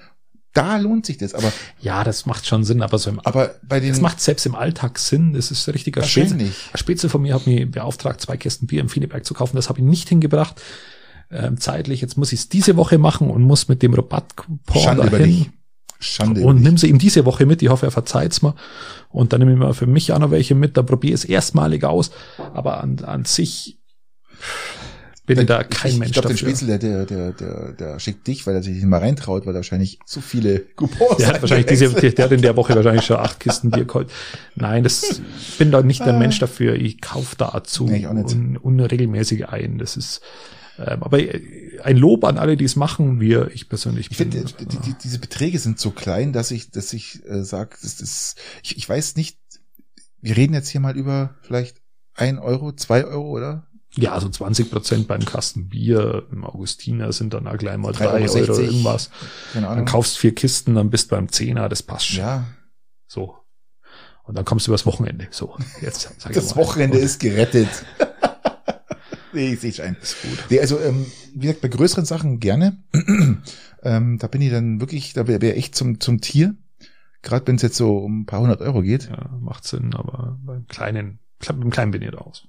[0.54, 1.34] da lohnt sich das.
[1.34, 4.46] Aber, Ja, das macht schon Sinn, aber so im aber bei den Das macht selbst
[4.46, 5.34] im Alltag Sinn.
[5.34, 6.70] Das ist richtiger wahrscheinlich.
[6.74, 9.56] Ein Spätzle von mir hat mich beauftragt, zwei Kästen Bier im Fieneberg zu kaufen.
[9.56, 10.62] Das habe ich nicht hingebracht.
[11.32, 15.08] Ähm, zeitlich, jetzt muss ich es diese Woche machen und muss mit dem Rabattcoupon Schande
[15.08, 15.38] über dich.
[15.38, 15.54] dahin.
[16.00, 16.42] Schande.
[16.42, 17.62] Und nimm sie ihm diese Woche mit.
[17.62, 18.56] Ich hoffe, er verzeiht's mir.
[19.10, 20.76] Und dann nehme ich mal für mich auch noch welche mit.
[20.76, 22.12] Dann probiere ich es erstmalig aus.
[22.54, 23.78] Aber an, an sich
[25.36, 26.38] bin ich da kein ich, Mensch Ich glaube, den.
[26.38, 29.54] Spätzle, der, der, der, der, der schickt dich, weil er sich nicht mal reintraut, weil
[29.54, 33.06] er wahrscheinlich zu viele Coupons Der hat wahrscheinlich diese, der hat in der Woche wahrscheinlich
[33.06, 34.12] schon acht Kisten Bier geholt.
[34.56, 36.76] Nein, das ich bin da nicht der Mensch dafür.
[36.76, 38.32] Ich kaufe dazu Nee, ich auch nicht.
[38.34, 39.78] un, unregelmäßig ein.
[39.78, 40.22] Das ist,
[40.78, 43.20] ähm, aber äh, ein Lob an alle, die es machen.
[43.20, 46.94] Wir, ich persönlich Ich finde, die, die, diese Beträge sind so klein, dass ich, dass
[46.94, 49.38] ich äh, sage, das ist, ich, ich weiß nicht,
[50.22, 51.82] wir reden jetzt hier mal über vielleicht
[52.14, 53.68] ein Euro, zwei Euro, oder?
[53.96, 58.06] Ja, so 20 Prozent beim Kasten Bier im Augustiner sind dann auch gleich mal Drei
[58.06, 58.66] drei Euro Euro, 60.
[58.68, 59.10] irgendwas.
[59.54, 62.20] Keine Dann kaufst vier Kisten, dann bist du beim Zehner, das passt schon.
[62.20, 62.46] ja,
[63.08, 63.36] So.
[64.24, 65.28] Und dann kommst du übers Wochenende.
[65.32, 66.62] So, jetzt sag ich das mal.
[66.62, 67.68] Wochenende Und ist gerettet.
[69.34, 69.96] nee, ich sehe schon.
[70.02, 70.38] ist gut.
[70.50, 72.82] Nee, also, ähm, wie gesagt, bei größeren Sachen gerne.
[73.84, 76.56] ähm, da bin ich dann wirklich, da wäre wär echt zum, zum Tier.
[77.24, 79.10] Gerade wenn es jetzt so um ein paar hundert Euro geht.
[79.10, 82.48] Ja, macht Sinn, aber beim kleinen, beim kleinen bin ich raus.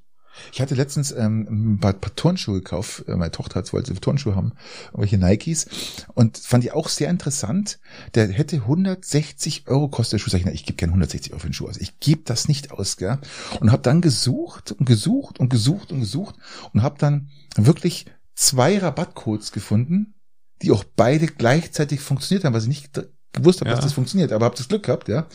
[0.52, 3.04] Ich hatte letztens ähm, ein paar, paar Turnschuhe gekauft.
[3.08, 4.52] Äh, Meine Tochter hat wollte Turnschuhe haben,
[4.86, 5.66] irgendwelche Nikes.
[6.14, 7.78] Und fand die auch sehr interessant.
[8.14, 10.30] Der hätte 160 Euro kostet der Schuh.
[10.30, 11.76] Sag ich, na, ich gebe gern 160 Euro für den Schuh aus.
[11.76, 13.18] Ich gebe das nicht aus, gell?
[13.60, 16.36] Und habe dann gesucht und gesucht und gesucht und gesucht
[16.72, 20.14] und habe dann wirklich zwei Rabattcodes gefunden,
[20.62, 23.00] die auch beide gleichzeitig funktioniert haben, was ich nicht
[23.32, 23.76] gewusst habe, Ja.
[23.76, 25.26] dass das funktioniert, aber habe das Glück gehabt, ja.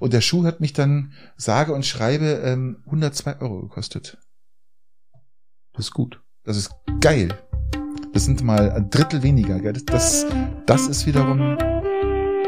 [0.00, 4.18] Und der Schuh hat mich dann sage und schreibe ähm, 102 Euro gekostet.
[5.76, 6.20] Das ist gut.
[6.44, 6.70] Das ist
[7.00, 7.28] geil.
[8.12, 9.58] Das sind mal ein Drittel weniger.
[9.58, 9.72] Gell?
[9.72, 10.26] Das, das,
[10.66, 11.56] das ist wiederum,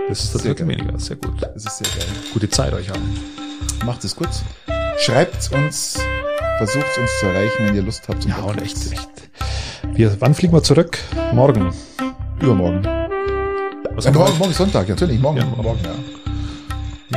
[0.08, 0.78] Das ist das Sehr Drittel geil.
[0.78, 0.98] weniger.
[0.98, 1.42] Sehr gut.
[1.42, 2.06] das ist sehr geil.
[2.32, 3.16] Gute Zeit euch allen.
[3.84, 4.28] Macht es gut.
[4.98, 5.98] Schreibt uns,
[6.58, 8.22] versucht uns zu erreichen, wenn ihr Lust habt.
[8.22, 9.10] zum Ja, und echt, echt.
[9.92, 10.98] Wir, wann fliegen wir zurück?
[11.32, 11.72] Morgen.
[12.40, 12.84] Übermorgen.
[13.94, 15.18] Was wir- morgen, morgen Sonntag, natürlich.
[15.20, 15.80] Morgen, Ja, morgen, morgen.
[15.84, 15.94] ja.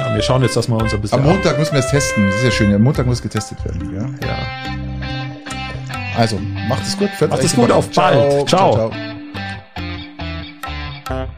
[0.03, 1.19] Ja, wir schauen jetzt, dass wir uns ein bisschen.
[1.19, 2.27] Am Montag müssen wir es testen.
[2.27, 2.73] Das ist ja schön.
[2.73, 3.93] Am Montag muss getestet werden.
[4.21, 4.27] Ja?
[4.27, 4.78] Ja.
[6.19, 7.09] Also, macht es gut.
[7.29, 8.49] Macht es gut, auf bald.
[8.49, 8.73] Ciao.
[8.73, 8.91] ciao.
[11.07, 11.29] ciao.